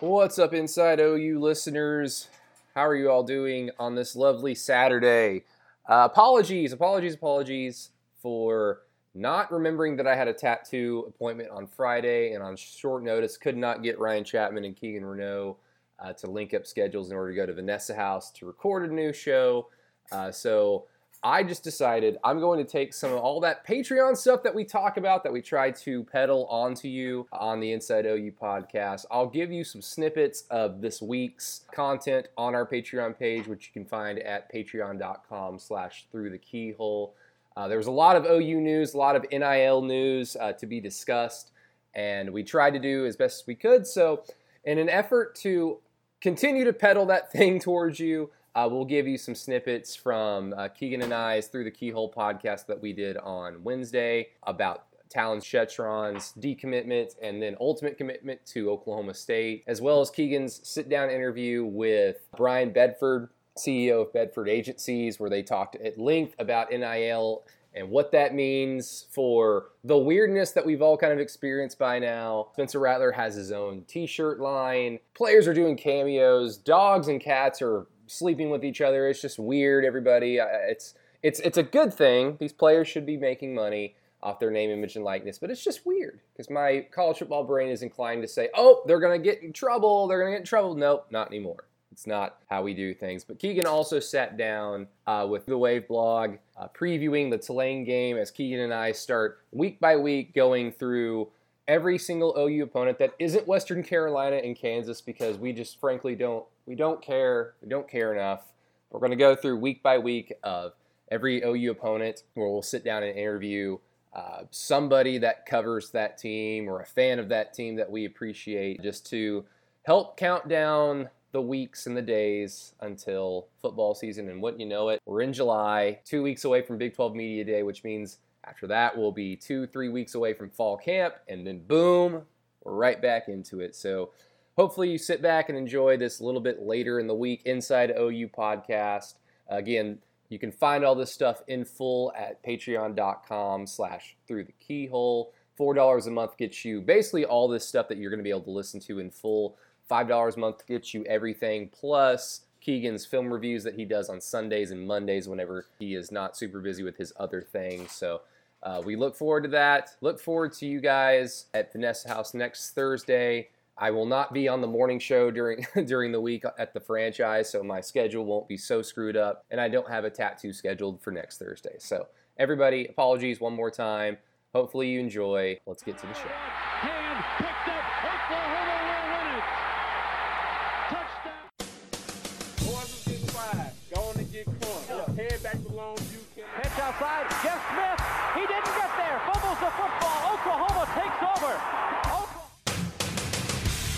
What's 0.00 0.38
up, 0.38 0.52
Inside 0.52 1.00
OU 1.00 1.40
listeners? 1.40 2.28
How 2.74 2.86
are 2.86 2.94
you 2.94 3.10
all 3.10 3.22
doing 3.22 3.70
on 3.78 3.94
this 3.94 4.14
lovely 4.14 4.54
Saturday? 4.54 5.44
Uh, 5.88 6.06
apologies, 6.10 6.74
apologies, 6.74 7.14
apologies 7.14 7.92
for 8.20 8.82
not 9.14 9.50
remembering 9.50 9.96
that 9.96 10.06
I 10.06 10.14
had 10.14 10.28
a 10.28 10.34
tattoo 10.34 11.06
appointment 11.08 11.48
on 11.48 11.66
Friday 11.66 12.34
and 12.34 12.42
on 12.42 12.56
short 12.56 13.04
notice 13.04 13.38
could 13.38 13.56
not 13.56 13.82
get 13.82 13.98
Ryan 13.98 14.22
Chapman 14.22 14.66
and 14.66 14.76
Keegan 14.76 15.02
Renault 15.02 15.56
uh, 15.98 16.12
to 16.12 16.30
link 16.30 16.52
up 16.52 16.66
schedules 16.66 17.10
in 17.10 17.16
order 17.16 17.30
to 17.30 17.36
go 17.36 17.46
to 17.46 17.54
Vanessa 17.54 17.94
House 17.94 18.30
to 18.32 18.44
record 18.44 18.90
a 18.90 18.92
new 18.92 19.14
show. 19.14 19.68
Uh, 20.12 20.30
so 20.30 20.84
I 21.26 21.42
just 21.42 21.64
decided 21.64 22.18
I'm 22.22 22.38
going 22.38 22.64
to 22.64 22.70
take 22.70 22.94
some 22.94 23.12
of 23.12 23.18
all 23.18 23.40
that 23.40 23.66
Patreon 23.66 24.16
stuff 24.16 24.44
that 24.44 24.54
we 24.54 24.64
talk 24.64 24.96
about 24.96 25.24
that 25.24 25.32
we 25.32 25.42
try 25.42 25.72
to 25.72 26.04
peddle 26.04 26.46
onto 26.46 26.86
you 26.86 27.26
on 27.32 27.58
the 27.58 27.72
Inside 27.72 28.06
OU 28.06 28.30
podcast. 28.40 29.06
I'll 29.10 29.26
give 29.26 29.50
you 29.50 29.64
some 29.64 29.82
snippets 29.82 30.44
of 30.52 30.80
this 30.80 31.02
week's 31.02 31.64
content 31.72 32.28
on 32.38 32.54
our 32.54 32.64
Patreon 32.64 33.18
page, 33.18 33.48
which 33.48 33.66
you 33.66 33.72
can 33.72 33.84
find 33.84 34.20
at 34.20 34.54
patreon.com 34.54 35.58
slash 35.58 36.06
through 36.12 36.30
the 36.30 36.38
keyhole. 36.38 37.16
Uh, 37.56 37.66
there 37.66 37.78
was 37.78 37.88
a 37.88 37.90
lot 37.90 38.14
of 38.14 38.24
OU 38.24 38.60
news, 38.60 38.94
a 38.94 38.96
lot 38.96 39.16
of 39.16 39.26
NIL 39.32 39.82
news 39.82 40.36
uh, 40.36 40.52
to 40.52 40.64
be 40.64 40.78
discussed, 40.78 41.50
and 41.96 42.32
we 42.32 42.44
tried 42.44 42.74
to 42.74 42.78
do 42.78 43.04
as 43.04 43.16
best 43.16 43.40
as 43.40 43.46
we 43.48 43.56
could. 43.56 43.84
So, 43.84 44.22
in 44.62 44.78
an 44.78 44.88
effort 44.88 45.34
to 45.38 45.78
continue 46.20 46.64
to 46.64 46.72
peddle 46.72 47.06
that 47.06 47.32
thing 47.32 47.58
towards 47.58 47.98
you, 47.98 48.30
uh, 48.56 48.66
we'll 48.66 48.86
give 48.86 49.06
you 49.06 49.18
some 49.18 49.34
snippets 49.34 49.94
from 49.94 50.54
uh, 50.56 50.68
Keegan 50.68 51.02
and 51.02 51.12
I's 51.12 51.46
Through 51.48 51.64
the 51.64 51.70
Keyhole 51.70 52.10
podcast 52.10 52.66
that 52.66 52.80
we 52.80 52.94
did 52.94 53.18
on 53.18 53.62
Wednesday 53.62 54.28
about 54.44 54.86
Talyn 55.14 55.42
Shettron's 55.42 56.32
decommitment 56.40 57.14
and 57.20 57.40
then 57.40 57.54
ultimate 57.60 57.98
commitment 57.98 58.44
to 58.46 58.70
Oklahoma 58.70 59.12
State, 59.12 59.62
as 59.66 59.82
well 59.82 60.00
as 60.00 60.10
Keegan's 60.10 60.66
sit 60.66 60.88
down 60.88 61.10
interview 61.10 61.66
with 61.66 62.26
Brian 62.34 62.72
Bedford, 62.72 63.28
CEO 63.58 64.06
of 64.06 64.12
Bedford 64.14 64.48
Agencies, 64.48 65.20
where 65.20 65.30
they 65.30 65.42
talked 65.42 65.76
at 65.76 65.98
length 65.98 66.34
about 66.38 66.70
NIL 66.70 67.44
and 67.74 67.90
what 67.90 68.10
that 68.12 68.34
means 68.34 69.04
for 69.10 69.66
the 69.84 69.98
weirdness 69.98 70.52
that 70.52 70.64
we've 70.64 70.80
all 70.80 70.96
kind 70.96 71.12
of 71.12 71.18
experienced 71.18 71.78
by 71.78 71.98
now. 71.98 72.48
Spencer 72.54 72.78
Rattler 72.80 73.12
has 73.12 73.34
his 73.34 73.52
own 73.52 73.84
t 73.86 74.06
shirt 74.06 74.40
line, 74.40 74.98
players 75.14 75.46
are 75.46 75.52
doing 75.52 75.76
cameos, 75.76 76.56
dogs 76.56 77.08
and 77.08 77.20
cats 77.20 77.60
are 77.60 77.86
sleeping 78.06 78.50
with 78.50 78.64
each 78.64 78.80
other. 78.80 79.08
It's 79.08 79.20
just 79.20 79.38
weird, 79.38 79.84
everybody. 79.84 80.38
It's 80.38 80.94
it's 81.22 81.40
it's 81.40 81.58
a 81.58 81.62
good 81.62 81.92
thing. 81.92 82.36
These 82.38 82.52
players 82.52 82.88
should 82.88 83.06
be 83.06 83.16
making 83.16 83.54
money 83.54 83.94
off 84.22 84.40
their 84.40 84.50
name, 84.50 84.70
image, 84.70 84.96
and 84.96 85.04
likeness, 85.04 85.38
but 85.38 85.50
it's 85.50 85.62
just 85.62 85.86
weird 85.86 86.20
because 86.32 86.50
my 86.50 86.86
college 86.90 87.18
football 87.18 87.44
brain 87.44 87.70
is 87.70 87.82
inclined 87.82 88.22
to 88.22 88.28
say, 88.28 88.48
"Oh, 88.54 88.82
they're 88.86 89.00
gonna 89.00 89.18
get 89.18 89.42
in 89.42 89.52
trouble. 89.52 90.06
They're 90.06 90.18
gonna 90.18 90.32
get 90.32 90.40
in 90.40 90.46
trouble." 90.46 90.74
Nope, 90.74 91.06
not 91.10 91.28
anymore. 91.28 91.64
It's 91.92 92.06
not 92.06 92.38
how 92.50 92.62
we 92.62 92.74
do 92.74 92.92
things. 92.92 93.24
But 93.24 93.38
Keegan 93.38 93.66
also 93.66 94.00
sat 94.00 94.36
down 94.36 94.86
uh, 95.06 95.26
with 95.30 95.46
the 95.46 95.56
Wave 95.56 95.88
blog, 95.88 96.36
uh, 96.56 96.68
previewing 96.68 97.30
the 97.30 97.38
Tulane 97.38 97.84
game 97.84 98.18
as 98.18 98.30
Keegan 98.30 98.60
and 98.60 98.74
I 98.74 98.92
start 98.92 99.40
week 99.52 99.80
by 99.80 99.96
week 99.96 100.34
going 100.34 100.72
through 100.72 101.28
every 101.68 101.98
single 101.98 102.36
OU 102.38 102.64
opponent 102.64 102.98
that 102.98 103.14
isn't 103.18 103.46
Western 103.46 103.82
Carolina 103.82 104.36
and 104.36 104.54
Kansas 104.56 105.00
because 105.00 105.38
we 105.38 105.52
just 105.52 105.80
frankly 105.80 106.14
don't 106.14 106.44
we 106.66 106.74
don't 106.74 107.00
care. 107.00 107.54
We 107.62 107.68
don't 107.68 107.88
care 107.88 108.12
enough. 108.12 108.52
We're 108.90 109.00
going 109.00 109.10
to 109.10 109.16
go 109.16 109.34
through 109.34 109.58
week 109.58 109.82
by 109.82 109.98
week 109.98 110.32
of 110.42 110.72
every 111.10 111.42
OU 111.42 111.70
opponent 111.70 112.24
where 112.34 112.48
we'll 112.48 112.62
sit 112.62 112.84
down 112.84 113.02
and 113.02 113.16
interview 113.16 113.78
uh, 114.14 114.44
somebody 114.50 115.18
that 115.18 115.46
covers 115.46 115.90
that 115.90 116.18
team 116.18 116.68
or 116.68 116.80
a 116.80 116.86
fan 116.86 117.18
of 117.18 117.28
that 117.28 117.52
team 117.52 117.76
that 117.76 117.90
we 117.90 118.06
appreciate 118.06 118.82
just 118.82 119.06
to 119.10 119.44
help 119.84 120.16
count 120.16 120.48
down 120.48 121.08
the 121.32 121.40
weeks 121.40 121.86
and 121.86 121.96
the 121.96 122.02
days 122.02 122.72
until 122.80 123.46
football 123.60 123.94
season. 123.94 124.30
And 124.30 124.40
wouldn't 124.40 124.60
you 124.60 124.66
know 124.66 124.88
it, 124.88 125.02
we're 125.04 125.20
in 125.20 125.34
July, 125.34 126.00
two 126.04 126.22
weeks 126.22 126.44
away 126.44 126.62
from 126.62 126.78
Big 126.78 126.94
12 126.94 127.14
Media 127.14 127.44
Day, 127.44 127.62
which 127.62 127.84
means 127.84 128.18
after 128.44 128.66
that 128.68 128.96
we'll 128.96 129.12
be 129.12 129.36
two, 129.36 129.66
three 129.66 129.90
weeks 129.90 130.14
away 130.14 130.32
from 130.32 130.48
fall 130.48 130.78
camp. 130.78 131.16
And 131.28 131.46
then 131.46 131.58
boom, 131.58 132.22
we're 132.64 132.72
right 132.72 133.00
back 133.02 133.28
into 133.28 133.60
it. 133.60 133.76
So 133.76 134.10
hopefully 134.56 134.90
you 134.90 134.98
sit 134.98 135.22
back 135.22 135.48
and 135.48 135.56
enjoy 135.56 135.96
this 135.96 136.20
a 136.20 136.24
little 136.24 136.40
bit 136.40 136.62
later 136.62 136.98
in 136.98 137.06
the 137.06 137.14
week 137.14 137.42
inside 137.44 137.90
OU 137.90 138.28
podcast. 138.28 139.14
Again, 139.48 139.98
you 140.28 140.38
can 140.38 140.50
find 140.50 140.84
all 140.84 140.94
this 140.94 141.12
stuff 141.12 141.42
in 141.46 141.64
full 141.64 142.12
at 142.16 142.42
patreon.com 142.42 143.66
slash 143.66 144.16
through 144.26 144.44
the 144.44 144.52
keyhole. 144.52 145.32
$4 145.58 146.06
a 146.06 146.10
month 146.10 146.36
gets 146.36 146.64
you 146.64 146.80
basically 146.80 147.24
all 147.24 147.48
this 147.48 147.66
stuff 147.66 147.88
that 147.88 147.98
you're 147.98 148.10
going 148.10 148.18
to 148.18 148.24
be 148.24 148.30
able 148.30 148.40
to 148.42 148.50
listen 148.50 148.80
to 148.80 148.98
in 148.98 149.10
full. 149.10 149.56
$5 149.90 150.36
a 150.36 150.38
month 150.38 150.66
gets 150.66 150.92
you 150.92 151.04
everything 151.04 151.70
plus 151.72 152.42
Keegan's 152.60 153.06
film 153.06 153.32
reviews 153.32 153.62
that 153.62 153.74
he 153.74 153.84
does 153.84 154.08
on 154.08 154.20
Sundays 154.20 154.72
and 154.72 154.86
Mondays 154.86 155.28
whenever 155.28 155.66
he 155.78 155.94
is 155.94 156.10
not 156.10 156.36
super 156.36 156.60
busy 156.60 156.82
with 156.82 156.96
his 156.96 157.12
other 157.16 157.40
things. 157.40 157.92
So 157.92 158.22
uh, 158.62 158.82
we 158.84 158.96
look 158.96 159.14
forward 159.14 159.44
to 159.44 159.50
that. 159.50 159.90
Look 160.00 160.18
forward 160.18 160.52
to 160.54 160.66
you 160.66 160.80
guys 160.80 161.46
at 161.54 161.72
Vanessa 161.72 162.08
House 162.08 162.34
next 162.34 162.72
Thursday. 162.72 163.48
I 163.78 163.90
will 163.90 164.06
not 164.06 164.32
be 164.32 164.48
on 164.48 164.60
the 164.60 164.66
morning 164.66 164.98
show 164.98 165.30
during 165.30 165.66
during 165.84 166.12
the 166.12 166.20
week 166.20 166.44
at 166.58 166.72
the 166.72 166.80
franchise, 166.80 167.50
so 167.50 167.62
my 167.62 167.80
schedule 167.80 168.24
won't 168.24 168.48
be 168.48 168.56
so 168.56 168.82
screwed 168.82 169.16
up, 169.16 169.44
and 169.50 169.60
I 169.60 169.68
don't 169.68 169.88
have 169.88 170.04
a 170.04 170.10
tattoo 170.10 170.52
scheduled 170.52 171.02
for 171.02 171.10
next 171.10 171.38
Thursday. 171.38 171.76
So 171.78 172.06
everybody, 172.38 172.86
apologies 172.86 173.40
one 173.40 173.54
more 173.54 173.70
time. 173.70 174.16
Hopefully 174.54 174.88
you 174.88 175.00
enjoy. 175.00 175.58
Let's 175.66 175.82
get 175.82 175.98
to 175.98 176.06
the 176.06 176.14
show. 176.14 177.05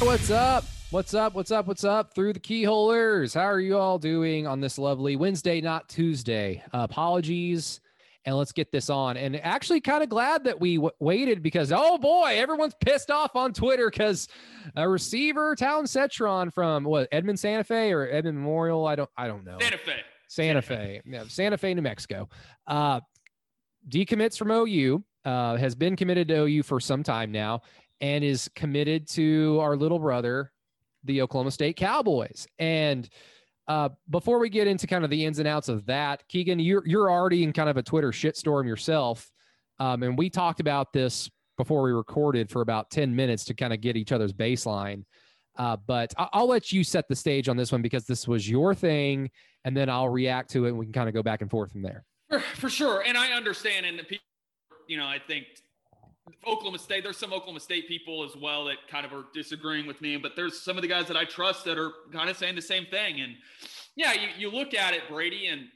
What's 0.01 0.31
up? 0.31 0.65
What's 0.91 1.13
up? 1.13 1.35
What's 1.35 1.51
up? 1.51 1.67
What's 1.67 1.83
up? 1.83 2.15
Through 2.15 2.33
the 2.33 2.41
keyholers. 2.41 3.35
How 3.35 3.47
are 3.47 3.59
you 3.59 3.77
all 3.77 3.99
doing 3.99 4.47
on 4.47 4.61
this 4.61 4.79
lovely 4.79 5.17
Wednesday, 5.17 5.61
not 5.61 5.89
Tuesday? 5.89 6.63
Uh, 6.73 6.87
apologies. 6.89 7.81
And 8.25 8.37
let's 8.37 8.53
get 8.53 8.71
this 8.71 8.91
on. 8.91 9.17
And 9.17 9.37
actually, 9.45 9.81
kind 9.81 10.05
of 10.05 10.09
glad 10.09 10.45
that 10.45 10.61
we 10.61 10.77
w- 10.77 10.95
waited 11.01 11.43
because, 11.43 11.73
oh 11.75 11.99
boy, 11.99 12.35
everyone's 12.37 12.75
pissed 12.81 13.11
off 13.11 13.35
on 13.35 13.53
Twitter 13.53 13.91
because 13.91 14.29
a 14.77 14.89
receiver, 14.89 15.57
Talyn 15.57 15.85
Shettron 15.85 16.53
from 16.55 16.85
what 16.85 17.09
Edmond 17.11 17.41
Santa 17.41 17.65
Fe 17.65 17.93
or 17.93 18.09
Edmond 18.09 18.39
Memorial. 18.39 18.87
I 18.87 18.95
don't, 18.95 19.11
I 19.17 19.27
don't 19.27 19.45
know. 19.45 19.59
Santa 19.61 19.79
Fe. 19.79 19.93
Santa, 20.29 20.63
Santa 20.63 20.63
Fe. 20.63 21.01
Fe. 21.05 21.11
Yeah, 21.11 21.25
Santa 21.27 21.59
Fe, 21.59 21.75
New 21.75 21.83
Mexico. 21.83 22.29
Uh, 22.69 23.01
decommits 23.89 24.39
from 24.39 24.53
OU. 24.53 25.03
Uh, 25.25 25.57
has 25.57 25.75
been 25.75 25.97
committed 25.97 26.29
to 26.29 26.45
OU 26.45 26.63
for 26.63 26.81
some 26.81 27.03
time 27.03 27.31
now 27.33 27.61
and 28.01 28.25
is 28.25 28.49
committed 28.55 29.09
to 29.09 29.59
our 29.61 29.77
little 29.77 29.99
brother, 29.99 30.53
the 31.05 31.23
Oklahoma 31.23 31.51
State 31.51 31.77
Cowboys. 31.77 32.47
And 32.59 33.09
uh, 33.67 33.91
before 34.09 34.39
we 34.39 34.49
get 34.49 34.67
into 34.67 34.87
kind 34.87 35.05
of 35.05 35.11
the 35.11 35.25
ins 35.25 35.39
and 35.39 35.49
outs 35.49 35.69
of 35.69 35.87
that, 35.87 36.27
Keegan, 36.29 36.59
you're 36.59 36.87
you're 36.87 37.11
already 37.11 37.43
in 37.43 37.53
kind 37.53 37.69
of 37.69 37.77
a 37.77 37.83
Twitter 37.83 38.11
shitstorm 38.11 38.67
yourself, 38.67 39.31
um, 39.79 40.03
and 40.03 40.17
we 40.17 40.31
talked 40.31 40.61
about 40.61 40.93
this 40.93 41.29
before 41.59 41.83
we 41.83 41.93
recorded 41.93 42.49
for 42.49 42.63
about 42.63 42.91
ten 42.91 43.15
minutes 43.15 43.45
to 43.45 43.55
kind 43.55 43.73
of 43.73 43.81
get 43.81 43.97
each 43.97 44.13
other's 44.13 44.33
baseline. 44.33 45.05
Uh, 45.59 45.77
but 45.87 46.15
I- 46.17 46.29
will 46.39 46.49
let 46.49 46.73
you 46.73 46.85
set 46.85 47.09
the 47.09 47.17
stage 47.17 47.49
on 47.49 47.57
this 47.57 47.73
one 47.73 47.83
because 47.83 48.07
this 48.07 48.27
was 48.27 48.49
your 48.49 48.75
thing, 48.75 49.29
and 49.65 49.77
then 49.77 49.91
I'll 49.91 50.09
react 50.09 50.51
to 50.53 50.65
it, 50.65 50.69
and 50.69 50.79
we 50.79 50.87
can 50.87 50.93
kind 50.93 51.09
of 51.09 51.15
go 51.15 51.23
back 51.23 51.43
and 51.43 51.51
forth 51.51 51.73
from 51.73 51.83
there. 51.83 52.05
For, 52.31 52.41
for 52.41 52.71
sure, 52.71 53.03
and 53.05 53.19
I 53.19 53.33
understand, 53.33 53.85
and 53.85 53.99
the 53.99 54.05
people, 54.05 54.25
you 54.87 54.97
know, 54.97 55.07
I 55.07 55.19
think 55.19 55.47
Oklahoma 56.47 56.79
State. 56.79 57.05
There's 57.05 57.17
some 57.17 57.33
Oklahoma 57.33 57.61
State 57.61 57.89
people 57.89 58.25
as 58.25 58.37
well 58.37 58.65
that 58.67 58.77
kind 58.89 59.07
of 59.07 59.13
are 59.13 59.25
disagreeing 59.33 59.87
with 59.87 60.01
me, 60.01 60.17
but 60.17 60.33
there's 60.37 60.61
some 60.61 60.77
of 60.77 60.83
the 60.83 60.89
guys 60.89 61.07
that 61.09 61.17
I 61.17 61.25
trust 61.25 61.65
that 61.65 61.79
are 61.79 61.93
kind 62.13 62.29
of 62.29 62.37
saying 62.37 62.55
the 62.55 62.63
same 62.63 62.87
thing. 62.87 63.21
And 63.21 63.35
yeah, 63.97 64.13
you, 64.13 64.29
you 64.37 64.51
look 64.51 64.75
at 64.75 64.95
it, 64.95 65.03
Brady, 65.09 65.47
and 65.47 65.69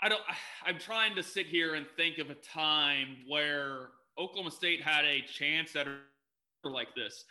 I 0.00 0.08
don't. 0.08 0.20
I'm 0.66 0.78
trying 0.78 1.16
to 1.16 1.22
sit 1.22 1.46
here 1.46 1.74
and 1.74 1.86
think 1.96 2.18
of 2.18 2.30
a 2.30 2.34
time 2.34 3.16
where 3.28 3.88
Oklahoma 4.18 4.50
State 4.50 4.82
had 4.82 5.04
a 5.04 5.20
chance 5.22 5.74
at 5.74 5.88
a 5.88 5.96
like 6.64 6.94
this, 6.94 7.24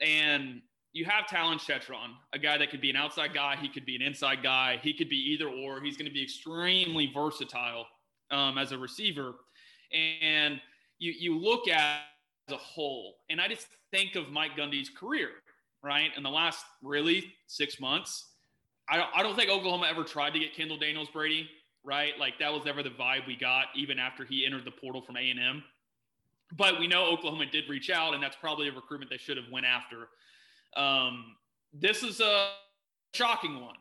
and 0.00 0.60
you 0.92 1.06
have 1.06 1.24
Talyn 1.24 1.58
Shettron, 1.58 2.10
a 2.34 2.38
guy 2.38 2.58
that 2.58 2.70
could 2.70 2.82
be 2.82 2.90
an 2.90 2.96
outside 2.96 3.32
guy, 3.32 3.56
he 3.56 3.68
could 3.68 3.86
be 3.86 3.96
an 3.96 4.02
inside 4.02 4.42
guy, 4.42 4.78
he 4.82 4.92
could 4.92 5.08
be 5.08 5.16
either 5.16 5.48
or. 5.48 5.80
He's 5.80 5.96
going 5.96 6.06
to 6.06 6.12
be 6.12 6.22
extremely 6.22 7.10
versatile 7.12 7.86
um, 8.30 8.58
as 8.58 8.72
a 8.72 8.78
receiver, 8.78 9.34
and 9.92 10.60
you 10.98 11.12
you 11.18 11.38
look 11.38 11.66
at 11.68 12.02
a 12.52 12.56
whole. 12.56 13.16
And 13.30 13.40
I 13.40 13.48
just 13.48 13.66
think 13.90 14.16
of 14.16 14.30
Mike 14.30 14.56
Gundy's 14.56 14.90
career, 14.90 15.30
right? 15.82 16.10
In 16.16 16.22
the 16.22 16.30
last 16.30 16.64
really 16.82 17.32
six 17.46 17.80
months, 17.80 18.26
I 18.88 18.96
don't, 18.96 19.08
I 19.14 19.22
don't 19.22 19.36
think 19.36 19.50
Oklahoma 19.50 19.86
ever 19.88 20.04
tried 20.04 20.34
to 20.34 20.38
get 20.38 20.54
Kendall 20.54 20.78
Daniels 20.78 21.08
Brady, 21.12 21.48
right? 21.82 22.12
Like 22.18 22.38
that 22.38 22.52
was 22.52 22.64
never 22.64 22.82
the 22.82 22.90
vibe 22.90 23.26
we 23.26 23.36
got, 23.36 23.66
even 23.74 23.98
after 23.98 24.24
he 24.24 24.44
entered 24.44 24.64
the 24.64 24.70
portal 24.70 25.00
from 25.00 25.16
A&M. 25.16 25.62
But 26.56 26.78
we 26.78 26.86
know 26.86 27.06
Oklahoma 27.06 27.46
did 27.46 27.68
reach 27.68 27.90
out, 27.90 28.14
and 28.14 28.22
that's 28.22 28.36
probably 28.36 28.68
a 28.68 28.72
recruitment 28.72 29.10
they 29.10 29.16
should 29.16 29.36
have 29.36 29.50
went 29.50 29.66
after. 29.66 30.08
Um, 30.76 31.36
this 31.72 32.02
is 32.02 32.20
a 32.20 32.50
shocking 33.14 33.60
one. 33.60 33.76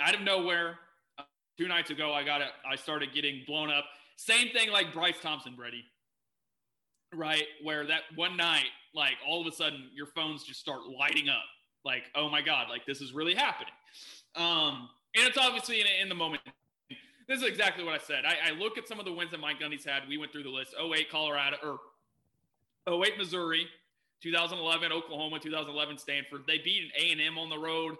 Out 0.00 0.14
of 0.14 0.22
nowhere, 0.22 0.78
uh, 1.18 1.22
two 1.56 1.68
nights 1.68 1.90
ago, 1.90 2.12
I 2.12 2.24
got 2.24 2.40
it. 2.40 2.48
I 2.68 2.76
started 2.76 3.14
getting 3.14 3.44
blown 3.46 3.70
up. 3.70 3.84
Same 4.16 4.48
thing 4.50 4.70
like 4.70 4.92
Bryce 4.92 5.20
Thompson, 5.22 5.54
Brady. 5.54 5.84
Right, 7.14 7.44
where 7.62 7.86
that 7.86 8.02
one 8.14 8.36
night, 8.36 8.68
like 8.94 9.16
all 9.28 9.40
of 9.40 9.46
a 9.46 9.54
sudden, 9.54 9.90
your 9.94 10.06
phones 10.06 10.44
just 10.44 10.60
start 10.60 10.80
lighting 10.98 11.28
up. 11.28 11.44
Like, 11.84 12.04
oh 12.14 12.28
my 12.30 12.40
god, 12.40 12.68
like 12.70 12.86
this 12.86 13.00
is 13.00 13.12
really 13.12 13.34
happening. 13.34 13.74
Um, 14.34 14.88
and 15.14 15.26
it's 15.26 15.36
obviously 15.36 15.80
in, 15.80 15.86
in 16.00 16.08
the 16.08 16.14
moment. 16.14 16.42
This 17.28 17.40
is 17.40 17.46
exactly 17.46 17.84
what 17.84 17.94
I 17.94 17.98
said. 17.98 18.24
I, 18.24 18.50
I 18.50 18.58
look 18.58 18.78
at 18.78 18.88
some 18.88 18.98
of 18.98 19.04
the 19.04 19.12
wins 19.12 19.30
that 19.30 19.40
Mike 19.40 19.60
Gundy's 19.60 19.84
had. 19.84 20.02
We 20.08 20.16
went 20.16 20.32
through 20.32 20.42
the 20.44 20.50
list: 20.50 20.74
08 20.80 21.10
Colorado 21.10 21.56
or 22.86 23.04
08 23.04 23.18
Missouri, 23.18 23.66
2011 24.22 24.92
Oklahoma, 24.92 25.38
2011 25.38 25.98
Stanford. 25.98 26.42
They 26.46 26.58
beat 26.58 26.82
an 26.84 26.90
A 26.98 27.12
and 27.12 27.20
M 27.20 27.38
on 27.38 27.50
the 27.50 27.58
road. 27.58 27.96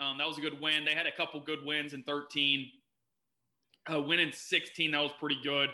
Um, 0.00 0.18
that 0.18 0.26
was 0.26 0.38
a 0.38 0.40
good 0.40 0.60
win. 0.60 0.84
They 0.84 0.94
had 0.94 1.06
a 1.06 1.12
couple 1.12 1.40
good 1.40 1.64
wins 1.64 1.92
in 1.92 2.02
13. 2.04 2.70
Uh, 3.92 4.00
win 4.00 4.20
in 4.20 4.32
16, 4.32 4.90
that 4.92 5.00
was 5.00 5.12
pretty 5.18 5.38
good. 5.42 5.70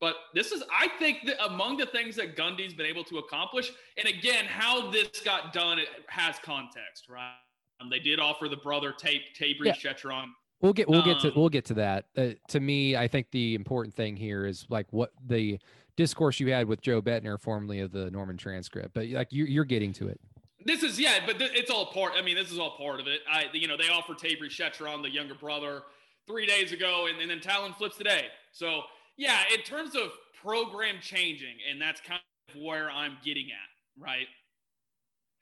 But 0.00 0.14
this 0.32 0.52
is, 0.52 0.62
I 0.72 0.88
think, 0.98 1.26
that 1.26 1.44
among 1.44 1.76
the 1.76 1.86
things 1.86 2.14
that 2.16 2.36
Gundy's 2.36 2.74
been 2.74 2.86
able 2.86 3.04
to 3.04 3.18
accomplish. 3.18 3.72
And 3.96 4.06
again, 4.06 4.44
how 4.44 4.90
this 4.90 5.20
got 5.24 5.52
done 5.52 5.78
it 5.78 5.88
has 6.08 6.36
context, 6.38 7.08
right? 7.08 7.34
Um, 7.80 7.90
they 7.90 7.98
did 7.98 8.20
offer 8.20 8.48
the 8.48 8.56
brother 8.56 8.92
tape, 8.92 9.22
Tabry 9.38 9.66
Yeah. 9.66 9.74
Shettron. 9.74 10.26
We'll 10.60 10.72
get 10.72 10.88
we'll 10.88 11.04
get 11.04 11.20
to 11.20 11.28
Um, 11.28 11.34
we'll 11.36 11.48
get 11.48 11.64
to 11.66 11.74
that. 11.74 12.06
Uh, 12.16 12.30
to 12.48 12.58
me, 12.58 12.96
I 12.96 13.06
think 13.06 13.30
the 13.30 13.54
important 13.54 13.94
thing 13.94 14.16
here 14.16 14.44
is 14.44 14.66
like 14.68 14.86
what 14.90 15.12
the 15.24 15.58
discourse 15.96 16.40
you 16.40 16.52
had 16.52 16.66
with 16.66 16.80
Joe 16.80 17.00
Bettner, 17.00 17.40
formerly 17.40 17.80
of 17.80 17.92
the 17.92 18.10
Norman 18.10 18.36
Transcript. 18.36 18.92
But 18.92 19.08
like 19.08 19.28
you're, 19.30 19.46
you're 19.46 19.64
getting 19.64 19.92
to 19.94 20.08
it. 20.08 20.20
This 20.64 20.82
is 20.82 20.98
yeah, 20.98 21.20
but 21.24 21.38
th- 21.38 21.52
it's 21.54 21.70
all 21.70 21.86
part. 21.86 22.14
I 22.16 22.22
mean, 22.22 22.34
this 22.34 22.50
is 22.50 22.58
all 22.58 22.76
part 22.76 22.98
of 22.98 23.06
it. 23.06 23.20
I, 23.30 23.46
you 23.52 23.68
know, 23.68 23.76
they 23.76 23.88
offered 23.88 24.18
Tabry 24.18 24.48
Shettron, 24.48 25.02
the 25.02 25.10
younger 25.10 25.34
brother, 25.34 25.82
three 26.26 26.46
days 26.46 26.72
ago, 26.72 27.06
and, 27.08 27.20
and 27.20 27.30
then 27.30 27.38
Talyn 27.38 27.76
flips 27.76 27.96
today. 27.96 28.26
So 28.52 28.82
yeah, 29.18 29.40
in 29.52 29.60
terms 29.62 29.94
of 29.94 30.12
program 30.40 30.96
changing, 31.02 31.56
and 31.70 31.82
that's 31.82 32.00
kind 32.00 32.20
of 32.54 32.62
where 32.62 32.90
I'm 32.90 33.18
getting 33.24 33.46
at, 33.46 34.02
right? 34.02 34.28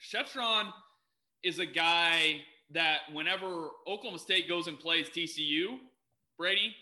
Shettron 0.02 0.73
is 1.44 1.58
a 1.58 1.67
guy 1.67 2.40
that 2.73 3.00
whenever 3.12 3.69
Oklahoma 3.87 4.19
State 4.19 4.49
goes 4.49 4.67
and 4.67 4.78
plays 4.81 5.08
TCU, 5.11 5.78
Brady, 6.38 6.75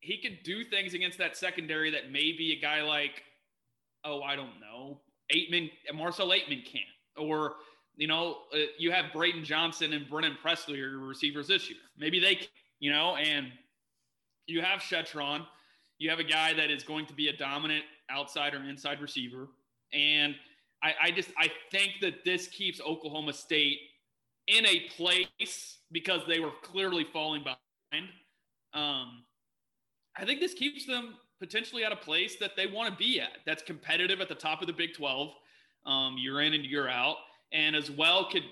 he 0.00 0.18
could 0.18 0.42
do 0.44 0.64
things 0.64 0.94
against 0.94 1.18
that 1.18 1.36
secondary 1.36 1.90
that 1.90 2.12
maybe 2.12 2.52
a 2.56 2.60
guy 2.60 2.82
like, 2.82 3.22
oh, 4.04 4.22
I 4.22 4.36
don't 4.36 4.60
know, 4.60 5.00
Aitman, 5.34 5.70
Marcel 5.94 6.28
Aitman 6.28 6.64
can't. 6.64 6.84
Or, 7.16 7.54
you 7.96 8.06
know, 8.06 8.38
uh, 8.54 8.58
you 8.78 8.92
have 8.92 9.06
Braden 9.12 9.44
Johnson 9.44 9.92
and 9.92 10.08
Brennan 10.08 10.36
Presley 10.40 10.74
are 10.80 10.88
your 10.90 11.00
receivers 11.00 11.48
this 11.48 11.68
year. 11.68 11.78
Maybe 11.98 12.20
they, 12.20 12.34
can, 12.36 12.48
you 12.78 12.92
know, 12.92 13.16
and 13.16 13.48
you 14.46 14.60
have 14.62 14.80
Shettron. 14.80 15.46
You 16.00 16.08
have 16.08 16.18
a 16.18 16.24
guy 16.24 16.54
that 16.54 16.70
is 16.70 16.82
going 16.82 17.04
to 17.06 17.12
be 17.12 17.28
a 17.28 17.36
dominant 17.36 17.84
outside 18.10 18.54
or 18.54 18.64
inside 18.64 19.00
receiver. 19.00 19.48
And 19.92 20.34
I, 20.82 20.94
I 21.02 21.10
just, 21.10 21.28
I 21.38 21.48
think 21.70 21.92
that 22.00 22.24
this 22.24 22.48
keeps 22.48 22.80
Oklahoma 22.80 23.34
State 23.34 23.78
in 24.46 24.64
a 24.64 24.88
place 24.96 25.76
because 25.92 26.22
they 26.26 26.40
were 26.40 26.52
clearly 26.62 27.06
falling 27.12 27.44
behind. 27.44 28.08
Um, 28.72 29.24
I 30.16 30.24
think 30.24 30.40
this 30.40 30.54
keeps 30.54 30.86
them 30.86 31.16
potentially 31.38 31.84
at 31.84 31.92
a 31.92 31.96
place 31.96 32.36
that 32.36 32.56
they 32.56 32.66
want 32.66 32.90
to 32.90 32.96
be 32.98 33.20
at. 33.20 33.38
That's 33.44 33.62
competitive 33.62 34.22
at 34.22 34.28
the 34.30 34.34
top 34.34 34.62
of 34.62 34.66
the 34.66 34.72
Big 34.72 34.94
12, 34.94 35.34
um, 35.84 36.16
year 36.18 36.40
in 36.40 36.54
and 36.54 36.64
year 36.64 36.88
out, 36.88 37.16
and 37.52 37.76
as 37.76 37.90
well 37.90 38.30
could 38.30 38.44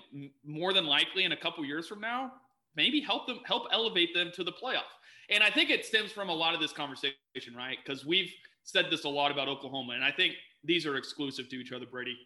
more 0.45 0.71
than 0.71 0.85
likely 0.85 1.23
in 1.23 1.31
a 1.31 1.37
couple 1.37 1.65
years 1.65 1.87
from 1.87 1.99
now 1.99 2.31
maybe 2.75 3.01
help 3.01 3.27
them 3.27 3.39
help 3.45 3.63
elevate 3.71 4.13
them 4.13 4.31
to 4.33 4.43
the 4.43 4.51
playoff. 4.51 4.91
And 5.29 5.43
I 5.43 5.49
think 5.49 5.69
it 5.69 5.85
stems 5.85 6.11
from 6.11 6.29
a 6.29 6.33
lot 6.33 6.53
of 6.53 6.59
this 6.59 6.73
conversation, 6.73 7.13
right? 7.55 7.77
Because 7.83 8.05
we've 8.05 8.31
said 8.63 8.87
this 8.89 9.03
a 9.03 9.09
lot 9.09 9.31
about 9.31 9.47
Oklahoma, 9.47 9.93
and 9.93 10.03
I 10.03 10.11
think 10.11 10.33
these 10.63 10.85
are 10.85 10.95
exclusive 10.95 11.49
to 11.49 11.55
each 11.55 11.71
other, 11.71 11.85
Brady. 11.85 12.17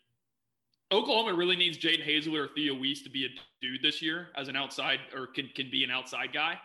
Oklahoma 0.92 1.36
really 1.36 1.56
needs 1.56 1.78
Jaden 1.78 2.06
Hazley 2.06 2.38
or 2.38 2.50
Theo 2.50 2.76
Wease 2.76 3.02
to 3.04 3.10
be 3.10 3.26
a 3.26 3.30
dude 3.62 3.82
this 3.82 4.02
year 4.02 4.28
as 4.36 4.48
an 4.48 4.56
outside 4.56 5.00
or 5.16 5.28
can, 5.28 5.50
can 5.56 5.70
be 5.72 5.84
an 5.84 5.90
outside 5.90 6.32
guy 6.32 6.60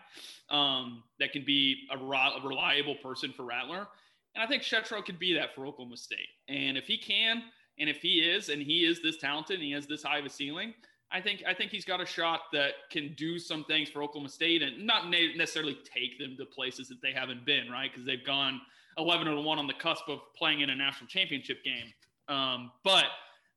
um, 0.51 1.03
that 1.19 1.33
can 1.33 1.45
be 1.45 1.87
a, 1.91 1.97
a 1.97 2.47
reliable 2.47 2.97
person 2.97 3.33
for 3.35 3.45
Rattler. 3.45 3.87
And 4.35 4.45
I 4.45 4.47
think 4.47 4.63
Shetro 4.63 5.03
could 5.05 5.19
be 5.19 5.35
that 5.35 5.55
for 5.55 5.67
Oklahoma 5.67 5.97
State. 5.97 6.29
And 6.49 6.77
if 6.77 6.85
he 6.85 6.99
can, 6.99 7.43
and 7.79 7.89
if 7.89 8.03
he 8.03 8.21
is, 8.21 8.51
and 8.51 8.61
he 8.61 8.85
is 8.85 9.01
this 9.03 9.17
talented 9.17 9.57
and 9.57 9.65
he 9.65 9.73
has 9.73 9.87
this 9.87 10.03
high 10.03 10.19
of 10.19 10.27
a 10.27 10.31
ceiling, 10.31 10.75
I 11.11 11.21
think 11.21 11.43
I 11.47 11.55
think 11.55 11.71
he's 11.71 11.85
got 11.85 12.01
a 12.01 12.07
shot 12.07 12.43
that 12.53 12.73
can 12.91 13.15
do 13.17 13.39
some 13.39 13.65
things 13.65 13.89
for 13.89 14.03
Oklahoma 14.03 14.29
State 14.29 14.63
and 14.63 14.87
not 14.87 15.11
necessarily 15.11 15.79
take 15.85 16.19
them 16.19 16.37
to 16.39 16.45
places 16.45 16.89
that 16.89 17.01
they 17.01 17.13
haven't 17.13 17.47
been, 17.47 17.71
right? 17.71 17.91
Because 17.91 18.07
they've 18.07 18.25
gone 18.25 18.61
11 18.99 19.27
to 19.27 19.41
1 19.41 19.59
on 19.59 19.67
the 19.67 19.75
cusp 19.75 20.09
of 20.09 20.19
playing 20.37 20.61
in 20.61 20.71
a 20.71 20.77
national 20.77 21.09
championship 21.09 21.65
game. 21.65 21.93
Um, 22.29 22.73
but 22.85 23.07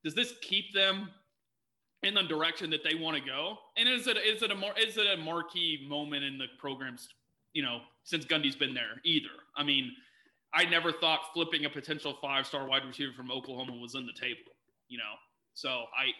does 0.03 0.15
this 0.15 0.33
keep 0.41 0.73
them 0.73 1.09
in 2.03 2.13
the 2.13 2.23
direction 2.23 2.69
that 2.69 2.83
they 2.83 2.95
want 2.95 3.17
to 3.17 3.23
go? 3.23 3.57
And 3.77 3.87
is 3.87 4.07
it 4.07 4.17
is 4.17 4.41
it 4.41 4.51
a 4.51 4.55
more 4.55 4.73
is 4.77 4.97
it 4.97 5.07
a 5.07 5.17
marquee 5.17 5.85
moment 5.89 6.23
in 6.23 6.37
the 6.37 6.47
program's 6.57 7.09
you 7.53 7.63
know 7.63 7.81
since 8.03 8.25
Gundy's 8.25 8.55
been 8.55 8.73
there 8.73 9.01
either? 9.03 9.29
I 9.57 9.63
mean, 9.63 9.91
I 10.53 10.65
never 10.65 10.91
thought 10.91 11.19
flipping 11.33 11.65
a 11.65 11.69
potential 11.69 12.17
five 12.21 12.47
star 12.47 12.65
wide 12.65 12.85
receiver 12.85 13.11
from 13.15 13.29
Oklahoma 13.29 13.73
was 13.73 13.95
in 13.95 14.05
the 14.05 14.13
table. 14.13 14.51
You 14.87 14.97
know, 14.97 15.15
so 15.53 15.69
I 15.69 16.11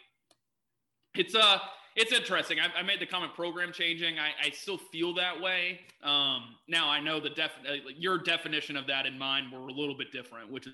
it's 1.16 1.36
uh 1.36 1.60
it's 1.96 2.14
interesting. 2.14 2.58
I, 2.60 2.80
I 2.80 2.84
made 2.84 3.02
the 3.02 3.06
comment 3.06 3.34
program 3.34 3.74
changing. 3.74 4.18
I, 4.18 4.30
I 4.48 4.52
still 4.52 4.78
feel 4.78 5.14
that 5.16 5.40
way. 5.42 5.82
Um, 6.04 6.56
now 6.68 6.90
I 6.90 7.02
know 7.02 7.20
the 7.20 7.30
def 7.30 7.52
uh, 7.70 7.74
your 7.98 8.18
definition 8.18 8.78
of 8.78 8.88
that 8.88 9.06
in 9.06 9.18
mine 9.18 9.52
were 9.52 9.68
a 9.68 9.74
little 9.74 9.98
bit 9.98 10.12
different, 10.12 10.50
which 10.50 10.68
is 10.68 10.74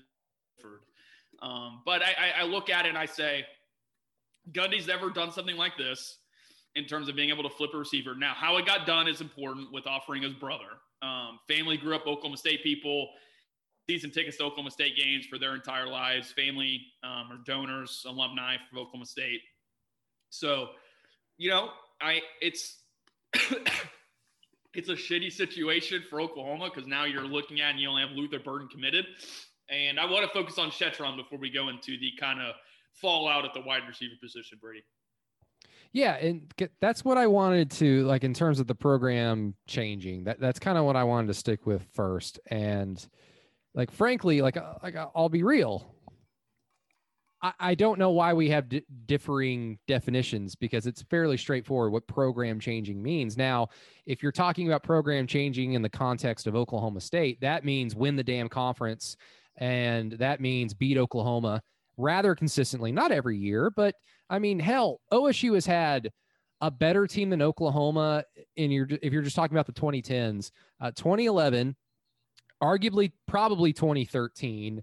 different. 0.56 0.82
Um, 1.40 1.82
but 1.84 2.02
I, 2.02 2.40
I, 2.40 2.44
look 2.44 2.68
at 2.68 2.84
it 2.84 2.88
and 2.88 2.98
I 2.98 3.06
say, 3.06 3.44
Gundy's 4.50 4.88
never 4.88 5.08
done 5.08 5.30
something 5.30 5.56
like 5.56 5.76
this 5.76 6.18
in 6.74 6.84
terms 6.84 7.08
of 7.08 7.14
being 7.14 7.30
able 7.30 7.44
to 7.44 7.48
flip 7.48 7.70
a 7.74 7.78
receiver. 7.78 8.16
Now, 8.16 8.32
how 8.34 8.56
it 8.56 8.66
got 8.66 8.86
done 8.86 9.06
is 9.06 9.20
important 9.20 9.72
with 9.72 9.86
offering 9.86 10.22
his 10.22 10.32
brother. 10.32 10.64
Um, 11.00 11.38
family 11.46 11.76
grew 11.76 11.94
up 11.94 12.08
Oklahoma 12.08 12.36
State 12.36 12.64
people, 12.64 13.10
season 13.88 14.10
tickets 14.10 14.36
to 14.38 14.44
Oklahoma 14.44 14.72
State 14.72 14.96
games 14.96 15.26
for 15.26 15.38
their 15.38 15.54
entire 15.54 15.86
lives. 15.86 16.32
Family 16.32 16.80
um, 17.04 17.30
or 17.30 17.38
donors, 17.46 18.04
alumni 18.08 18.56
from 18.68 18.80
Oklahoma 18.80 19.06
State. 19.06 19.40
So, 20.30 20.68
you 21.36 21.50
know, 21.50 21.70
I 22.00 22.20
it's 22.40 22.78
it's 24.74 24.88
a 24.88 24.94
shitty 24.94 25.32
situation 25.32 26.02
for 26.08 26.20
Oklahoma 26.20 26.70
because 26.72 26.86
now 26.88 27.04
you're 27.04 27.26
looking 27.26 27.60
at 27.60 27.70
and 27.70 27.80
you 27.80 27.88
only 27.88 28.02
have 28.02 28.12
Luther 28.12 28.38
Burden 28.38 28.68
committed. 28.68 29.06
And 29.70 30.00
I 30.00 30.06
want 30.06 30.24
to 30.24 30.32
focus 30.32 30.58
on 30.58 30.70
Shettron 30.70 31.16
before 31.16 31.38
we 31.38 31.50
go 31.50 31.68
into 31.68 31.98
the 31.98 32.12
kind 32.18 32.40
of 32.40 32.54
fallout 32.92 33.44
at 33.44 33.52
the 33.54 33.60
wide 33.60 33.82
receiver 33.86 34.14
position, 34.22 34.58
Brady. 34.60 34.82
Yeah, 35.92 36.16
and 36.16 36.52
that's 36.80 37.04
what 37.04 37.16
I 37.16 37.26
wanted 37.26 37.70
to 37.72 38.04
like 38.04 38.22
in 38.22 38.34
terms 38.34 38.60
of 38.60 38.66
the 38.66 38.74
program 38.74 39.54
changing. 39.66 40.24
That 40.24 40.38
that's 40.38 40.58
kind 40.58 40.76
of 40.76 40.84
what 40.84 40.96
I 40.96 41.04
wanted 41.04 41.28
to 41.28 41.34
stick 41.34 41.66
with 41.66 41.82
first. 41.94 42.38
And 42.46 43.04
like 43.74 43.90
frankly, 43.90 44.42
like 44.42 44.56
uh, 44.56 44.74
like 44.82 44.96
I'll 44.96 45.30
be 45.30 45.42
real. 45.42 45.94
I, 47.40 47.74
don't 47.74 47.98
know 47.98 48.10
why 48.10 48.32
we 48.32 48.48
have 48.50 48.68
di- 48.68 48.84
differing 49.06 49.78
definitions 49.86 50.56
because 50.56 50.86
it's 50.86 51.02
fairly 51.02 51.36
straightforward 51.36 51.92
what 51.92 52.06
program 52.08 52.58
changing 52.58 53.00
means. 53.00 53.36
Now, 53.36 53.68
if 54.06 54.22
you're 54.22 54.32
talking 54.32 54.66
about 54.66 54.82
program 54.82 55.26
changing 55.26 55.74
in 55.74 55.82
the 55.82 55.88
context 55.88 56.46
of 56.48 56.56
Oklahoma 56.56 57.00
State, 57.00 57.40
that 57.40 57.64
means 57.64 57.94
win 57.94 58.16
the 58.16 58.24
damn 58.24 58.48
conference, 58.48 59.16
and 59.56 60.12
that 60.12 60.40
means 60.40 60.74
beat 60.74 60.98
Oklahoma 60.98 61.62
rather 61.96 62.34
consistently. 62.34 62.90
Not 62.90 63.12
every 63.12 63.36
year, 63.36 63.70
but 63.70 63.94
I 64.28 64.38
mean, 64.38 64.58
hell, 64.58 65.00
OSU 65.12 65.54
has 65.54 65.66
had 65.66 66.10
a 66.60 66.70
better 66.70 67.06
team 67.06 67.30
than 67.30 67.42
Oklahoma 67.42 68.24
in 68.56 68.70
your 68.70 68.88
if 69.02 69.12
you're 69.12 69.22
just 69.22 69.36
talking 69.36 69.56
about 69.56 69.66
the 69.66 69.72
2010s, 69.72 70.50
uh, 70.80 70.90
2011, 70.92 71.76
arguably 72.62 73.12
probably 73.26 73.72
2013, 73.72 74.82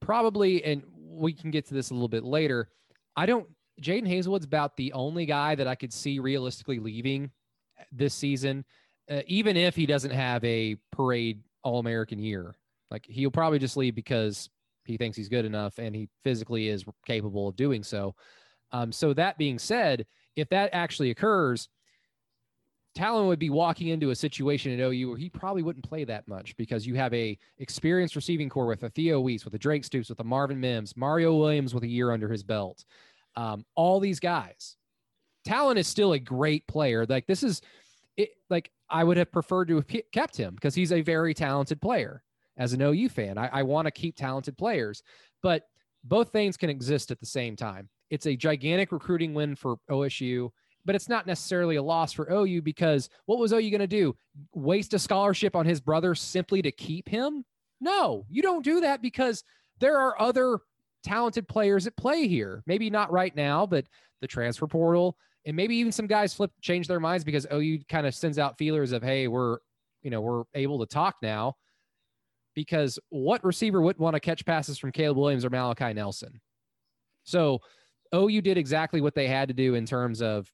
probably, 0.00 0.64
and 0.64 0.82
we 0.96 1.32
can 1.32 1.50
get 1.50 1.66
to 1.66 1.74
this 1.74 1.90
a 1.90 1.94
little 1.94 2.08
bit 2.08 2.24
later. 2.24 2.68
I 3.16 3.26
don't, 3.26 3.46
Jadon 3.82 4.08
Haselwood's 4.08 4.44
about 4.44 4.76
the 4.76 4.92
only 4.92 5.26
guy 5.26 5.54
that 5.54 5.66
I 5.66 5.74
could 5.74 5.92
see 5.92 6.18
realistically 6.18 6.78
leaving 6.78 7.30
this 7.92 8.14
season, 8.14 8.64
uh, 9.10 9.22
even 9.26 9.56
if 9.56 9.74
he 9.74 9.86
doesn't 9.86 10.12
have 10.12 10.42
a 10.44 10.76
parade 10.92 11.42
All 11.62 11.80
American 11.80 12.18
year. 12.18 12.54
Like 12.90 13.06
he'll 13.06 13.30
probably 13.30 13.58
just 13.58 13.76
leave 13.76 13.94
because 13.94 14.48
he 14.84 14.96
thinks 14.96 15.16
he's 15.16 15.28
good 15.28 15.44
enough 15.44 15.78
and 15.78 15.94
he 15.94 16.08
physically 16.24 16.68
is 16.68 16.84
capable 17.06 17.48
of 17.48 17.56
doing 17.56 17.82
so. 17.82 18.14
Um, 18.72 18.92
so 18.92 19.12
that 19.14 19.38
being 19.38 19.58
said, 19.58 20.06
if 20.36 20.48
that 20.50 20.70
actually 20.72 21.10
occurs, 21.10 21.68
Talyn 22.96 23.28
would 23.28 23.38
be 23.38 23.50
walking 23.50 23.88
into 23.88 24.10
a 24.10 24.16
situation 24.16 24.72
at 24.72 24.80
OU 24.80 25.08
where 25.10 25.18
he 25.18 25.28
probably 25.28 25.62
wouldn't 25.62 25.88
play 25.88 26.04
that 26.04 26.26
much 26.26 26.56
because 26.56 26.86
you 26.86 26.94
have 26.96 27.14
a 27.14 27.38
experienced 27.58 28.16
receiving 28.16 28.48
core 28.48 28.66
with 28.66 28.82
a 28.82 28.90
Theo 28.90 29.20
Wease, 29.20 29.44
with 29.44 29.54
a 29.54 29.58
Drake 29.58 29.84
Stoops, 29.84 30.08
with 30.08 30.20
a 30.20 30.24
Marvin 30.24 30.58
Mims, 30.58 30.96
Mario 30.96 31.36
Williams 31.36 31.72
with 31.72 31.84
a 31.84 31.88
year 31.88 32.10
under 32.10 32.28
his 32.28 32.42
belt. 32.42 32.84
Um, 33.36 33.64
all 33.76 34.00
these 34.00 34.18
guys. 34.18 34.76
Talyn 35.46 35.76
is 35.76 35.86
still 35.86 36.12
a 36.12 36.18
great 36.18 36.66
player. 36.66 37.06
Like 37.06 37.26
this 37.26 37.42
is 37.42 37.62
it, 38.16 38.30
like 38.50 38.70
I 38.90 39.04
would 39.04 39.16
have 39.16 39.32
preferred 39.32 39.68
to 39.68 39.76
have 39.76 39.86
kept 40.12 40.36
him 40.36 40.54
because 40.54 40.74
he's 40.74 40.92
a 40.92 41.00
very 41.00 41.32
talented 41.32 41.80
player 41.80 42.22
as 42.60 42.72
an 42.72 42.80
OU 42.80 43.08
fan. 43.08 43.36
I, 43.36 43.48
I 43.48 43.62
want 43.64 43.86
to 43.86 43.90
keep 43.90 44.14
talented 44.14 44.56
players, 44.56 45.02
but 45.42 45.64
both 46.04 46.30
things 46.30 46.56
can 46.56 46.70
exist 46.70 47.10
at 47.10 47.18
the 47.18 47.26
same 47.26 47.56
time. 47.56 47.88
It's 48.10 48.26
a 48.26 48.36
gigantic 48.36 48.92
recruiting 48.92 49.34
win 49.34 49.56
for 49.56 49.78
OSU 49.90 50.50
but 50.84 50.94
it's 50.94 51.08
not 51.08 51.26
necessarily 51.26 51.76
a 51.76 51.82
loss 51.82 52.12
for 52.12 52.30
OU 52.32 52.62
because 52.62 53.08
what 53.26 53.38
was 53.38 53.52
OU 53.52 53.70
going 53.70 53.80
to 53.80 53.86
do? 53.86 54.16
Waste 54.54 54.94
a 54.94 54.98
scholarship 54.98 55.54
on 55.54 55.66
his 55.66 55.80
brother 55.80 56.14
simply 56.14 56.62
to 56.62 56.72
keep 56.72 57.08
him? 57.08 57.44
No, 57.80 58.24
you 58.28 58.42
don't 58.42 58.64
do 58.64 58.80
that 58.80 59.02
because 59.02 59.44
there 59.78 59.98
are 59.98 60.20
other 60.20 60.58
talented 61.02 61.48
players 61.48 61.86
at 61.86 61.96
play 61.96 62.28
here. 62.28 62.62
Maybe 62.66 62.90
not 62.90 63.12
right 63.12 63.34
now, 63.34 63.66
but 63.66 63.86
the 64.20 64.26
transfer 64.26 64.66
portal 64.66 65.16
and 65.46 65.56
maybe 65.56 65.76
even 65.76 65.92
some 65.92 66.06
guys 66.06 66.34
flip 66.34 66.50
change 66.60 66.86
their 66.86 67.00
minds 67.00 67.24
because 67.24 67.46
OU 67.50 67.80
kind 67.88 68.06
of 68.06 68.14
sends 68.14 68.38
out 68.38 68.58
feelers 68.58 68.92
of, 68.92 69.02
hey, 69.02 69.28
we're 69.28 69.58
you 70.02 70.10
know 70.10 70.20
we're 70.20 70.44
able 70.54 70.78
to 70.80 70.86
talk 70.86 71.16
now. 71.22 71.56
Because 72.54 72.98
what 73.10 73.44
receiver 73.44 73.80
wouldn't 73.80 74.00
want 74.00 74.14
to 74.14 74.20
catch 74.20 74.44
passes 74.44 74.78
from 74.78 74.92
Caleb 74.92 75.16
Williams 75.16 75.44
or 75.44 75.50
Malachi 75.50 75.92
Nelson? 75.92 76.40
So 77.24 77.60
OU 78.14 78.40
did 78.40 78.58
exactly 78.58 79.00
what 79.00 79.14
they 79.14 79.28
had 79.28 79.48
to 79.48 79.54
do 79.54 79.74
in 79.74 79.86
terms 79.86 80.20
of 80.20 80.50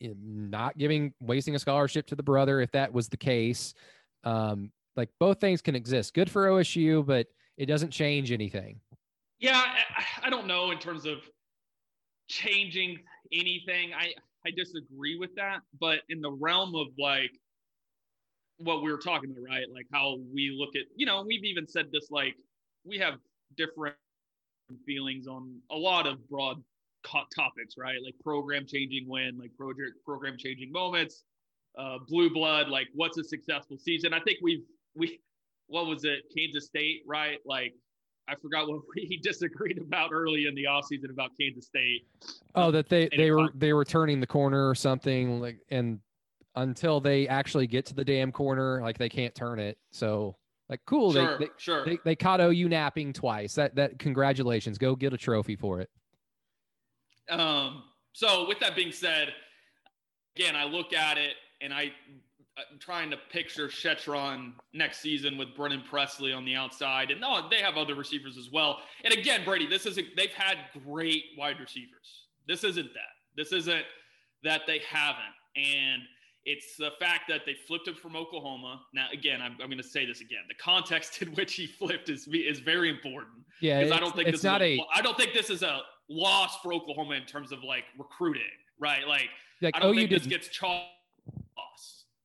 not 0.00 0.76
giving 0.76 1.12
wasting 1.20 1.54
a 1.54 1.58
scholarship 1.58 2.06
to 2.06 2.16
the 2.16 2.22
brother 2.22 2.60
if 2.60 2.70
that 2.72 2.92
was 2.92 3.08
the 3.08 3.16
case. 3.16 3.74
Um, 4.22 4.70
like 4.96 5.08
both 5.18 5.40
things 5.40 5.62
can 5.62 5.74
exist. 5.74 6.14
Good 6.14 6.30
for 6.30 6.46
osu 6.48 7.04
but 7.04 7.26
it 7.56 7.66
doesn't 7.66 7.90
change 7.90 8.32
anything. 8.32 8.80
Yeah 9.38 9.62
I, 9.62 10.26
I 10.26 10.30
don't 10.30 10.46
know 10.46 10.70
in 10.70 10.78
terms 10.78 11.06
of 11.06 11.18
changing 12.28 12.98
anything. 13.32 13.92
I 13.96 14.12
i 14.46 14.50
disagree 14.54 15.16
with 15.18 15.34
that 15.36 15.60
but 15.80 16.00
in 16.10 16.20
the 16.20 16.30
realm 16.30 16.74
of 16.74 16.88
like 16.98 17.30
what 18.58 18.82
we 18.82 18.90
were 18.90 18.98
talking 18.98 19.30
about 19.30 19.42
right 19.42 19.66
like 19.74 19.86
how 19.92 20.16
we 20.32 20.54
look 20.56 20.76
at 20.76 20.82
you 20.94 21.04
know 21.06 21.24
we've 21.26 21.44
even 21.44 21.66
said 21.66 21.86
this 21.92 22.10
like 22.10 22.34
we 22.84 22.98
have 22.98 23.14
different 23.56 23.96
feelings 24.86 25.26
on 25.26 25.56
a 25.70 25.76
lot 25.76 26.06
of 26.06 26.28
broad 26.28 26.62
topics, 27.04 27.74
right? 27.78 27.96
Like 28.04 28.14
program 28.22 28.66
changing 28.66 29.08
win, 29.08 29.38
like 29.38 29.54
project 29.56 30.04
program 30.04 30.36
changing 30.38 30.72
moments, 30.72 31.24
uh, 31.78 31.98
blue 32.08 32.32
blood, 32.32 32.68
like 32.68 32.88
what's 32.94 33.18
a 33.18 33.24
successful 33.24 33.76
season. 33.78 34.14
I 34.14 34.20
think 34.20 34.38
we've 34.42 34.64
we 34.94 35.20
what 35.66 35.86
was 35.86 36.04
it, 36.04 36.24
Kansas 36.36 36.66
State, 36.66 37.02
right? 37.06 37.38
Like 37.44 37.74
I 38.28 38.34
forgot 38.36 38.68
what 38.68 38.80
we 38.94 39.16
disagreed 39.22 39.78
about 39.78 40.10
early 40.12 40.46
in 40.46 40.54
the 40.54 40.64
offseason 40.64 41.10
about 41.10 41.30
Kansas 41.38 41.66
State. 41.66 42.06
Oh, 42.54 42.70
that 42.70 42.88
they 42.88 43.08
they 43.16 43.30
were 43.30 43.50
they 43.54 43.72
were 43.72 43.84
turning 43.84 44.20
the 44.20 44.26
corner 44.26 44.68
or 44.68 44.74
something 44.74 45.40
like 45.40 45.58
and 45.70 46.00
until 46.56 47.00
they 47.00 47.28
actually 47.28 47.66
get 47.66 47.86
to 47.86 47.94
the 47.94 48.04
damn 48.04 48.32
corner, 48.32 48.80
like 48.80 48.98
they 48.98 49.08
can't 49.08 49.34
turn 49.34 49.58
it. 49.58 49.78
So 49.90 50.36
like 50.68 50.80
cool, 50.86 51.12
sure, 51.12 51.38
they, 51.38 51.46
they, 51.46 51.50
sure. 51.56 51.84
they 51.84 51.98
they 52.04 52.16
caught 52.16 52.40
OU 52.40 52.68
napping 52.68 53.12
twice. 53.12 53.54
That 53.54 53.74
that 53.76 53.98
congratulations, 53.98 54.78
go 54.78 54.96
get 54.96 55.12
a 55.12 55.18
trophy 55.18 55.56
for 55.56 55.80
it. 55.80 55.90
Um, 57.28 57.84
so 58.12 58.46
with 58.46 58.60
that 58.60 58.76
being 58.76 58.92
said, 58.92 59.32
again, 60.36 60.56
I 60.56 60.64
look 60.64 60.92
at 60.92 61.18
it 61.18 61.34
and 61.60 61.72
I, 61.72 61.92
I'm 62.56 62.78
trying 62.78 63.10
to 63.10 63.16
picture 63.30 63.68
Shettron 63.68 64.52
next 64.72 65.00
season 65.00 65.36
with 65.36 65.54
Brennan 65.56 65.82
Presley 65.88 66.32
on 66.32 66.44
the 66.44 66.54
outside. 66.54 67.10
And 67.10 67.20
no, 67.20 67.48
they 67.50 67.60
have 67.60 67.76
other 67.76 67.94
receivers 67.94 68.36
as 68.36 68.50
well. 68.52 68.78
And 69.04 69.12
again, 69.12 69.40
Brady, 69.44 69.66
this 69.66 69.86
isn't, 69.86 70.06
they've 70.16 70.32
had 70.32 70.58
great 70.86 71.24
wide 71.36 71.58
receivers. 71.58 72.26
This 72.46 72.62
isn't 72.62 72.92
that. 72.94 73.14
This 73.36 73.52
isn't 73.52 73.84
that 74.44 74.62
they 74.66 74.80
haven't. 74.88 75.24
And 75.56 76.02
it's 76.46 76.76
the 76.76 76.90
fact 77.00 77.22
that 77.28 77.42
they 77.46 77.54
flipped 77.54 77.88
him 77.88 77.94
from 77.94 78.16
Oklahoma. 78.16 78.82
Now, 78.92 79.06
again, 79.12 79.40
I'm, 79.40 79.52
I'm 79.52 79.68
going 79.68 79.78
to 79.78 79.82
say 79.82 80.04
this 80.04 80.20
again. 80.20 80.40
The 80.48 80.54
context 80.54 81.22
in 81.22 81.28
which 81.34 81.54
he 81.54 81.66
flipped 81.66 82.08
is 82.08 82.28
is 82.32 82.58
very 82.60 82.90
important. 82.90 83.34
Yeah, 83.60 83.80
because 83.80 83.96
I 83.96 84.00
don't 84.00 84.14
think 84.14 84.28
it's 84.28 84.38
this 84.38 84.44
not 84.44 84.62
is 84.62 84.78
a, 84.78 84.82
a. 84.82 84.86
I 84.94 85.02
don't 85.02 85.16
think 85.16 85.32
this 85.32 85.50
is 85.50 85.62
a 85.62 85.80
loss 86.08 86.60
for 86.62 86.72
Oklahoma 86.74 87.14
in 87.14 87.24
terms 87.24 87.50
of 87.52 87.62
like 87.64 87.84
recruiting, 87.98 88.42
right? 88.78 89.06
Like, 89.08 89.28
Like 89.62 89.74
I 89.76 89.80
don't 89.80 89.92
OU 89.92 89.98
think 89.98 90.10
this 90.10 90.22
didn't. 90.22 90.30
gets 90.30 90.48
chalked. 90.48 90.90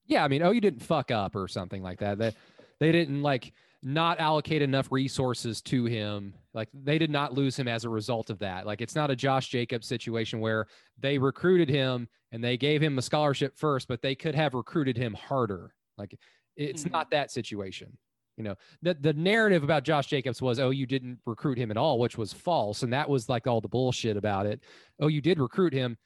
Yeah, 0.07 0.23
I 0.23 0.27
mean, 0.27 0.41
oh, 0.41 0.49
you 0.49 0.59
didn't 0.59 0.81
fuck 0.81 1.11
up 1.11 1.35
or 1.35 1.47
something 1.47 1.83
like 1.83 1.99
that. 1.99 2.17
They 2.17 2.33
they 2.79 2.91
didn't 2.91 3.21
like 3.21 3.53
not 3.81 4.19
allocate 4.19 4.61
enough 4.61 4.91
resources 4.91 5.61
to 5.61 5.85
him. 5.85 6.33
Like 6.53 6.67
they 6.73 6.97
did 6.97 7.09
not 7.09 7.33
lose 7.33 7.57
him 7.57 7.67
as 7.67 7.85
a 7.85 7.89
result 7.89 8.29
of 8.29 8.39
that. 8.39 8.65
Like 8.65 8.81
it's 8.81 8.95
not 8.95 9.09
a 9.11 9.15
Josh 9.15 9.47
Jacobs 9.49 9.87
situation 9.87 10.39
where 10.39 10.67
they 10.97 11.17
recruited 11.17 11.69
him 11.69 12.07
and 12.31 12.43
they 12.43 12.57
gave 12.57 12.81
him 12.81 12.97
a 12.97 13.01
scholarship 13.01 13.57
first, 13.57 13.87
but 13.87 14.01
they 14.01 14.15
could 14.15 14.35
have 14.35 14.53
recruited 14.53 14.97
him 14.97 15.13
harder. 15.13 15.73
Like 15.97 16.17
it's 16.57 16.83
Mhm. 16.83 16.91
not 16.91 17.11
that 17.11 17.31
situation. 17.31 17.97
You 18.35 18.43
know, 18.43 18.55
the 18.81 18.93
the 18.95 19.13
narrative 19.13 19.63
about 19.63 19.83
Josh 19.83 20.07
Jacobs 20.07 20.41
was, 20.41 20.59
oh, 20.59 20.69
you 20.71 20.85
didn't 20.85 21.19
recruit 21.25 21.57
him 21.57 21.71
at 21.71 21.77
all, 21.77 21.99
which 21.99 22.17
was 22.17 22.31
false, 22.33 22.83
and 22.83 22.91
that 22.93 23.09
was 23.09 23.27
like 23.29 23.47
all 23.47 23.59
the 23.61 23.67
bullshit 23.67 24.17
about 24.17 24.45
it. 24.45 24.61
Oh, 24.99 25.07
you 25.07 25.21
did 25.21 25.39
recruit 25.39 25.73
him. 25.73 25.97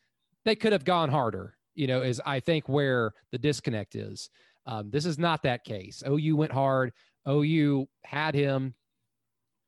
They 0.46 0.56
could 0.56 0.74
have 0.74 0.84
gone 0.86 1.10
harder. 1.10 1.58
You 1.76 1.88
know, 1.88 2.02
is 2.04 2.22
I 2.26 2.40
think 2.40 2.70
where 2.70 3.14
the 3.32 3.38
disconnect 3.40 3.96
is. 3.96 4.30
Um, 4.66 4.90
this 4.92 5.06
is 5.06 5.18
not 5.20 5.42
that 5.44 5.64
case. 5.64 6.04
OU 6.08 6.36
went 6.36 6.52
hard. 6.52 6.94
OU 7.28 7.88
had 8.04 8.36
him. 8.36 8.74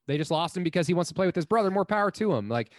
They 0.08 0.18
just 0.18 0.32
lost 0.32 0.56
him 0.56 0.64
because 0.64 0.88
he 0.88 0.94
wants 0.94 1.10
to 1.10 1.16
play 1.16 1.26
with 1.26 1.36
his 1.36 1.46
brother. 1.46 1.72
More 1.72 1.86
power 1.86 2.12
to 2.12 2.34
him. 2.34 2.48
Like 2.50 2.72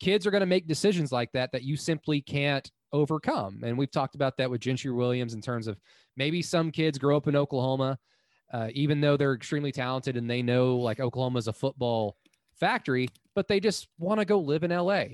kids 0.00 0.26
are 0.26 0.30
going 0.30 0.40
to 0.40 0.46
make 0.46 0.66
decisions 0.66 1.12
like 1.12 1.30
that 1.32 1.52
that 1.52 1.62
you 1.62 1.76
simply 1.76 2.20
can't 2.20 2.68
overcome. 2.92 3.62
And 3.64 3.78
we've 3.78 3.90
talked 3.90 4.14
about 4.14 4.36
that 4.38 4.50
with 4.50 4.60
Gentry 4.60 4.90
Williams 4.90 5.34
in 5.34 5.40
terms 5.40 5.66
of 5.66 5.78
maybe 6.16 6.42
some 6.42 6.70
kids 6.70 6.98
grow 6.98 7.16
up 7.16 7.28
in 7.28 7.36
Oklahoma, 7.36 7.98
uh, 8.52 8.68
even 8.72 9.00
though 9.00 9.16
they're 9.16 9.34
extremely 9.34 9.72
talented 9.72 10.16
and 10.16 10.28
they 10.28 10.42
know 10.42 10.76
like 10.76 11.00
Oklahoma's 11.00 11.48
a 11.48 11.52
football 11.52 12.16
factory, 12.58 13.08
but 13.34 13.48
they 13.48 13.60
just 13.60 13.88
want 13.98 14.20
to 14.20 14.26
go 14.26 14.38
live 14.40 14.64
in 14.64 14.70
LA 14.70 15.04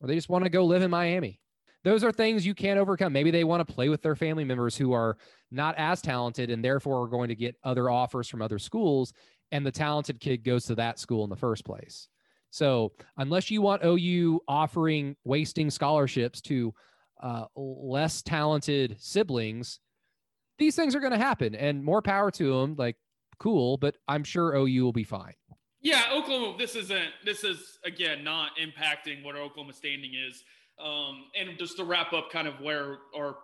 or 0.00 0.06
they 0.06 0.14
just 0.14 0.28
want 0.28 0.44
to 0.44 0.50
go 0.50 0.64
live 0.64 0.82
in 0.82 0.90
Miami. 0.90 1.40
Those 1.86 2.02
are 2.02 2.10
things 2.10 2.44
you 2.44 2.52
can't 2.52 2.80
overcome. 2.80 3.12
Maybe 3.12 3.30
they 3.30 3.44
want 3.44 3.64
to 3.64 3.72
play 3.72 3.88
with 3.88 4.02
their 4.02 4.16
family 4.16 4.42
members 4.42 4.76
who 4.76 4.92
are 4.92 5.16
not 5.52 5.76
as 5.78 6.02
talented 6.02 6.50
and 6.50 6.62
therefore 6.62 7.04
are 7.04 7.08
going 7.08 7.28
to 7.28 7.36
get 7.36 7.54
other 7.62 7.88
offers 7.88 8.28
from 8.28 8.42
other 8.42 8.58
schools. 8.58 9.12
and 9.52 9.64
the 9.64 9.70
talented 9.70 10.18
kid 10.18 10.42
goes 10.42 10.64
to 10.64 10.74
that 10.74 10.98
school 10.98 11.22
in 11.22 11.30
the 11.30 11.36
first 11.36 11.64
place. 11.64 12.08
So 12.50 12.90
unless 13.18 13.52
you 13.52 13.62
want 13.62 13.84
OU 13.84 14.40
offering 14.48 15.14
wasting 15.22 15.70
scholarships 15.70 16.40
to 16.40 16.74
uh, 17.22 17.44
less 17.54 18.20
talented 18.20 18.96
siblings, 18.98 19.78
these 20.58 20.74
things 20.74 20.96
are 20.96 21.00
going 21.00 21.12
to 21.12 21.18
happen, 21.18 21.54
and 21.54 21.84
more 21.84 22.02
power 22.02 22.32
to 22.32 22.60
them. 22.60 22.74
Like 22.76 22.96
cool, 23.38 23.76
but 23.76 23.94
I'm 24.08 24.24
sure 24.24 24.56
OU 24.56 24.82
will 24.82 24.92
be 24.92 25.04
fine. 25.04 25.34
Yeah, 25.80 26.02
Oklahoma. 26.12 26.56
This 26.58 26.74
isn't. 26.74 27.10
This 27.24 27.44
is 27.44 27.78
again 27.84 28.24
not 28.24 28.50
impacting 28.56 29.22
what 29.22 29.36
Oklahoma 29.36 29.72
standing 29.72 30.14
is. 30.14 30.42
Um, 30.82 31.24
and 31.38 31.58
just 31.58 31.76
to 31.78 31.84
wrap 31.84 32.12
up, 32.12 32.30
kind 32.30 32.46
of 32.46 32.60
where 32.60 32.98
our 33.16 33.36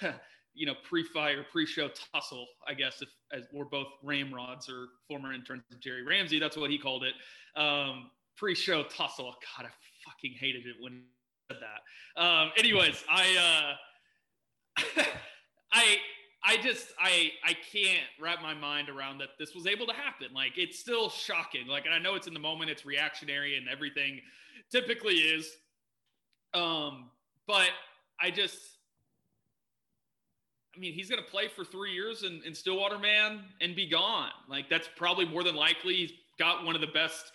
you 0.54 0.66
know 0.66 0.74
pre-fire 0.88 1.44
pre-show 1.50 1.88
tussle, 2.12 2.46
I 2.66 2.74
guess 2.74 3.00
if 3.00 3.08
as 3.32 3.44
we're 3.52 3.64
both 3.64 3.88
ramrods 4.02 4.68
or 4.68 4.86
former 5.08 5.32
interns 5.32 5.62
of 5.72 5.80
Jerry 5.80 6.04
Ramsey, 6.04 6.38
that's 6.38 6.56
what 6.56 6.70
he 6.70 6.78
called 6.78 7.04
it. 7.04 7.14
Um, 7.60 8.10
pre-show 8.36 8.84
tussle. 8.84 9.34
God, 9.56 9.66
I 9.66 9.70
fucking 10.04 10.34
hated 10.38 10.66
it 10.66 10.76
when 10.80 10.92
he 10.92 10.98
said 11.50 11.60
that. 11.60 12.20
Um, 12.20 12.50
anyways, 12.56 13.04
I 13.10 13.76
uh, 14.78 15.02
I 15.72 15.96
I 16.42 16.56
just 16.56 16.88
I 16.98 17.30
I 17.44 17.54
can't 17.72 18.08
wrap 18.20 18.42
my 18.42 18.54
mind 18.54 18.88
around 18.88 19.18
that 19.18 19.30
this 19.38 19.54
was 19.54 19.66
able 19.66 19.86
to 19.86 19.92
happen. 19.92 20.28
Like 20.34 20.52
it's 20.56 20.78
still 20.78 21.10
shocking. 21.10 21.66
Like 21.66 21.84
and 21.84 21.94
I 21.94 21.98
know 21.98 22.14
it's 22.14 22.26
in 22.26 22.34
the 22.34 22.40
moment, 22.40 22.70
it's 22.70 22.86
reactionary 22.86 23.56
and 23.56 23.68
everything 23.68 24.20
typically 24.70 25.14
is. 25.14 25.50
Um, 26.54 27.10
but 27.46 27.68
I 28.20 28.30
just 28.30 28.58
I 30.74 30.78
mean, 30.78 30.92
he's 30.92 31.10
going 31.10 31.22
to 31.22 31.28
play 31.28 31.48
for 31.48 31.64
three 31.64 31.92
years 31.92 32.22
in, 32.22 32.42
in 32.46 32.54
Stillwater, 32.54 32.98
man, 32.98 33.40
and 33.60 33.74
be 33.74 33.88
gone. 33.88 34.30
Like 34.48 34.70
that's 34.70 34.88
probably 34.96 35.26
more 35.26 35.42
than 35.42 35.56
likely. 35.56 35.96
He's 35.96 36.12
got 36.38 36.64
one 36.64 36.74
of 36.74 36.80
the 36.80 36.86
best 36.88 37.32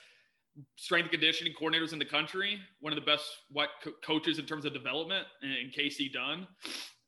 strength 0.77 1.11
conditioning 1.11 1.53
coordinators 1.61 1.91
in 1.91 1.99
the 1.99 2.05
country, 2.05 2.59
one 2.79 2.93
of 2.93 2.95
the 2.99 3.05
best 3.05 3.25
what 3.51 3.69
co- 3.83 3.91
coaches 4.03 4.39
in 4.39 4.45
terms 4.45 4.65
of 4.65 4.73
development 4.73 5.25
in, 5.43 5.69
Casey 5.75 6.09
Dunn. 6.09 6.47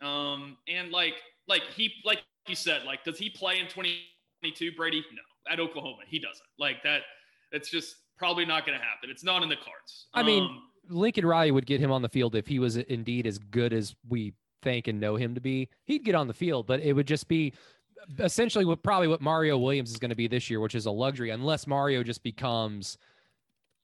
Um, 0.02 0.58
and 0.68 0.92
like 0.92 1.16
like 1.48 1.64
he 1.76 1.94
like 2.04 2.20
you 2.48 2.56
said, 2.56 2.84
like 2.86 3.04
does 3.04 3.18
he 3.18 3.30
play 3.30 3.60
in 3.60 3.68
2022, 3.68 4.74
Brady? 4.76 5.04
No, 5.14 5.52
at 5.52 5.60
Oklahoma 5.60 6.04
he 6.08 6.20
doesn't. 6.20 6.48
Like 6.60 6.84
that, 6.84 7.04
it's 7.54 7.70
just 7.70 7.96
probably 8.18 8.46
not 8.46 8.66
going 8.66 8.78
to 8.78 8.84
happen. 8.84 9.10
It's 9.10 9.24
not 9.24 9.44
in 9.44 9.50
the 9.50 9.56
cards. 9.56 10.08
I 10.14 10.24
mean, 10.24 10.44
Um, 10.44 10.64
Lincoln 10.89 11.25
Riley 11.25 11.51
would 11.51 11.65
get 11.65 11.79
him 11.79 11.91
on 11.91 12.01
the 12.01 12.10
field 12.10 12.36
if 12.36 12.48
he 12.48 12.60
was 12.60 12.77
indeed 12.77 13.27
as 13.27 13.38
good 13.38 13.74
as 13.74 13.96
we 14.08 14.34
think 14.62 14.88
and 14.88 15.00
know 15.00 15.15
him 15.15 15.36
to 15.36 15.41
be. 15.41 15.70
He'd 15.86 16.03
get 16.03 16.15
on 16.15 16.27
the 16.27 16.34
field, 16.34 16.67
but 16.67 16.82
it 16.82 16.94
would 16.94 17.08
just 17.08 17.27
be 17.27 17.53
essentially 18.20 18.65
what 18.65 18.84
probably 18.84 19.08
what 19.08 19.22
Mario 19.22 19.58
Williams 19.58 19.91
is 19.91 19.98
going 19.98 20.10
to 20.10 20.15
be 20.15 20.27
this 20.27 20.50
year, 20.50 20.60
which 20.60 20.75
is 20.75 20.86
a 20.86 20.91
luxury, 20.91 21.29
unless 21.29 21.67
Mario 21.67 22.03
just 22.03 22.24
becomes, 22.24 22.98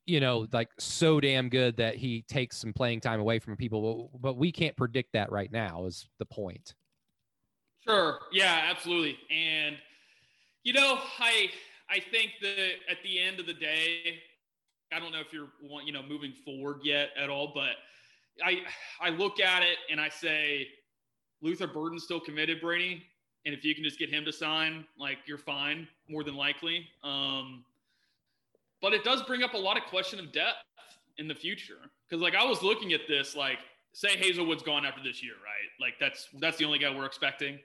you 0.06 0.20
know, 0.20 0.48
like 0.52 0.70
so 0.80 1.20
damn 1.20 1.50
good 1.50 1.78
that 1.78 1.96
he 1.96 2.24
takes 2.24 2.58
some 2.58 2.74
playing 2.74 3.02
time 3.02 3.20
away 3.20 3.40
from 3.40 3.56
people. 3.56 4.10
But, 4.20 4.38
we 4.38 4.52
can't 4.52 4.76
predict 4.76 5.14
that 5.14 5.32
right 5.32 5.52
now. 5.52 5.86
Is 5.86 6.08
the 6.20 6.26
point? 6.26 6.74
Sure. 7.88 8.20
Yeah, 8.32 8.68
absolutely. 8.70 9.18
And 9.30 9.76
you 10.64 10.74
know, 10.74 11.00
I 11.20 11.50
I 11.90 12.00
think 12.00 12.32
that 12.42 12.70
at 12.90 12.98
the 13.04 13.20
end 13.20 13.40
of 13.40 13.46
the 13.46 13.54
day, 13.54 14.22
I 14.94 15.00
don't 15.00 15.12
know 15.12 15.20
if 15.20 15.34
you're 15.34 15.50
you 15.86 15.92
know 15.92 16.02
moving 16.08 16.34
forward 16.46 16.82
yet 16.84 17.10
at 17.22 17.30
all, 17.30 17.52
but 17.54 17.76
I 18.44 18.62
I 19.02 19.10
look 19.10 19.40
at 19.40 19.64
it 19.64 19.78
and 19.92 20.00
I 20.00 20.10
say 20.10 20.68
Luther 21.42 21.68
Burden's 21.68 22.04
still 22.04 22.20
committed, 22.20 22.62
Brady, 22.62 23.04
and 23.46 23.54
if 23.54 23.64
you 23.64 23.76
can 23.76 23.84
just 23.84 24.00
get 24.00 24.10
him 24.10 24.26
to 24.26 24.32
sign, 24.32 24.86
like 24.98 25.20
you're 25.26 25.38
fine, 25.38 25.88
more 26.10 26.24
than 26.24 26.36
likely. 26.36 26.88
Um, 27.04 27.66
but 28.82 28.94
it 28.94 29.04
does 29.04 29.22
bring 29.24 29.44
up 29.44 29.54
a 29.54 29.58
lot 29.58 29.78
of 29.78 29.84
question 29.84 30.20
of 30.20 30.32
depth 30.32 30.58
in 31.18 31.28
the 31.28 31.36
future 31.36 31.90
because 32.08 32.22
like 32.22 32.36
I 32.36 32.46
was 32.46 32.64
looking 32.64 32.94
at 32.94 33.02
this 33.08 33.36
like 33.36 33.60
say 33.94 34.18
Haselwood's 34.18 34.64
gone 34.64 34.86
after 34.86 35.02
this 35.04 35.24
year, 35.24 35.34
right? 35.44 35.86
Like 35.86 35.96
that's 36.00 36.30
that's 36.40 36.58
the 36.58 36.66
only 36.66 36.80
guy 36.80 36.94
we're 36.96 37.06
expecting, 37.06 37.60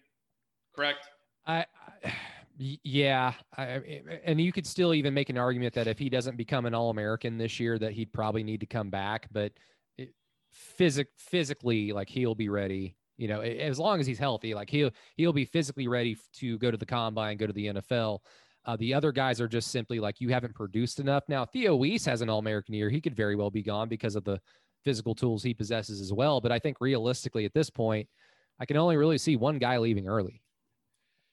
correct? 0.75 1.09
I, 1.47 1.65
I 2.05 2.13
yeah, 2.59 3.35
I, 3.57 3.81
and 4.25 4.41
you 4.41 4.53
could 4.53 4.67
still 4.67 4.93
even 4.93 5.15
make 5.15 5.31
an 5.31 5.39
argument 5.39 5.75
that 5.75 5.87
if 5.87 5.99
he 5.99 6.09
doesn't 6.09 6.37
become 6.37 6.67
an 6.67 6.75
All 6.75 6.91
American 6.91 7.39
this 7.39 7.61
year, 7.61 7.79
that 7.79 7.93
he'd 7.93 8.13
probably 8.13 8.43
need 8.43 8.61
to 8.61 8.67
come 8.67 8.91
back. 8.91 9.29
But 9.31 9.53
it, 9.97 10.13
physic 10.53 11.09
physically, 11.17 11.93
like 11.93 12.09
he'll 12.09 12.35
be 12.35 12.49
ready. 12.49 12.97
You 13.17 13.29
know, 13.29 13.41
as 13.41 13.79
long 13.79 14.01
as 14.01 14.07
he's 14.07 14.19
healthy, 14.19 14.55
like 14.55 14.71
he'll 14.71 14.91
he'll 15.17 15.33
be 15.33 15.45
physically 15.45 15.87
ready 15.87 16.17
to 16.35 16.59
go 16.59 16.71
to 16.71 16.77
the 16.77 16.87
combine, 16.87 17.37
go 17.37 17.47
to 17.47 17.53
the 17.53 17.67
NFL. 17.67 18.21
Uh, 18.65 18.77
the 18.77 18.93
other 18.93 19.13
guys 19.13 19.41
are 19.41 19.49
just 19.49 19.71
simply 19.71 20.01
like 20.01 20.21
you 20.21 20.29
haven't 20.29 20.55
produced 20.55 20.99
enough. 20.99 21.25
Now 21.29 21.45
Theo 21.45 21.77
Wease 21.77 22.05
has 22.07 22.23
an 22.23 22.29
All 22.29 22.41
American 22.41 22.75
year; 22.75 22.91
he 22.91 23.01
could 23.01 23.15
very 23.15 23.37
well 23.37 23.51
be 23.51 23.63
gone 23.63 23.89
because 23.89 24.17
of 24.17 24.25
the 24.25 24.41
physical 24.85 25.15
tools 25.15 25.45
he 25.45 25.55
possesses 25.55 26.01
as 26.01 26.13
well. 26.13 26.41
But 26.41 26.51
I 26.51 26.59
think 26.59 26.79
realistically, 26.81 27.45
at 27.45 27.55
this 27.55 27.71
point, 27.71 28.09
I 28.59 28.67
can 28.67 28.77
only 28.77 28.97
really 28.97 29.19
see 29.19 29.37
one 29.37 29.59
guy 29.59 29.79
leaving 29.79 30.09
early. 30.09 30.43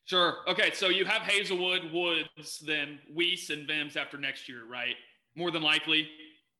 Sure. 0.05 0.37
Okay. 0.47 0.71
So 0.73 0.89
you 0.89 1.03
have 1.05 1.23
Haselwood, 1.23 1.91
Woods, 1.91 2.59
then 2.59 2.99
Wease 3.13 3.49
and 3.49 3.65
Mims 3.67 3.97
after 3.97 4.17
next 4.17 4.47
year, 4.47 4.61
right? 4.69 4.95
More 5.35 5.49
than 5.51 5.63
likely, 5.63 6.07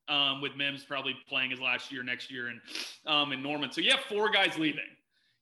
um, 0.08 0.42
with 0.42 0.56
Mims 0.56 0.84
probably 0.84 1.16
playing 1.28 1.52
his 1.52 1.60
last 1.60 1.92
year 1.92 2.04
next 2.04 2.32
year, 2.32 2.48
and 2.48 2.60
um, 3.06 3.32
and 3.32 3.42
Norman. 3.42 3.72
So 3.72 3.82
you 3.82 3.92
have 3.92 4.02
four 4.02 4.30
guys 4.30 4.58
leaving. 4.58 4.84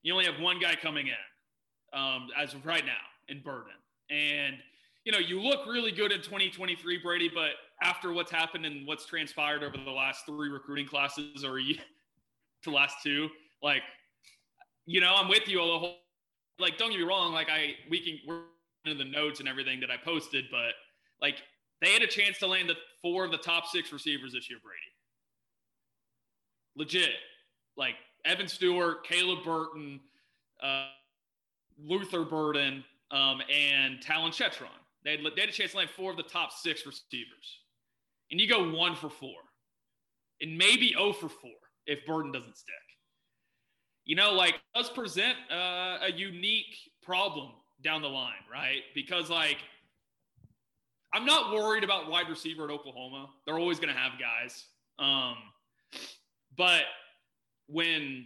You 0.03 0.13
only 0.13 0.25
have 0.25 0.39
one 0.39 0.59
guy 0.59 0.75
coming 0.75 1.07
in 1.07 1.99
um, 1.99 2.27
as 2.37 2.53
of 2.53 2.65
right 2.65 2.85
now 2.85 2.91
in 3.29 3.41
Burden, 3.41 3.73
and 4.09 4.57
you 5.05 5.11
know 5.11 5.19
you 5.19 5.41
look 5.41 5.65
really 5.65 5.91
good 5.91 6.11
in 6.11 6.19
2023, 6.19 6.99
Brady. 7.01 7.31
But 7.33 7.51
after 7.81 8.13
what's 8.13 8.31
happened 8.31 8.65
and 8.65 8.85
what's 8.85 9.05
transpired 9.05 9.63
over 9.63 9.77
the 9.77 9.91
last 9.91 10.25
three 10.25 10.49
recruiting 10.49 10.87
classes, 10.87 11.43
or 11.43 11.59
the 12.65 12.71
last 12.71 12.97
two, 13.01 13.29
like 13.61 13.81
you 14.85 14.99
know, 14.99 15.13
I'm 15.15 15.29
with 15.29 15.47
you 15.47 15.59
all 15.59 15.73
the 15.73 15.79
whole 15.79 15.97
like 16.59 16.77
don't 16.77 16.91
get 16.91 16.99
me 16.99 17.05
wrong 17.05 17.33
like 17.33 17.49
i 17.49 17.73
we 17.89 17.99
can 17.99 18.19
we're 18.27 18.41
into 18.85 19.03
the 19.03 19.09
notes 19.09 19.39
and 19.39 19.47
everything 19.47 19.79
that 19.79 19.89
i 19.89 19.97
posted 19.97 20.45
but 20.51 20.73
like 21.21 21.41
they 21.81 21.91
had 21.91 22.01
a 22.01 22.07
chance 22.07 22.37
to 22.39 22.47
land 22.47 22.69
the 22.69 22.75
four 23.01 23.25
of 23.25 23.31
the 23.31 23.37
top 23.37 23.67
six 23.67 23.91
receivers 23.91 24.31
this 24.33 24.49
year 24.49 24.59
brady. 24.63 24.77
Legit. 26.75 27.15
Like 27.75 27.95
evan 28.25 28.47
stewart 28.47 29.05
caleb 29.05 29.43
burton 29.43 29.99
uh, 30.61 30.87
luther 31.77 32.23
burden 32.23 32.83
um, 33.11 33.41
and 33.53 33.99
talyn 33.99 34.31
shettron. 34.31 34.67
They 35.03 35.11
had, 35.11 35.19
they 35.35 35.41
had 35.41 35.49
a 35.49 35.53
chance 35.53 35.71
to 35.71 35.77
land 35.77 35.89
four 35.89 36.11
of 36.11 36.17
the 36.17 36.23
top 36.23 36.53
six 36.53 36.85
receivers. 36.85 37.59
And 38.31 38.39
you 38.39 38.47
go 38.47 38.71
one 38.71 38.95
for 38.95 39.09
four. 39.09 39.35
And 40.39 40.57
maybe 40.57 40.93
0 40.93 41.13
for 41.13 41.29
four 41.29 41.51
if 41.85 42.05
burden 42.05 42.31
doesn't 42.31 42.57
stick 42.57 42.73
you 44.05 44.15
know, 44.15 44.33
like 44.33 44.55
does 44.75 44.89
present 44.89 45.35
uh, 45.51 45.97
a 46.01 46.11
unique 46.15 46.75
problem 47.01 47.51
down 47.83 48.01
the 48.01 48.09
line, 48.09 48.33
right? 48.51 48.81
Because 48.93 49.29
like 49.29 49.57
I'm 51.13 51.25
not 51.25 51.53
worried 51.53 51.83
about 51.83 52.09
wide 52.09 52.29
receiver 52.29 52.65
at 52.65 52.71
Oklahoma. 52.71 53.29
They're 53.45 53.59
always 53.59 53.79
going 53.79 53.93
to 53.93 53.99
have 53.99 54.13
guys. 54.19 54.65
Um, 54.97 55.35
but 56.57 56.83
when 57.67 58.25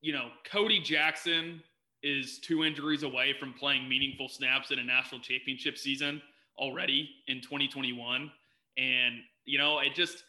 you 0.00 0.12
know 0.12 0.28
Cody 0.50 0.80
Jackson 0.80 1.62
is 2.02 2.38
two 2.38 2.64
injuries 2.64 3.02
away 3.02 3.34
from 3.38 3.52
playing 3.52 3.88
meaningful 3.88 4.28
snaps 4.28 4.70
in 4.70 4.78
a 4.78 4.84
national 4.84 5.20
championship 5.20 5.78
season 5.78 6.20
already 6.58 7.08
in 7.28 7.40
2021, 7.40 8.30
and 8.76 9.14
you 9.44 9.58
know 9.58 9.80
it 9.80 9.94
just 9.94 10.24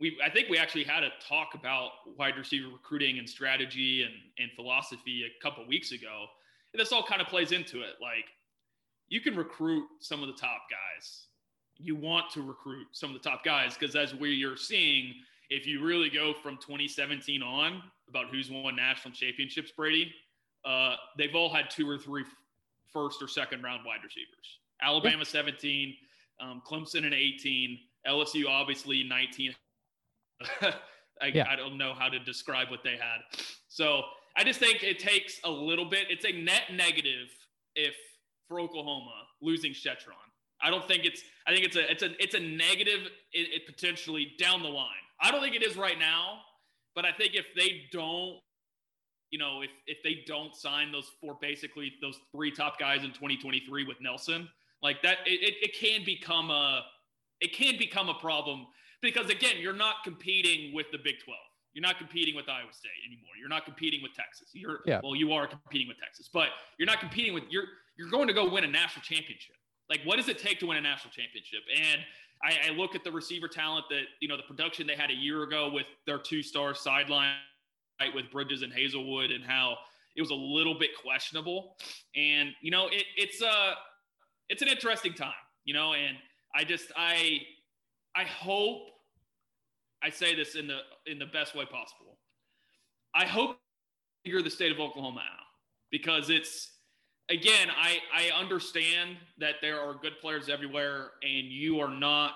we 0.00 0.18
I 0.24 0.30
think 0.30 0.48
we 0.48 0.58
actually 0.58 0.84
had 0.84 1.02
a 1.02 1.10
talk 1.26 1.54
about 1.54 1.90
wide 2.18 2.36
receiver 2.36 2.68
recruiting 2.68 3.18
and 3.18 3.28
strategy 3.28 4.02
and 4.02 4.14
and 4.38 4.50
philosophy 4.52 5.24
a 5.24 5.42
couple 5.42 5.66
weeks 5.66 5.92
ago. 5.92 6.26
And 6.72 6.80
this 6.80 6.92
all 6.92 7.02
kind 7.02 7.20
of 7.20 7.28
plays 7.28 7.52
into 7.52 7.80
it. 7.80 7.94
Like 8.00 8.26
you 9.08 9.20
can 9.20 9.36
recruit 9.36 9.84
some 10.00 10.22
of 10.22 10.28
the 10.28 10.34
top 10.34 10.62
guys. 10.70 11.26
You 11.78 11.94
want 11.94 12.30
to 12.32 12.42
recruit 12.42 12.86
some 12.92 13.14
of 13.14 13.22
the 13.22 13.28
top 13.28 13.44
guys 13.44 13.76
because 13.76 13.96
as 13.96 14.14
we 14.14 14.44
are 14.44 14.56
seeing, 14.56 15.14
if 15.50 15.66
you 15.66 15.84
really 15.84 16.10
go 16.10 16.34
from 16.42 16.56
2017 16.56 17.42
on 17.42 17.82
about 18.08 18.26
who's 18.30 18.50
won 18.50 18.76
national 18.76 19.14
championships, 19.14 19.72
Brady, 19.72 20.12
uh, 20.64 20.96
they've 21.18 21.34
all 21.34 21.52
had 21.52 21.70
two 21.70 21.88
or 21.88 21.98
three 21.98 22.24
first 22.92 23.22
or 23.22 23.28
second 23.28 23.62
round 23.62 23.82
wide 23.84 24.00
receivers. 24.02 24.58
Alabama 24.82 25.24
17, 25.24 25.94
um, 26.40 26.62
Clemson 26.66 27.04
in 27.06 27.12
18, 27.12 27.78
LSU 28.06 28.46
obviously 28.48 29.02
19 29.02 29.54
I, 31.20 31.26
Yeah. 31.32 31.46
I 31.48 31.56
don't 31.56 31.78
know 31.78 31.94
how 31.94 32.08
to 32.08 32.18
describe 32.18 32.70
what 32.70 32.82
they 32.84 32.96
had. 32.96 33.20
So 33.68 34.02
I 34.36 34.44
just 34.44 34.60
think 34.60 34.82
it 34.82 34.98
takes 34.98 35.40
a 35.44 35.50
little 35.50 35.86
bit. 35.86 36.06
It's 36.10 36.24
a 36.24 36.32
net 36.32 36.64
negative 36.72 37.28
if 37.74 37.94
for 38.48 38.60
Oklahoma 38.60 39.12
losing 39.40 39.72
Shettron. 39.72 40.14
I 40.62 40.70
don't 40.70 40.86
think 40.86 41.04
it's. 41.04 41.22
I 41.46 41.52
think 41.52 41.64
it's 41.64 41.76
a. 41.76 41.90
It's 41.90 42.02
a. 42.02 42.22
It's 42.22 42.34
a 42.34 42.40
negative. 42.40 43.10
It, 43.32 43.48
it 43.54 43.66
potentially 43.66 44.32
down 44.38 44.62
the 44.62 44.68
line. 44.68 44.88
I 45.20 45.30
don't 45.30 45.42
think 45.42 45.54
it 45.54 45.62
is 45.62 45.76
right 45.76 45.98
now, 45.98 46.40
but 46.94 47.04
I 47.04 47.12
think 47.12 47.34
if 47.34 47.46
they 47.56 47.82
don't, 47.92 48.38
you 49.30 49.38
know, 49.38 49.62
if 49.62 49.70
if 49.86 49.98
they 50.02 50.22
don't 50.26 50.54
sign 50.54 50.92
those 50.92 51.10
four, 51.20 51.36
basically 51.40 51.92
those 52.00 52.18
three 52.32 52.50
top 52.50 52.78
guys 52.78 53.04
in 53.04 53.10
2023 53.12 53.84
with 53.84 53.98
Nelson, 54.00 54.48
Like 54.82 55.02
that, 55.02 55.18
it, 55.26 55.42
it, 55.42 55.54
it 55.62 55.74
can 55.78 56.04
become 56.04 56.50
a 56.50 56.82
it 57.40 57.52
can 57.52 57.76
become 57.78 58.08
a 58.08 58.14
problem 58.14 58.66
because 59.02 59.30
again, 59.30 59.56
you're 59.58 59.72
not 59.72 59.96
competing 60.04 60.74
with 60.74 60.86
the 60.92 60.98
Big 60.98 61.16
12. 61.24 61.38
You're 61.74 61.82
not 61.82 61.98
competing 61.98 62.34
with 62.34 62.48
Iowa 62.48 62.72
State 62.72 62.90
anymore. 63.06 63.32
You're 63.38 63.50
not 63.50 63.66
competing 63.66 64.02
with 64.02 64.14
Texas. 64.14 64.48
You're 64.54 64.80
Yeah. 64.86 65.00
well, 65.02 65.14
you 65.14 65.32
are 65.32 65.46
competing 65.46 65.88
with 65.88 65.98
Texas, 65.98 66.28
but 66.32 66.48
you're 66.78 66.86
not 66.86 67.00
competing 67.00 67.34
with 67.34 67.44
you're 67.50 67.66
you're 67.98 68.08
going 68.10 68.28
to 68.28 68.34
go 68.34 68.48
win 68.48 68.64
a 68.64 68.66
national 68.68 69.02
championship. 69.02 69.56
Like, 69.88 70.00
what 70.04 70.16
does 70.16 70.28
it 70.28 70.38
take 70.38 70.58
to 70.60 70.66
win 70.66 70.78
a 70.78 70.80
national 70.80 71.12
championship? 71.12 71.60
And 71.74 72.00
I, 72.42 72.70
I 72.70 72.74
look 72.74 72.94
at 72.94 73.04
the 73.04 73.12
receiver 73.12 73.48
talent 73.48 73.86
that 73.90 74.02
you 74.20 74.28
know 74.28 74.36
the 74.36 74.42
production 74.42 74.86
they 74.86 74.96
had 74.96 75.10
a 75.10 75.14
year 75.14 75.42
ago 75.42 75.70
with 75.72 75.86
their 76.06 76.18
two 76.18 76.42
star 76.42 76.74
sideline 76.74 77.34
right 78.00 78.14
with 78.14 78.30
Bridges 78.30 78.62
and 78.62 78.72
Haselwood, 78.72 79.34
and 79.34 79.44
how 79.44 79.76
it 80.16 80.20
was 80.22 80.30
a 80.30 80.34
little 80.34 80.78
bit 80.78 80.90
questionable. 81.02 81.76
And 82.14 82.50
you 82.62 82.70
know, 82.70 82.88
it, 82.88 83.04
it's 83.16 83.42
a 83.42 83.74
it's 84.48 84.62
an 84.62 84.68
interesting 84.68 85.12
time, 85.14 85.32
you 85.64 85.74
know, 85.74 85.94
and 85.94 86.16
I 86.54 86.64
just 86.64 86.92
I 86.96 87.40
I 88.16 88.24
hope 88.24 88.82
I 90.02 90.10
say 90.10 90.34
this 90.34 90.54
in 90.56 90.66
the 90.66 90.78
in 91.06 91.18
the 91.18 91.26
best 91.26 91.54
way 91.54 91.64
possible. 91.64 92.18
I 93.14 93.26
hope 93.26 93.58
you're 94.24 94.42
the 94.42 94.50
state 94.50 94.72
of 94.72 94.80
Oklahoma 94.80 95.20
out 95.20 95.46
because 95.90 96.30
it's 96.30 96.72
again 97.30 97.68
I 97.76 97.98
I 98.14 98.30
understand 98.38 99.16
that 99.38 99.56
there 99.60 99.80
are 99.80 99.94
good 99.94 100.14
players 100.20 100.48
everywhere 100.48 101.10
and 101.22 101.46
you 101.46 101.80
are 101.80 101.90
not 101.90 102.32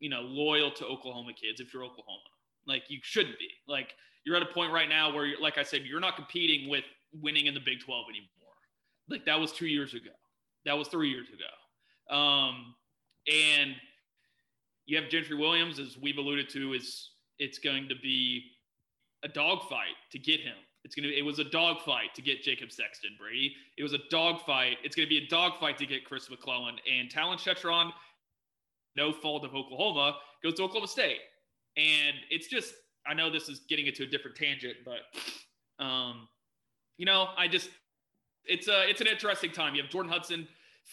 you 0.00 0.10
know 0.10 0.20
loyal 0.22 0.70
to 0.72 0.86
Oklahoma 0.86 1.32
kids 1.32 1.60
if 1.60 1.72
you're 1.72 1.84
Oklahoma. 1.84 2.20
Like 2.66 2.84
you 2.88 2.98
shouldn't 3.02 3.38
be. 3.38 3.48
Like 3.68 3.94
you're 4.24 4.36
at 4.36 4.42
a 4.42 4.52
point 4.52 4.72
right 4.72 4.88
now 4.88 5.14
where 5.14 5.34
like 5.40 5.58
I 5.58 5.62
said 5.62 5.82
you're 5.84 6.00
not 6.00 6.16
competing 6.16 6.68
with 6.68 6.84
winning 7.12 7.46
in 7.46 7.54
the 7.54 7.60
Big 7.60 7.80
12 7.80 8.06
anymore. 8.10 8.54
Like 9.08 9.24
that 9.26 9.38
was 9.38 9.52
2 9.52 9.66
years 9.66 9.94
ago. 9.94 10.10
That 10.64 10.76
was 10.76 10.88
3 10.88 11.08
years 11.08 11.28
ago. 11.28 12.16
Um 12.16 12.74
and 13.32 13.74
you 14.86 14.96
have 15.00 15.10
Gentry 15.10 15.36
Williams, 15.36 15.78
as 15.78 15.98
we've 15.98 16.18
alluded 16.18 16.48
to, 16.50 16.72
is 16.72 17.10
it's 17.38 17.58
going 17.58 17.88
to 17.88 17.94
be 18.02 18.44
a 19.24 19.28
dogfight 19.28 19.96
to 20.12 20.18
get 20.18 20.40
him. 20.40 20.54
It's 20.84 20.94
gonna. 20.94 21.08
It 21.08 21.24
was 21.24 21.40
a 21.40 21.44
dogfight 21.44 22.14
to 22.14 22.22
get 22.22 22.44
Jacob 22.44 22.70
Sexton, 22.70 23.10
Brady. 23.18 23.54
It 23.76 23.82
was 23.82 23.92
a 23.92 23.98
dogfight. 24.08 24.76
It's 24.84 24.94
gonna 24.94 25.08
be 25.08 25.18
a 25.18 25.26
dogfight 25.26 25.76
to 25.78 25.86
get 25.86 26.04
Chris 26.04 26.30
McClellan 26.30 26.76
and 26.88 27.10
Talyn 27.10 27.38
Shettron. 27.38 27.90
No 28.96 29.12
fault 29.12 29.44
of 29.44 29.54
Oklahoma 29.54 30.16
goes 30.44 30.54
to 30.54 30.62
Oklahoma 30.62 30.88
State, 30.88 31.18
and 31.76 32.14
it's 32.30 32.46
just. 32.46 32.72
I 33.08 33.14
know 33.14 33.30
this 33.30 33.48
is 33.48 33.60
getting 33.68 33.86
into 33.86 34.02
a 34.02 34.06
different 34.06 34.36
tangent, 34.36 34.78
but 34.84 35.84
um, 35.84 36.28
you 36.98 37.06
know, 37.06 37.28
I 37.36 37.48
just 37.48 37.70
it's 38.44 38.68
a 38.68 38.88
it's 38.88 39.00
an 39.00 39.08
interesting 39.08 39.50
time. 39.50 39.74
You 39.74 39.82
have 39.82 39.90
Jordan 39.90 40.10
Hudson 40.10 40.46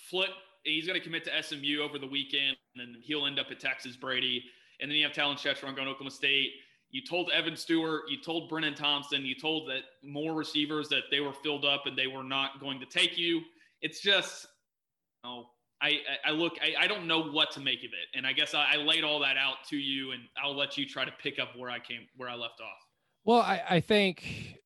flip 0.09 0.29
he's 0.63 0.87
going 0.87 0.99
to 0.99 1.03
commit 1.03 1.23
to 1.25 1.43
SMU 1.43 1.81
over 1.81 1.97
the 1.97 2.07
weekend, 2.07 2.57
and 2.75 2.95
he'll 3.01 3.25
end 3.25 3.39
up 3.39 3.47
at 3.51 3.59
Texas 3.59 3.95
Brady. 3.95 4.43
And 4.79 4.89
then 4.89 4.97
you 4.97 5.05
have 5.05 5.13
Talyn 5.13 5.35
Shettron 5.35 5.75
going 5.75 5.85
to 5.85 5.91
Oklahoma 5.91 6.11
State. 6.11 6.51
You 6.89 7.01
told 7.01 7.31
Evan 7.31 7.55
Stewart, 7.55 8.03
you 8.07 8.21
told 8.21 8.51
Brenen 8.51 8.75
Thompson, 8.75 9.25
you 9.25 9.35
told 9.35 9.67
that 9.69 9.81
more 10.03 10.33
receivers 10.33 10.89
that 10.89 11.03
they 11.09 11.21
were 11.21 11.33
filled 11.33 11.65
up 11.65 11.85
and 11.85 11.97
they 11.97 12.07
were 12.07 12.23
not 12.23 12.59
going 12.59 12.79
to 12.79 12.85
take 12.85 13.17
you. 13.17 13.41
It's 13.81 13.99
just, 13.99 14.45
know, 15.23 15.47
I, 15.81 15.97
I 16.25 16.31
look, 16.31 16.53
I, 16.61 16.83
I 16.83 16.87
don't 16.87 17.07
know 17.07 17.23
what 17.23 17.51
to 17.51 17.59
make 17.59 17.79
of 17.79 17.85
it. 17.85 18.15
And 18.15 18.27
I 18.27 18.33
guess 18.33 18.53
I, 18.53 18.73
I 18.73 18.75
laid 18.77 19.03
all 19.03 19.19
that 19.19 19.37
out 19.37 19.57
to 19.69 19.75
you 19.75 20.11
and 20.11 20.21
I'll 20.41 20.55
let 20.55 20.77
you 20.77 20.87
try 20.87 21.03
to 21.03 21.11
pick 21.21 21.39
up 21.39 21.57
where 21.57 21.71
I 21.71 21.79
came, 21.79 22.07
where 22.15 22.29
I 22.29 22.35
left 22.35 22.61
off. 22.61 22.77
Well, 23.25 23.41
I, 23.41 23.61
I 23.69 23.79
think 23.79 24.59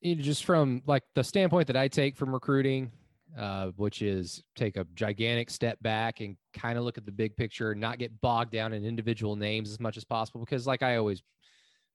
you 0.00 0.16
know, 0.16 0.22
just 0.22 0.44
from 0.44 0.82
like 0.86 1.02
the 1.14 1.22
standpoint 1.22 1.66
that 1.66 1.76
I 1.76 1.88
take 1.88 2.16
from 2.16 2.32
recruiting, 2.32 2.90
uh, 3.38 3.68
which 3.76 4.02
is 4.02 4.42
take 4.56 4.76
a 4.76 4.86
gigantic 4.94 5.50
step 5.50 5.78
back 5.82 6.20
and 6.20 6.36
kind 6.52 6.78
of 6.78 6.84
look 6.84 6.98
at 6.98 7.06
the 7.06 7.12
big 7.12 7.36
picture, 7.36 7.74
not 7.74 7.98
get 7.98 8.20
bogged 8.20 8.52
down 8.52 8.72
in 8.72 8.84
individual 8.84 9.36
names 9.36 9.70
as 9.70 9.80
much 9.80 9.96
as 9.96 10.04
possible. 10.04 10.40
Because, 10.40 10.66
like 10.66 10.82
I 10.82 10.96
always 10.96 11.22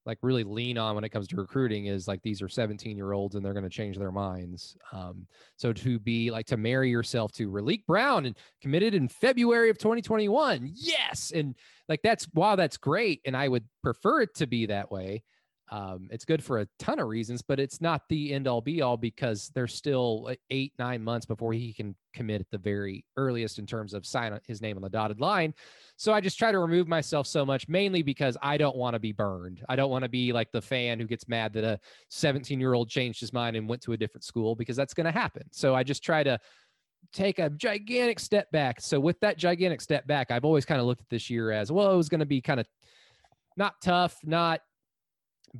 like 0.05 0.19
really 0.21 0.43
lean 0.43 0.77
on 0.77 0.93
when 0.95 1.03
it 1.03 1.09
comes 1.09 1.27
to 1.27 1.35
recruiting 1.35 1.87
is 1.87 2.07
like 2.07 2.21
these 2.21 2.41
are 2.41 2.47
17 2.47 2.95
year 2.95 3.13
olds 3.13 3.35
and 3.35 3.43
they're 3.43 3.53
going 3.53 3.63
to 3.63 3.69
change 3.69 3.97
their 3.97 4.11
minds. 4.11 4.77
Um, 4.93 5.27
so 5.57 5.73
to 5.73 5.99
be 5.99 6.29
like 6.29 6.45
to 6.47 6.57
marry 6.57 6.89
yourself 6.89 7.31
to 7.33 7.49
Raleek 7.49 7.85
Brown 7.85 8.25
and 8.25 8.37
committed 8.61 8.93
in 8.93 9.07
February 9.07 9.69
of 9.69 9.77
2021, 9.77 10.71
yes, 10.75 11.31
and 11.33 11.55
like 11.89 12.01
that's 12.03 12.27
wow, 12.33 12.55
that's 12.55 12.77
great, 12.77 13.21
and 13.25 13.35
I 13.35 13.47
would 13.47 13.65
prefer 13.83 14.21
it 14.21 14.35
to 14.35 14.47
be 14.47 14.67
that 14.67 14.91
way. 14.91 15.23
Um, 15.71 16.09
it's 16.11 16.25
good 16.25 16.43
for 16.43 16.59
a 16.59 16.67
ton 16.77 16.99
of 16.99 17.07
reasons, 17.07 17.41
but 17.41 17.59
it's 17.59 17.81
not 17.81 18.03
the 18.07 18.33
end 18.33 18.47
all 18.47 18.61
be 18.61 18.81
all 18.81 18.97
because 18.97 19.51
there's 19.55 19.73
still 19.73 20.31
eight, 20.51 20.73
nine 20.77 21.03
months 21.03 21.25
before 21.25 21.53
he 21.53 21.73
can 21.73 21.95
commit 22.13 22.41
at 22.41 22.49
the 22.51 22.57
very 22.57 23.03
earliest 23.17 23.57
in 23.57 23.65
terms 23.65 23.93
of 23.93 24.05
sign 24.05 24.39
his 24.47 24.61
name 24.61 24.75
on 24.75 24.83
the 24.83 24.89
dotted 24.89 25.19
line. 25.19 25.53
So 25.97 26.13
I 26.13 26.21
just 26.21 26.37
try 26.37 26.51
to 26.51 26.59
remove 26.59 26.87
myself 26.87 27.25
so 27.25 27.45
much, 27.45 27.67
mainly 27.67 28.03
because 28.03 28.37
I 28.41 28.57
don't 28.57 28.75
want 28.75 28.93
to 28.93 28.99
be 28.99 29.11
burned. 29.11 29.63
I 29.67 29.75
don't 29.75 29.89
want 29.89 30.03
to 30.03 30.09
be 30.09 30.31
like 30.31 30.51
the 30.51 30.61
fan 30.61 30.99
who 30.99 31.05
gets 31.05 31.27
mad 31.27 31.53
that 31.53 31.63
a 31.63 31.79
17 32.09 32.59
year 32.59 32.73
old 32.73 32.89
changed 32.89 33.19
his 33.19 33.33
mind 33.33 33.55
and 33.55 33.67
went 33.67 33.81
to 33.83 33.93
a 33.93 33.97
different 33.97 34.23
school 34.23 34.55
because 34.55 34.75
that's 34.75 34.93
going 34.93 35.05
to 35.05 35.11
happen. 35.11 35.43
So 35.51 35.73
I 35.73 35.83
just 35.83 36.03
try 36.03 36.23
to 36.23 36.39
take 37.11 37.39
a 37.39 37.49
gigantic 37.49 38.19
step 38.19 38.51
back. 38.51 38.81
So 38.81 38.99
with 38.99 39.19
that 39.21 39.37
gigantic 39.37 39.81
step 39.81 40.05
back, 40.05 40.31
I've 40.31 40.45
always 40.45 40.65
kind 40.65 40.79
of 40.79 40.85
looked 40.85 41.01
at 41.01 41.09
this 41.09 41.29
year 41.29 41.51
as 41.51 41.71
well, 41.71 41.91
it 41.91 41.97
was 41.97 42.09
going 42.09 42.19
to 42.19 42.25
be 42.25 42.41
kind 42.41 42.59
of 42.59 42.67
not 43.57 43.75
tough, 43.81 44.17
not 44.23 44.61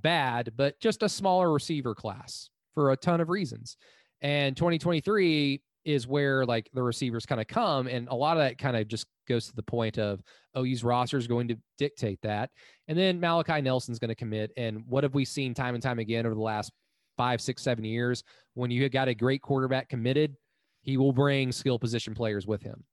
bad, 0.02 0.52
but 0.56 0.80
just 0.80 1.04
a 1.04 1.10
smaller 1.10 1.52
receiver 1.52 1.96
class 1.96 2.50
for 2.74 2.92
a 2.92 2.98
ton 2.98 3.22
of 3.22 3.30
reasons. 3.30 3.78
And 4.22 4.56
2023 4.56 5.62
is 5.86 6.08
where 6.08 6.46
like 6.46 6.70
the 6.74 6.82
receivers 6.82 7.26
kind 7.26 7.40
of 7.40 7.48
come. 7.48 7.88
And 7.88 8.08
a 8.10 8.16
lot 8.16 8.38
of 8.38 8.44
that 8.44 8.58
kind 8.58 8.76
of 8.76 8.88
just 8.88 9.06
goes 9.28 9.48
to 9.48 9.56
the 9.56 9.64
point 9.64 9.98
of 9.98 10.22
oh, 10.56 10.66
OU's 10.66 10.84
roster 10.84 11.18
is 11.18 11.28
going 11.28 11.48
to 11.48 11.58
dictate 11.78 12.20
that. 12.24 12.50
And 12.88 12.98
then 12.98 13.20
Malachi 13.20 13.62
Nelson's 13.62 14.00
going 14.00 14.10
to 14.10 14.16
commit. 14.16 14.52
And 14.58 14.84
what 14.88 15.04
have 15.04 15.14
we 15.14 15.26
seen 15.26 15.54
time 15.54 15.76
and 15.76 15.84
time 15.84 16.00
again 16.00 16.26
over 16.26 16.36
the 16.36 16.42
last 16.42 16.72
five, 17.18 17.40
six, 17.40 17.62
seven 17.62 17.86
years? 17.86 18.24
When 18.56 18.72
you 18.72 18.88
got 18.90 19.08
a 19.08 19.16
great 19.16 19.42
quarterback 19.42 19.90
committed, 19.90 20.36
he 20.82 20.98
will 20.98 21.14
bring 21.14 21.52
skill 21.52 21.80
position 21.80 22.14
players 22.14 22.48
with 22.48 22.62
him. 22.62 22.84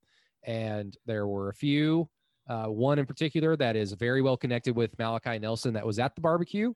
And 0.43 0.95
there 1.05 1.25
were 1.27 1.49
a 1.49 1.53
few, 1.53 2.09
uh, 2.47 2.65
one 2.65 2.99
in 2.99 3.05
particular 3.05 3.55
that 3.57 3.75
is 3.75 3.93
very 3.93 4.21
well 4.21 4.37
connected 4.37 4.75
with 4.75 4.97
Malachi 4.97 5.39
Nelson 5.39 5.73
that 5.73 5.85
was 5.85 5.99
at 5.99 6.15
the 6.15 6.21
barbecue. 6.21 6.73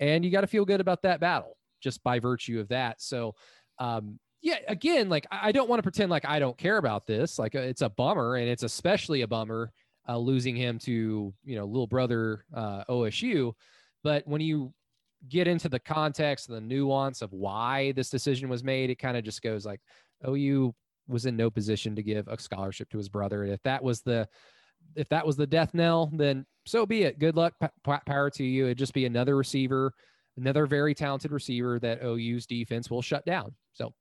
And 0.00 0.24
you 0.24 0.30
got 0.30 0.42
to 0.42 0.46
feel 0.46 0.64
good 0.64 0.80
about 0.80 1.02
that 1.02 1.20
battle 1.20 1.56
just 1.80 2.02
by 2.02 2.18
virtue 2.18 2.60
of 2.60 2.68
that. 2.68 3.00
So, 3.00 3.34
um, 3.78 4.18
yeah, 4.42 4.58
again, 4.68 5.08
like 5.08 5.26
I 5.30 5.52
don't 5.52 5.68
want 5.68 5.78
to 5.78 5.82
pretend 5.82 6.10
like 6.10 6.26
I 6.26 6.38
don't 6.38 6.56
care 6.56 6.76
about 6.76 7.06
this. 7.06 7.38
Like 7.38 7.54
uh, 7.54 7.60
it's 7.60 7.82
a 7.82 7.88
bummer, 7.88 8.36
and 8.36 8.48
it's 8.48 8.62
especially 8.62 9.22
a 9.22 9.26
bummer 9.26 9.72
uh, 10.08 10.18
losing 10.18 10.54
him 10.54 10.78
to 10.80 11.32
you 11.44 11.56
know 11.56 11.64
little 11.64 11.86
brother 11.86 12.44
uh, 12.54 12.84
OSU. 12.84 13.52
But 14.04 14.26
when 14.26 14.40
you 14.40 14.72
get 15.28 15.48
into 15.48 15.68
the 15.68 15.80
context, 15.80 16.48
the 16.48 16.60
nuance 16.60 17.22
of 17.22 17.32
why 17.32 17.92
this 17.92 18.10
decision 18.10 18.48
was 18.48 18.62
made, 18.62 18.90
it 18.90 18.98
kind 18.98 19.16
of 19.16 19.24
just 19.24 19.42
goes 19.42 19.64
like 19.64 19.80
OU 20.28 20.74
was 21.08 21.26
in 21.26 21.36
no 21.36 21.50
position 21.50 21.96
to 21.96 22.02
give 22.02 22.28
a 22.28 22.38
scholarship 22.38 22.90
to 22.90 22.98
his 22.98 23.08
brother. 23.08 23.44
And 23.44 23.52
if 23.52 23.62
that 23.62 23.82
was 23.82 24.02
the 24.02 24.28
if 24.94 25.08
that 25.08 25.26
was 25.26 25.36
the 25.36 25.46
death 25.46 25.74
knell, 25.74 26.10
then 26.12 26.46
so 26.64 26.86
be 26.86 27.04
it. 27.04 27.18
Good 27.18 27.36
luck, 27.36 27.54
p- 27.60 27.92
power 28.06 28.30
to 28.30 28.44
you. 28.44 28.66
It'd 28.66 28.78
just 28.78 28.94
be 28.94 29.06
another 29.06 29.36
receiver, 29.36 29.92
another 30.36 30.66
very 30.66 30.94
talented 30.94 31.32
receiver 31.32 31.78
that 31.80 32.02
OU's 32.02 32.46
defense 32.46 32.90
will 32.90 33.02
shut 33.02 33.24
down. 33.24 33.54
So 33.72 33.94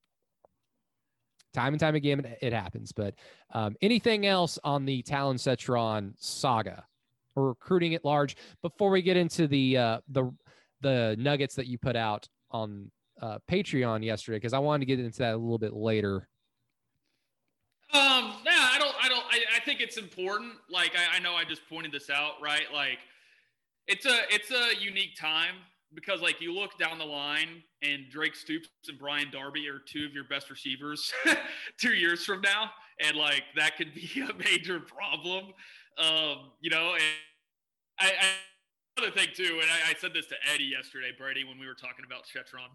time 1.54 1.74
and 1.74 1.80
time 1.80 1.96
again, 1.96 2.26
it, 2.42 2.54
happens. 2.54 2.92
But 2.92 3.16
um, 3.54 3.76
anything 3.82 4.26
else 4.26 4.60
on 4.64 4.86
the 4.86 5.04
Talyn 5.04 5.36
Shettron 5.36 6.14
saga 6.18 6.86
or 7.36 7.50
recruiting 7.50 7.96
at 7.96 8.06
large 8.06 8.36
before 8.62 8.90
we 8.90 9.02
get 9.02 9.18
into 9.18 9.48
the 9.48 9.78
uh, 9.78 10.00
the 10.10 10.32
the 10.82 11.16
nuggets 11.18 11.56
that 11.56 11.68
you 11.68 11.78
put 11.78 11.96
out 11.96 12.28
on 12.52 12.92
uh, 13.22 13.40
Patreon 13.50 14.04
yesterday? 14.04 14.38
Because 14.38 14.54
I 14.54 14.60
wanted 14.60 14.82
to 14.82 14.86
get 14.86 15.00
into 15.00 15.20
that 15.20 15.34
a 15.34 15.38
little 15.38 15.58
bit 15.58 15.74
later. 15.74 16.28
Um, 17.94 18.34
yeah, 18.44 18.52
I 18.52 18.78
don't, 18.78 18.96
I 19.02 19.08
don't, 19.08 19.24
I, 19.32 19.40
I 19.55 19.55
think 19.66 19.82
it's 19.82 19.98
important. 19.98 20.54
Like, 20.70 20.92
I, 20.96 21.18
I 21.18 21.20
know 21.20 21.34
I 21.34 21.44
just 21.44 21.68
pointed 21.68 21.92
this 21.92 22.10
out, 22.10 22.34
right? 22.42 22.66
Like, 22.74 23.00
it's 23.88 24.06
a, 24.06 24.20
it's 24.30 24.52
a 24.52 24.82
unique 24.82 25.16
time 25.20 25.56
because, 25.94 26.22
like, 26.22 26.42
you 26.42 26.54
look 26.54 26.78
down 26.78 26.98
the 26.98 27.06
line 27.06 27.64
and 27.82 28.10
Drake 28.10 28.36
Stoops 28.36 28.70
and 28.88 28.98
Brian 28.98 29.30
Darby 29.32 29.68
are 29.68 29.80
two 29.80 30.06
of 30.06 30.14
your 30.14 30.24
best 30.26 30.50
receivers 30.50 31.14
two 31.80 31.94
years 31.94 32.24
from 32.26 32.42
now, 32.42 32.72
and 33.00 33.16
like 33.18 33.44
that 33.56 33.78
could 33.78 33.94
be 33.94 34.10
a 34.30 34.34
major 34.34 34.80
problem. 34.80 35.54
Um, 35.98 36.52
you 36.62 36.70
know, 36.70 36.94
and 36.94 37.04
I, 38.00 38.08
I 38.08 38.26
another 38.98 39.14
thing 39.14 39.30
too, 39.36 39.60
and 39.62 39.70
I, 39.70 39.92
I 39.92 39.94
said 40.00 40.14
this 40.14 40.28
to 40.28 40.36
Eddie 40.54 40.72
yesterday, 40.76 41.12
Brady, 41.18 41.44
when 41.44 41.60
we 41.60 41.68
were 41.68 41.74
talking 41.74 42.06
about 42.06 42.24
Shettron, 42.24 42.72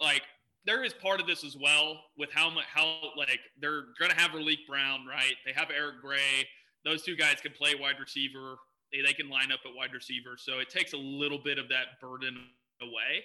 like 0.00 0.22
there 0.66 0.84
is 0.84 0.92
part 0.92 1.20
of 1.20 1.26
this 1.26 1.44
as 1.44 1.56
well 1.56 2.00
with 2.18 2.30
how 2.32 2.50
much 2.50 2.64
how 2.72 2.98
like 3.16 3.40
they're 3.60 3.84
going 3.98 4.10
to 4.10 4.16
have 4.16 4.32
Raleek 4.32 4.66
Brown, 4.68 5.06
right? 5.06 5.34
They 5.44 5.52
have 5.52 5.68
Eric 5.70 6.00
Gray. 6.02 6.46
Those 6.84 7.02
two 7.02 7.16
guys 7.16 7.36
can 7.40 7.52
play 7.52 7.74
wide 7.78 7.96
receiver. 8.00 8.56
They, 8.92 9.02
they 9.02 9.12
can 9.12 9.28
line 9.28 9.52
up 9.52 9.60
at 9.64 9.74
wide 9.74 9.92
receiver. 9.92 10.36
So 10.36 10.58
it 10.58 10.68
takes 10.68 10.92
a 10.92 10.96
little 10.96 11.38
bit 11.38 11.58
of 11.58 11.68
that 11.68 12.00
burden 12.00 12.36
away, 12.82 13.24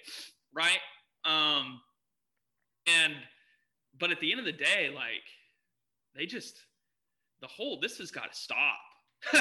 right? 0.54 0.78
Um, 1.24 1.80
and 2.86 3.14
but 3.98 4.10
at 4.10 4.20
the 4.20 4.30
end 4.30 4.40
of 4.40 4.46
the 4.46 4.52
day, 4.52 4.90
like 4.94 5.24
they 6.14 6.26
just 6.26 6.56
the 7.40 7.48
whole 7.48 7.78
this 7.80 7.98
has 7.98 8.10
got 8.10 8.32
to 8.32 8.38
stop. 8.38 8.78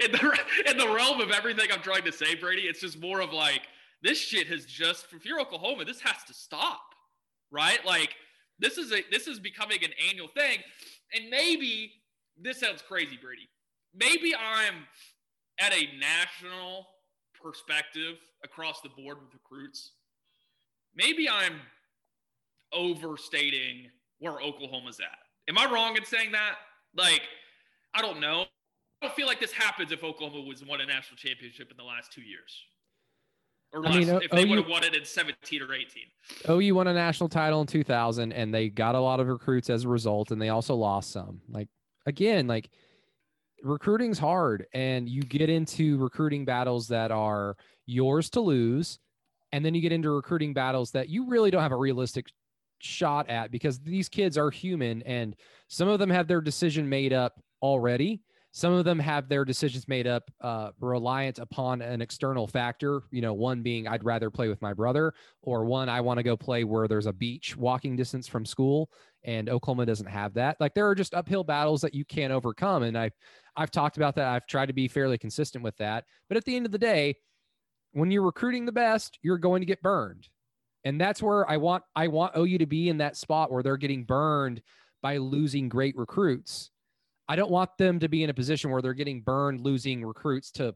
in 0.00 0.10
the 0.10 0.38
in 0.68 0.76
the 0.76 0.88
realm 0.88 1.20
of 1.20 1.30
everything 1.30 1.68
I'm 1.72 1.82
trying 1.82 2.04
to 2.04 2.12
say, 2.12 2.34
Brady, 2.34 2.62
it's 2.62 2.80
just 2.80 3.00
more 3.00 3.20
of 3.20 3.32
like 3.32 3.62
this 4.02 4.18
shit 4.18 4.46
has 4.48 4.64
just 4.64 5.06
if 5.12 5.24
you're 5.24 5.40
Oklahoma, 5.40 5.84
this 5.84 6.00
has 6.00 6.24
to 6.26 6.34
stop, 6.34 6.87
right? 7.50 7.84
Like 7.84 8.14
this 8.58 8.78
is 8.78 8.92
a 8.92 9.02
this 9.10 9.26
is 9.26 9.38
becoming 9.38 9.78
an 9.84 9.90
annual 10.08 10.28
thing, 10.28 10.58
and 11.14 11.30
maybe 11.30 11.92
this 12.40 12.60
sounds 12.60 12.82
crazy, 12.82 13.18
Brady. 13.20 13.48
Maybe 13.94 14.34
I'm 14.34 14.86
at 15.60 15.72
a 15.72 15.88
national 15.98 16.86
perspective 17.40 18.16
across 18.44 18.80
the 18.80 18.88
board 18.90 19.18
with 19.20 19.32
recruits. 19.32 19.92
Maybe 20.94 21.28
I'm 21.28 21.54
overstating 22.72 23.86
where 24.18 24.40
Oklahoma's 24.40 25.00
at. 25.00 25.18
Am 25.48 25.58
I 25.58 25.70
wrong 25.72 25.96
in 25.96 26.04
saying 26.04 26.32
that? 26.32 26.56
Like, 26.94 27.22
I 27.94 28.02
don't 28.02 28.20
know. 28.20 28.44
I 29.00 29.06
don't 29.06 29.14
feel 29.14 29.26
like 29.26 29.40
this 29.40 29.52
happens 29.52 29.92
if 29.92 30.02
Oklahoma 30.02 30.42
was 30.42 30.64
won 30.64 30.80
a 30.80 30.86
national 30.86 31.16
championship 31.16 31.70
in 31.70 31.76
the 31.76 31.84
last 31.84 32.12
two 32.12 32.22
years. 32.22 32.64
Or 33.72 33.86
I 33.86 33.98
mean, 33.98 34.08
last, 34.08 34.24
if 34.24 34.30
they 34.30 34.44
OU 34.44 34.48
would 34.48 34.58
have 34.60 34.68
won 34.68 34.84
it 34.84 34.94
in 34.94 35.04
17 35.04 35.62
or 35.62 35.74
18. 35.74 35.86
OU 36.48 36.74
won 36.74 36.86
a 36.88 36.94
national 36.94 37.28
title 37.28 37.60
in 37.60 37.66
2000 37.66 38.32
and 38.32 38.52
they 38.52 38.70
got 38.70 38.94
a 38.94 39.00
lot 39.00 39.20
of 39.20 39.28
recruits 39.28 39.68
as 39.68 39.84
a 39.84 39.88
result 39.88 40.30
and 40.30 40.40
they 40.40 40.48
also 40.48 40.74
lost 40.74 41.12
some. 41.12 41.40
Like 41.50 41.68
again, 42.06 42.46
like 42.46 42.70
recruiting's 43.62 44.18
hard 44.18 44.66
and 44.72 45.08
you 45.08 45.22
get 45.22 45.50
into 45.50 45.98
recruiting 45.98 46.44
battles 46.44 46.88
that 46.88 47.10
are 47.10 47.56
yours 47.86 48.30
to 48.30 48.40
lose 48.40 48.98
and 49.52 49.64
then 49.64 49.74
you 49.74 49.80
get 49.80 49.92
into 49.92 50.10
recruiting 50.10 50.54
battles 50.54 50.90
that 50.92 51.08
you 51.08 51.26
really 51.28 51.50
don't 51.50 51.62
have 51.62 51.72
a 51.72 51.76
realistic 51.76 52.26
shot 52.80 53.28
at 53.28 53.50
because 53.50 53.80
these 53.80 54.08
kids 54.08 54.38
are 54.38 54.50
human 54.50 55.02
and 55.02 55.34
some 55.66 55.88
of 55.88 55.98
them 55.98 56.10
have 56.10 56.28
their 56.28 56.40
decision 56.40 56.88
made 56.88 57.12
up 57.12 57.40
already 57.60 58.22
some 58.50 58.72
of 58.72 58.84
them 58.84 58.98
have 58.98 59.28
their 59.28 59.44
decisions 59.44 59.86
made 59.88 60.06
up 60.06 60.30
uh, 60.40 60.70
reliant 60.80 61.38
upon 61.38 61.82
an 61.82 62.00
external 62.00 62.46
factor 62.46 63.02
you 63.10 63.20
know 63.20 63.34
one 63.34 63.62
being 63.62 63.86
i'd 63.88 64.04
rather 64.04 64.30
play 64.30 64.48
with 64.48 64.60
my 64.62 64.72
brother 64.72 65.12
or 65.42 65.64
one 65.64 65.88
i 65.88 66.00
want 66.00 66.18
to 66.18 66.22
go 66.22 66.36
play 66.36 66.64
where 66.64 66.88
there's 66.88 67.06
a 67.06 67.12
beach 67.12 67.56
walking 67.56 67.96
distance 67.96 68.26
from 68.26 68.44
school 68.44 68.90
and 69.24 69.48
oklahoma 69.48 69.84
doesn't 69.84 70.06
have 70.06 70.34
that. 70.34 70.56
Like 70.60 70.74
there 70.74 70.88
are 70.88 70.94
just 70.94 71.14
uphill 71.14 71.44
battles 71.44 71.80
that 71.82 71.94
you 71.94 72.04
can't 72.04 72.32
overcome 72.32 72.82
and 72.82 72.96
i 72.96 73.10
i've 73.56 73.70
talked 73.70 73.96
about 73.96 74.14
that. 74.16 74.28
I've 74.28 74.46
tried 74.46 74.66
to 74.66 74.72
be 74.72 74.88
fairly 74.88 75.18
consistent 75.18 75.64
with 75.64 75.76
that. 75.76 76.04
But 76.28 76.36
at 76.36 76.44
the 76.44 76.56
end 76.56 76.66
of 76.66 76.72
the 76.72 76.78
day 76.78 77.16
when 77.92 78.10
you're 78.10 78.22
recruiting 78.22 78.66
the 78.66 78.72
best 78.72 79.18
you're 79.22 79.38
going 79.38 79.60
to 79.60 79.66
get 79.66 79.82
burned. 79.82 80.28
And 80.84 81.00
that's 81.00 81.22
where 81.22 81.48
i 81.50 81.56
want 81.56 81.82
i 81.96 82.08
want 82.08 82.36
ou 82.36 82.58
to 82.58 82.66
be 82.66 82.88
in 82.88 82.98
that 82.98 83.16
spot 83.16 83.50
where 83.50 83.62
they're 83.62 83.76
getting 83.76 84.04
burned 84.04 84.62
by 85.02 85.16
losing 85.16 85.68
great 85.68 85.96
recruits 85.96 86.70
I 87.28 87.36
don't 87.36 87.50
want 87.50 87.76
them 87.78 88.00
to 88.00 88.08
be 88.08 88.22
in 88.22 88.30
a 88.30 88.34
position 88.34 88.70
where 88.70 88.80
they're 88.80 88.94
getting 88.94 89.20
burned 89.20 89.60
losing 89.60 90.04
recruits 90.04 90.50
to 90.52 90.74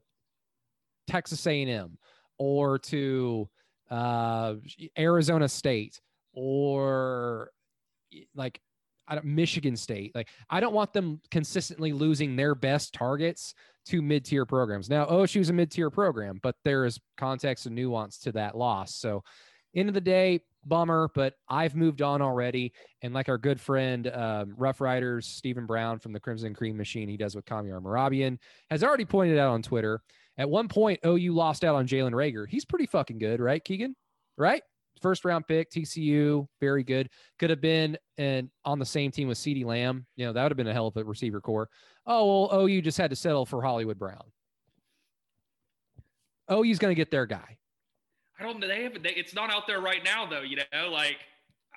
Texas 1.06 1.46
A&M 1.46 1.98
or 2.38 2.78
to 2.78 3.48
uh, 3.90 4.54
Arizona 4.98 5.48
State 5.48 6.00
or 6.34 7.50
like 8.34 8.60
I 9.08 9.14
don't, 9.16 9.26
Michigan 9.26 9.76
State. 9.76 10.14
Like 10.14 10.28
I 10.48 10.60
don't 10.60 10.74
want 10.74 10.92
them 10.92 11.20
consistently 11.30 11.92
losing 11.92 12.36
their 12.36 12.54
best 12.54 12.94
targets 12.94 13.54
to 13.86 14.00
mid-tier 14.00 14.46
programs. 14.46 14.88
Now 14.88 15.06
OSU's 15.06 15.50
a 15.50 15.52
mid-tier 15.52 15.90
program, 15.90 16.38
but 16.42 16.56
there 16.64 16.84
is 16.84 17.00
context 17.16 17.66
and 17.66 17.74
nuance 17.74 18.18
to 18.20 18.32
that 18.32 18.56
loss. 18.56 18.94
So 18.94 19.24
end 19.74 19.88
of 19.88 19.94
the 19.94 20.00
day, 20.00 20.40
bummer, 20.64 21.11
but 21.14 21.35
I've 21.48 21.75
moved 21.75 22.03
on 22.03 22.22
already. 22.22 22.72
And 23.03 23.14
like 23.14 23.29
our 23.29 23.38
good 23.38 23.61
friend, 23.61 24.07
um, 24.09 24.55
Rough 24.57 24.81
Riders, 24.81 25.27
Stephen 25.27 25.66
Brown 25.66 25.98
from 25.98 26.12
the 26.12 26.20
Crimson 26.20 26.55
Cream 26.55 26.77
Machine, 26.77 27.09
he 27.09 27.16
does 27.16 27.35
with 27.35 27.44
Kamiar 27.44 27.81
Mehrabian, 27.81 28.38
has 28.70 28.83
already 28.85 29.05
pointed 29.05 29.38
out 29.38 29.51
on 29.51 29.62
Twitter. 29.62 30.01
At 30.38 30.48
one 30.48 30.68
point, 30.68 31.01
OU 31.05 31.33
lost 31.33 31.64
out 31.64 31.75
on 31.75 31.87
Jalen 31.87 32.12
Reagor. 32.12 32.46
He's 32.48 32.64
pretty 32.64 32.87
fucking 32.87 33.18
good, 33.18 33.40
right, 33.40 33.62
Keegan? 33.62 33.94
Right? 34.38 34.62
First 35.01 35.25
round 35.25 35.46
pick, 35.46 35.70
TCU, 35.70 36.46
very 36.61 36.85
good. 36.85 37.09
Could 37.38 37.51
have 37.51 37.61
been 37.61 37.98
and 38.18 38.51
on 38.64 38.79
the 38.79 38.87
same 38.87 39.11
team 39.11 39.29
with 39.29 39.38
CeeDee 39.38 39.64
Lamb. 39.64 40.07
You 40.16 40.27
know, 40.27 40.33
that 40.33 40.42
would 40.42 40.53
have 40.53 40.57
been 40.57 40.68
a 40.68 40.72
hell 40.72 40.87
of 40.87 40.96
a 40.96 41.05
receiver 41.05 41.40
core. 41.40 41.68
Oh, 42.07 42.48
well, 42.48 42.61
OU 42.62 42.83
just 42.83 42.98
had 42.98 43.11
to 43.11 43.16
settle 43.16 43.44
for 43.44 43.62
Hollywood 43.62 43.98
Brown. 43.98 44.22
OU's 46.51 46.79
going 46.79 46.90
to 46.90 46.96
get 46.96 47.11
their 47.11 47.27
guy. 47.27 47.59
I 48.42 48.46
don't 48.46 48.61
know. 48.61 48.68
They 48.68 48.83
have. 48.83 49.02
They, 49.02 49.11
it's 49.11 49.35
not 49.35 49.50
out 49.50 49.66
there 49.66 49.81
right 49.81 50.02
now, 50.05 50.26
though. 50.26 50.40
You 50.40 50.57
know, 50.57 50.88
like 50.90 51.18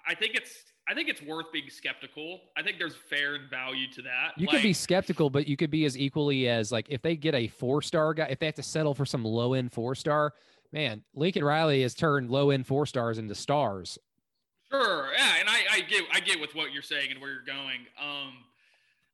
I 0.08 0.16
think 0.16 0.36
it's. 0.36 0.52
I 0.88 0.94
think 0.94 1.10
it's 1.10 1.22
worth 1.24 1.52
being 1.52 1.68
skeptical. 1.70 2.42
I 2.56 2.62
think 2.62 2.78
there's 2.78 2.96
fair 2.96 3.40
value 3.50 3.92
to 3.94 4.04
that. 4.04 4.34
You 4.38 4.46
like, 4.46 4.58
could 4.58 4.62
be 4.62 4.74
skeptical, 4.74 5.32
but 5.32 5.48
you 5.48 5.58
could 5.58 5.72
be 5.72 5.84
as 5.86 5.98
equally 5.98 6.48
as 6.48 6.72
like 6.72 6.86
if 6.90 7.02
they 7.02 7.16
get 7.16 7.34
a 7.34 7.48
four 7.48 7.82
star 7.82 8.14
guy, 8.14 8.26
if 8.26 8.38
they 8.38 8.46
have 8.46 8.56
to 8.56 8.64
settle 8.64 8.94
for 8.94 9.04
some 9.04 9.26
low 9.26 9.54
end 9.54 9.72
four 9.72 9.96
star, 9.96 10.34
man, 10.72 11.04
Lincoln 11.16 11.44
Riley 11.44 11.82
has 11.82 11.96
turned 11.96 12.30
low 12.30 12.52
end 12.52 12.68
four 12.68 12.86
stars 12.86 13.18
into 13.18 13.34
stars. 13.34 13.98
Sure, 14.72 15.10
yeah, 15.18 15.34
and 15.40 15.50
I, 15.50 15.62
I 15.72 15.80
get 15.82 16.04
I 16.14 16.20
get 16.20 16.40
with 16.40 16.54
what 16.54 16.72
you're 16.72 16.84
saying 16.84 17.10
and 17.10 17.20
where 17.20 17.32
you're 17.32 17.46
going. 17.46 17.80
Um, 18.00 18.34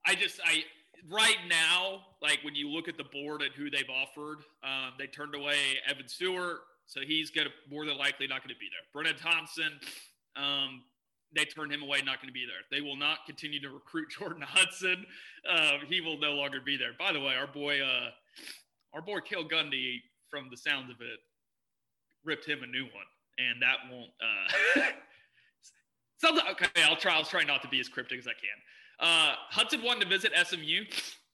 I 0.06 0.16
just 0.16 0.42
I 0.44 0.66
right 1.10 1.38
now, 1.48 2.02
like 2.22 2.40
when 2.44 2.56
you 2.56 2.70
look 2.70 2.88
at 2.88 2.98
the 2.98 3.06
board 3.06 3.42
and 3.42 3.52
who 3.54 3.70
they've 3.70 3.90
offered, 3.90 4.40
um, 4.64 4.94
they 4.98 5.08
turned 5.08 5.36
away 5.36 5.56
Evan 5.90 6.08
Stewart, 6.08 6.60
so 6.91 6.99
he's 7.08 7.32
gonna 7.32 7.49
more 7.71 7.86
than 7.86 7.97
likely 7.97 8.27
not 8.27 8.43
going 8.43 8.54
to 8.54 8.60
be 8.60 8.67
there. 8.67 8.84
Brenen 8.93 9.15
Thompson, 9.17 9.80
um, 10.36 10.84
they 11.34 11.45
turned 11.45 11.71
him 11.71 11.82
away, 11.82 11.99
not 11.99 12.17
going 12.17 12.27
to 12.27 12.34
be 12.34 12.45
there. 12.45 12.60
They 12.69 12.82
will 12.86 12.97
not 12.97 13.19
continue 13.25 13.62
to 13.62 13.69
recruit 13.69 14.10
Jordan 14.19 14.41
Hudson. 14.45 15.06
Uh, 15.49 15.77
he 15.88 16.01
will 16.01 16.19
no 16.19 16.34
longer 16.34 16.60
be 16.60 16.75
there. 16.75 16.91
By 16.99 17.13
the 17.13 17.21
way, 17.21 17.36
our 17.36 17.47
boy, 17.47 17.80
uh, 17.80 18.10
our 18.93 19.01
boy 19.01 19.19
Cale 19.21 19.47
Gundy, 19.47 19.99
from 20.30 20.49
the 20.51 20.58
sounds 20.58 20.89
of 20.89 20.97
it, 20.99 21.19
ripped 22.25 22.45
him 22.45 22.62
a 22.62 22.67
new 22.67 22.84
one, 22.84 23.08
and 23.38 23.62
that 23.62 23.77
won't. 23.89 24.12
Uh, 24.21 24.82
something, 26.17 26.43
okay, 26.51 26.84
I'll 26.84 26.97
try. 26.97 27.13
I'll 27.15 27.23
try 27.23 27.45
not 27.45 27.62
to 27.62 27.69
be 27.69 27.80
as 27.80 27.88
cryptic 27.88 28.19
as 28.19 28.27
I 28.27 28.32
can. 28.34 29.08
Uh, 29.08 29.36
Hudson 29.49 29.82
wanted 29.82 30.01
to 30.01 30.10
visit 30.10 30.34
SMU 30.45 30.84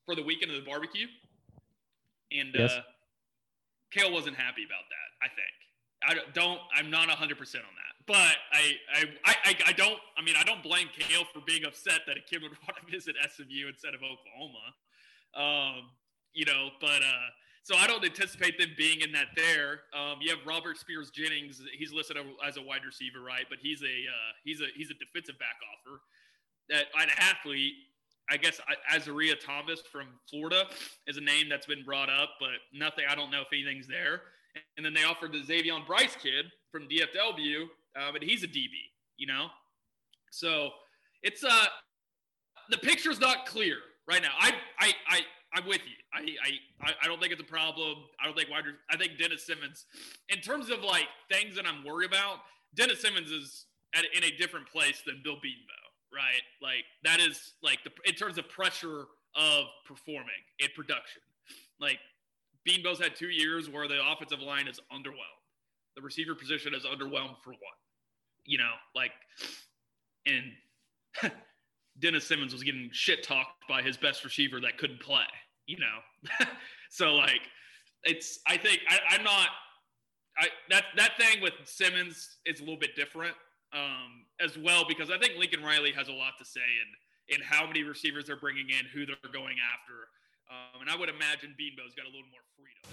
for 0.06 0.14
the 0.14 0.22
weekend 0.24 0.52
of 0.52 0.64
the 0.64 0.70
barbecue, 0.70 1.08
and 2.32 2.50
Yes. 2.54 2.74
uh, 2.74 2.82
Cale 3.92 4.14
wasn't 4.14 4.36
happy 4.36 4.64
about 4.64 4.86
that. 4.90 5.07
I 5.22 5.28
think. 5.28 5.54
I 6.08 6.14
don't-. 6.34 6.60
I'm 6.76 6.92
not 6.92 7.08
100 7.08 7.38
percent 7.38 7.64
on 7.64 7.74
that, 7.74 8.06
but 8.06 8.38
I, 8.54 8.74
I, 8.94 9.06
I, 9.26 9.56
I- 9.68 9.72
don't. 9.74 9.98
I 10.18 10.22
mean, 10.24 10.36
I 10.38 10.44
don't 10.44 10.62
blame 10.62 10.88
Cale 10.98 11.24
for 11.34 11.42
being 11.46 11.66
upset 11.66 12.02
that 12.08 12.18
a 12.18 12.22
kid 12.22 12.42
would 12.44 12.52
want 12.68 12.78
to 12.86 12.92
visit 12.92 13.16
SMU 13.36 13.68
instead 13.68 13.94
of 13.96 14.02
Oklahoma. 14.04 14.66
Um, 15.36 15.90
you 16.34 16.46
know, 16.46 16.70
but 16.80 17.02
uh, 17.02 17.28
so 17.64 17.76
I 17.76 17.88
don't 17.88 18.04
anticipate 18.06 18.58
them 18.60 18.70
being 18.78 19.02
in 19.02 19.12
that 19.14 19.28
there. 19.36 19.82
Um, 19.94 20.20
you 20.22 20.30
have 20.30 20.40
Robert 20.46 20.78
Spears 20.78 21.10
Jennings. 21.10 21.62
He's 21.78 21.92
listed 21.92 22.18
as 22.46 22.58
a 22.58 22.62
wide 22.62 22.86
receiver, 22.86 23.22
right? 23.22 23.46
But 23.50 23.58
he's 23.62 23.82
a 23.82 23.86
uh, 23.86 24.32
he's 24.44 24.62
a 24.62 24.68
he's 24.76 24.92
a 24.92 24.94
defensive 24.94 25.38
back 25.40 25.58
offer. 25.74 26.00
That 26.70 26.86
an 27.02 27.10
athlete. 27.18 27.74
I 28.30 28.36
guess 28.36 28.60
Azaria 28.94 29.36
Thomas 29.40 29.82
from 29.90 30.08
Florida 30.30 30.66
is 31.08 31.16
a 31.16 31.22
name 31.22 31.48
that's 31.50 31.66
been 31.66 31.84
brought 31.86 32.10
up, 32.10 32.32
but 32.42 32.60
nothing. 32.74 33.06
I 33.10 33.16
don't 33.16 33.32
know 33.32 33.40
if 33.42 33.48
anything's 33.54 33.88
there. 33.88 34.22
And 34.78 34.86
then 34.86 34.94
they 34.94 35.04
offered 35.04 35.34
the 35.34 35.44
Xavier 35.44 35.74
Bryce 35.86 36.16
kid 36.22 36.46
from 36.72 36.84
DFW, 36.84 37.64
uh, 38.00 38.12
but 38.12 38.24
he's 38.24 38.44
a 38.44 38.48
DB. 38.48 38.70
You 39.18 39.28
know, 39.28 39.48
so 40.32 40.70
it's 41.24 41.44
uh 41.44 41.66
the 42.70 42.78
picture's 42.78 43.20
not 43.20 43.46
clear 43.46 43.78
right 44.08 44.22
now. 44.22 44.32
I 44.40 44.54
I 44.80 44.94
I 45.10 45.20
I'm 45.54 45.68
with 45.68 45.82
you. 45.86 45.96
I 46.14 46.36
I 46.82 46.94
I 47.04 47.08
don't 47.08 47.20
think 47.20 47.32
it's 47.32 47.42
a 47.42 47.46
problem. 47.46 47.96
I 48.22 48.26
don't 48.26 48.38
think 48.38 48.50
wide. 48.50 48.64
I 48.90 48.98
think 48.98 49.18
Dennis 49.18 49.46
Simmons, 49.46 49.86
in 50.30 50.40
terms 50.40 50.70
of 50.70 50.84
like 50.84 51.08
things 51.32 51.56
that 51.56 51.66
I'm 51.66 51.84
worried 51.84 52.10
about, 52.10 52.38
Dennis 52.76 53.02
Simmons 53.02 53.32
is 53.32 53.66
at, 53.96 54.06
in 54.16 54.24
a 54.24 54.32
different 54.38 54.68
place 54.68 55.02
than 55.06 55.22
Bill 55.24 55.36
Bedenbaugh, 55.36 56.14
right? 56.14 56.44
Like 56.62 56.86
that 57.04 57.20
is 57.20 57.54
like 57.64 57.80
the 57.84 57.92
in 58.06 58.16
terms 58.16 58.38
of 58.38 58.50
pressure 58.50 59.06
of 59.36 59.66
performing 59.86 60.44
in 60.60 60.68
production. 60.76 61.22
Like 61.80 62.00
Bedenbaugh's 62.68 63.00
had 63.00 63.16
two 63.16 63.30
years 63.30 63.70
where 63.70 63.88
the 63.88 64.00
offensive 64.12 64.40
line 64.40 64.68
is 64.68 64.80
underwhelmed. 64.92 65.44
The 65.96 66.02
receiver 66.02 66.36
position 66.36 66.74
is 66.74 66.84
underwhelmed 66.84 67.38
for 67.44 67.52
one. 67.52 67.78
You 68.46 68.60
know, 68.60 68.72
like 68.96 69.12
and 70.26 70.52
Dennis 72.00 72.26
Simmons 72.26 72.54
was 72.54 72.64
getting 72.64 72.90
shit 72.92 73.24
talked 73.24 73.68
by 73.68 73.82
his 73.82 73.98
best 73.98 74.24
receiver 74.24 74.60
that 74.62 74.78
couldn't 74.78 75.02
play, 75.02 75.26
you 75.66 75.78
know. 75.80 76.46
so 76.90 77.16
like 77.16 77.42
it's 78.04 78.40
I 78.48 78.58
think 78.58 78.80
I, 78.90 79.16
I'm 79.16 79.24
not 79.24 79.50
I 80.38 80.48
that 80.70 80.86
that 80.98 81.18
thing 81.18 81.42
with 81.42 81.54
Simmons 81.66 82.38
is 82.46 82.60
a 82.60 82.64
little 82.64 82.80
bit 82.80 82.96
different 82.96 83.36
um, 83.74 84.26
as 84.40 84.58
well 84.58 84.86
because 84.88 85.10
I 85.10 85.18
think 85.18 85.34
Lincoln 85.38 85.64
Riley 85.64 85.92
has 85.94 86.08
a 86.08 86.14
lot 86.14 86.34
to 86.40 86.46
say 86.46 86.62
in 86.62 87.36
in 87.36 87.44
how 87.44 87.68
many 87.68 87.84
receivers 87.84 88.28
they're 88.28 88.38
bringing 88.40 88.70
in, 88.70 88.86
who 88.94 89.06
they're 89.06 89.18
going 89.34 89.58
after, 89.74 90.08
um, 90.50 90.82
and 90.82 90.90
I 90.90 90.96
would 90.96 91.10
imagine 91.10 91.54
Bedenbaugh's 91.60 91.94
got 91.96 92.06
a 92.06 92.10
little 92.10 92.28
more 92.32 92.40
freedom. 92.56 92.84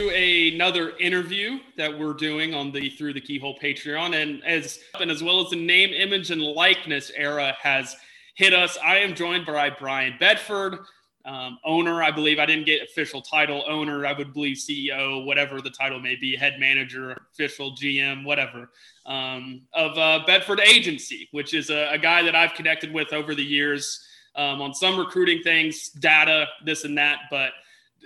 To 0.00 0.54
Another 0.54 0.96
interview 0.98 1.58
that 1.76 1.98
we're 1.98 2.14
doing 2.14 2.54
on 2.54 2.72
the 2.72 2.90
Through 2.90 3.14
the 3.14 3.20
Keyhole 3.20 3.58
Patreon, 3.58 4.20
and 4.20 4.44
as 4.44 4.80
and 5.00 5.10
as 5.10 5.22
well 5.22 5.40
as 5.44 5.50
the 5.50 5.56
name, 5.56 5.90
image, 5.90 6.30
and 6.30 6.42
likeness 6.42 7.10
era 7.16 7.56
has 7.60 7.96
hit 8.34 8.52
us. 8.52 8.76
I 8.84 8.98
am 8.98 9.14
joined 9.14 9.46
by 9.46 9.70
Brian 9.70 10.14
Bedford, 10.18 10.78
um, 11.24 11.58
owner. 11.64 12.02
I 12.02 12.10
believe 12.10 12.38
I 12.38 12.46
didn't 12.46 12.66
get 12.66 12.82
official 12.82 13.22
title 13.22 13.64
owner. 13.68 14.04
I 14.06 14.12
would 14.12 14.32
believe 14.32 14.56
CEO, 14.56 15.24
whatever 15.24 15.60
the 15.60 15.70
title 15.70 16.00
may 16.00 16.16
be, 16.16 16.36
head 16.36 16.54
manager, 16.58 17.16
official 17.32 17.72
GM, 17.72 18.24
whatever, 18.24 18.70
um, 19.06 19.62
of 19.72 19.96
uh, 19.96 20.24
Bedford 20.26 20.60
Agency, 20.60 21.28
which 21.32 21.54
is 21.54 21.70
a, 21.70 21.90
a, 21.92 21.98
guy 21.98 22.22
that 22.22 22.34
I've 22.34 22.54
connected 22.54 22.92
with 22.92 23.12
over 23.12 23.34
the 23.34 23.44
years 23.44 24.04
um, 24.36 24.60
on 24.60 24.74
some 24.74 24.98
recruiting 24.98 25.42
things, 25.42 25.90
data, 25.90 26.46
this 26.64 26.84
and 26.84 26.98
that. 26.98 27.20
But 27.30 27.52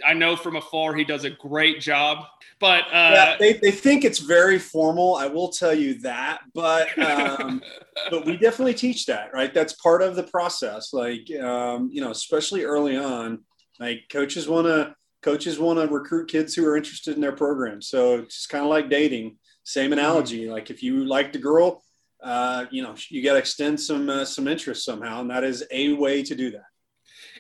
I 0.04 0.14
know 0.14 0.36
from 0.36 0.56
afar 0.56 0.94
he 0.94 1.04
does 1.04 1.24
a 1.24 1.30
great 1.30 1.80
job. 1.80 2.24
But 2.60 2.84
uh, 2.86 3.10
yeah, 3.12 3.36
they, 3.38 3.52
they 3.54 3.70
think 3.70 4.04
it's 4.04 4.18
very 4.18 4.58
formal. 4.58 5.14
I 5.14 5.26
will 5.26 5.48
tell 5.48 5.74
you 5.74 6.00
that, 6.00 6.40
but 6.54 6.98
um, 6.98 7.62
but 8.10 8.26
we 8.26 8.36
definitely 8.36 8.74
teach 8.74 9.06
that, 9.06 9.32
right? 9.32 9.54
That's 9.54 9.74
part 9.74 10.02
of 10.02 10.16
the 10.16 10.24
process. 10.24 10.92
Like 10.92 11.30
um, 11.40 11.88
you 11.92 12.00
know, 12.00 12.10
especially 12.10 12.64
early 12.64 12.96
on, 12.96 13.44
like 13.78 14.02
coaches 14.10 14.48
want 14.48 14.66
to 14.66 14.94
coaches 15.22 15.58
want 15.58 15.78
to 15.78 15.86
recruit 15.86 16.30
kids 16.30 16.54
who 16.54 16.66
are 16.66 16.76
interested 16.76 17.14
in 17.14 17.20
their 17.20 17.32
program. 17.32 17.80
So 17.80 18.16
it's 18.18 18.46
kind 18.46 18.64
of 18.64 18.70
like 18.70 18.90
dating. 18.90 19.36
Same 19.64 19.92
analogy. 19.92 20.44
Mm-hmm. 20.44 20.52
Like 20.52 20.70
if 20.70 20.82
you 20.82 21.04
like 21.04 21.32
the 21.32 21.38
girl, 21.38 21.82
uh, 22.22 22.66
you 22.70 22.83
know, 22.83 22.94
you 23.09 23.22
got 23.22 23.35
to 23.35 23.38
extend 23.38 23.81
some 23.81 24.09
uh, 24.09 24.24
some 24.24 24.48
interest 24.48 24.85
somehow, 24.85 25.20
and 25.20 25.31
that 25.31 25.44
is 25.44 25.64
a 25.70 25.92
way 25.92 26.22
to 26.22 26.35
do 26.35 26.50
that. 26.50 26.66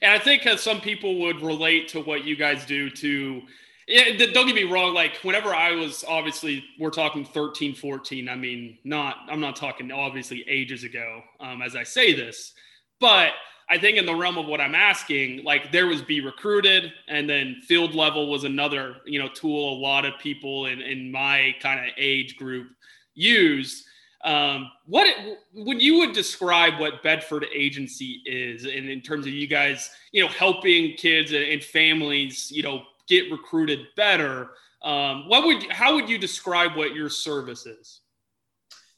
And 0.00 0.12
I 0.12 0.18
think 0.18 0.46
some 0.58 0.80
people 0.80 1.20
would 1.20 1.42
relate 1.42 1.88
to 1.88 2.00
what 2.00 2.24
you 2.24 2.36
guys 2.36 2.64
do 2.64 2.88
to 2.90 3.42
yeah, 3.88 4.26
don't 4.32 4.46
get 4.46 4.54
me 4.54 4.64
wrong. 4.64 4.92
Like 4.92 5.16
whenever 5.22 5.54
I 5.54 5.72
was 5.72 6.04
obviously, 6.06 6.62
we're 6.78 6.90
talking 6.90 7.24
13, 7.24 7.74
14. 7.74 8.28
I 8.28 8.36
mean, 8.36 8.78
not, 8.84 9.16
I'm 9.28 9.40
not 9.40 9.56
talking 9.56 9.90
obviously 9.90 10.44
ages 10.46 10.84
ago 10.84 11.22
um, 11.40 11.62
as 11.62 11.74
I 11.74 11.84
say 11.84 12.12
this, 12.12 12.52
but 13.00 13.30
I 13.70 13.78
think 13.78 13.96
in 13.96 14.04
the 14.04 14.14
realm 14.14 14.36
of 14.36 14.46
what 14.46 14.60
I'm 14.60 14.74
asking, 14.74 15.42
like 15.42 15.72
there 15.72 15.86
was 15.86 16.02
be 16.02 16.20
recruited 16.20 16.92
and 17.08 17.28
then 17.28 17.62
FieldLevel 17.68 18.30
was 18.30 18.44
another, 18.44 18.96
you 19.06 19.18
know, 19.18 19.28
tool 19.28 19.72
a 19.72 19.78
lot 19.80 20.04
of 20.04 20.18
people 20.18 20.66
in, 20.66 20.82
in 20.82 21.10
my 21.10 21.54
kind 21.62 21.80
of 21.80 21.92
age 21.96 22.36
group 22.36 22.68
use. 23.14 23.86
Um, 24.24 24.70
what 24.86 25.08
when 25.52 25.78
you 25.78 25.98
would 25.98 26.12
describe 26.12 26.80
what 26.80 27.02
Bedford 27.02 27.46
Agency 27.54 28.20
is, 28.26 28.64
and 28.64 28.88
in 28.88 29.00
terms 29.00 29.26
of 29.26 29.32
you 29.32 29.46
guys, 29.46 29.90
you 30.12 30.22
know, 30.22 30.28
helping 30.28 30.96
kids 30.96 31.32
and 31.32 31.62
families, 31.62 32.50
you 32.50 32.62
know, 32.62 32.82
get 33.06 33.30
recruited 33.30 33.86
better. 33.96 34.50
Um, 34.82 35.28
what 35.28 35.44
would 35.46 35.70
how 35.70 35.94
would 35.94 36.08
you 36.08 36.18
describe 36.18 36.76
what 36.76 36.94
your 36.94 37.08
service 37.08 37.66
is? 37.66 38.00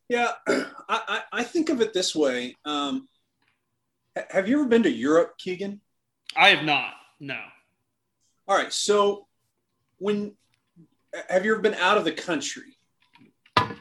Yeah, 0.09 0.33
I, 0.89 1.23
I 1.33 1.45
think 1.45 1.69
of 1.69 1.81
it 1.81 1.93
this 1.93 2.15
way. 2.17 2.57
Um, 2.65 3.09
have 4.31 4.49
you 4.49 4.61
ever 4.61 4.69
been 4.69 4.83
to 4.83 4.91
Europe, 4.91 5.39
Keegan? 5.39 5.81
I 6.37 6.49
have 6.49 6.65
not. 6.65 6.95
No. 7.21 7.41
All 8.49 8.57
right. 8.57 8.73
So, 8.73 9.27
when 9.99 10.35
have 11.29 11.45
you 11.45 11.53
ever 11.53 11.63
been 11.63 11.75
out 11.75 11.97
of 11.97 12.05
the 12.05 12.13
country? 12.13 12.77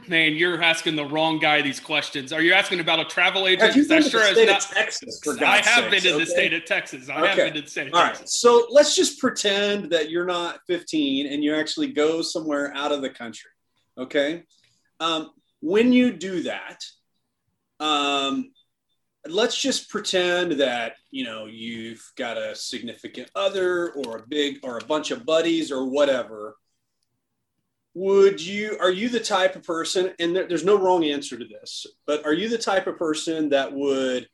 Man, 0.10 0.36
you're 0.36 0.60
asking 0.60 0.96
the 0.96 1.06
wrong 1.06 1.38
guy 1.38 1.62
these 1.62 1.80
questions. 1.80 2.34
Are 2.34 2.42
you 2.42 2.54
asking 2.54 2.80
about 2.80 3.00
a 3.00 3.06
travel 3.06 3.46
agent? 3.46 3.62
Have 3.62 3.78
you 3.78 3.88
been 3.88 4.02
to 4.02 4.10
the 4.10 4.24
state 4.34 4.48
not, 4.48 4.66
of 4.66 4.72
Texas? 4.72 5.22
I 5.40 5.58
have 5.58 5.64
sakes, 5.64 5.90
been 5.92 6.14
to 6.14 6.20
the 6.20 6.26
state 6.26 6.52
of 6.52 6.66
Texas. 6.66 7.10
I 7.10 7.20
okay. 7.20 7.28
have 7.28 7.38
been 7.38 7.54
to 7.54 7.62
the 7.62 7.68
state 7.68 7.88
of 7.90 7.94
All 7.94 8.02
Texas. 8.02 8.22
Right. 8.22 8.30
So 8.30 8.68
let's 8.72 8.96
just 8.96 9.20
pretend 9.20 9.92
that 9.92 10.10
you're 10.10 10.26
not 10.26 10.62
15 10.66 11.32
and 11.32 11.44
you 11.44 11.54
actually 11.54 11.94
go 11.94 12.24
somewhere 12.24 12.74
out 12.76 12.92
of 12.92 13.04
the 13.04 13.10
country. 13.12 13.52
Okay. 14.00 14.46
Um, 15.00 15.30
when 15.62 15.94
you 15.94 16.12
do 16.12 16.42
that, 16.42 16.84
um, 17.80 18.52
let's 19.28 19.62
just 19.62 19.92
pretend 19.92 20.54
that 20.54 20.94
you 21.12 21.24
know 21.24 21.46
you've 21.46 22.04
got 22.18 22.36
a 22.36 22.56
significant 22.56 23.30
other 23.36 23.92
or 23.92 24.18
a 24.18 24.28
big 24.28 24.58
or 24.64 24.80
a 24.80 24.86
bunch 24.86 25.12
of 25.12 25.24
buddies 25.24 25.72
or 25.72 25.86
whatever 25.86 26.56
would 27.94 28.40
you 28.40 28.78
are 28.80 28.92
you 28.92 29.10
the 29.10 29.20
type 29.20 29.56
of 29.56 29.64
person 29.64 30.14
and 30.20 30.36
there, 30.36 30.48
there's 30.48 30.66
no 30.66 30.78
wrong 30.78 31.04
answer 31.04 31.38
to 31.38 31.46
this 31.46 31.86
but 32.06 32.24
are 32.26 32.34
you 32.34 32.48
the 32.48 32.58
type 32.58 32.88
of 32.88 32.98
person 32.98 33.50
that 33.50 33.74
would 33.74 34.28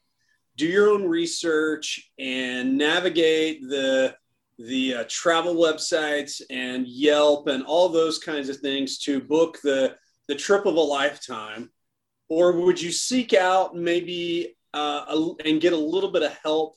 do 0.58 0.66
your 0.68 0.90
own 0.90 1.04
research 1.08 2.12
and 2.20 2.78
navigate 2.78 3.62
the 3.62 4.16
the 4.58 4.96
uh, 4.96 5.04
travel 5.10 5.56
websites 5.56 6.42
and 6.50 6.88
yelp 6.88 7.48
and 7.48 7.64
all 7.64 7.90
those 7.90 8.20
kinds 8.20 8.50
of 8.50 8.58
things 8.58 9.00
to 9.00 9.20
book 9.20 9.60
the 9.64 9.96
the 10.28 10.36
trip 10.36 10.66
of 10.66 10.76
a 10.76 10.80
lifetime? 10.80 11.70
Or 12.30 12.54
would 12.54 12.82
you 12.82 12.92
seek 12.92 13.34
out 13.34 13.76
maybe 13.76 14.56
uh, 14.74 15.06
a, 15.08 15.34
and 15.46 15.62
get 15.62 15.74
a 15.74 15.78
little 15.78 16.12
bit 16.12 16.24
of 16.24 16.36
help 16.44 16.76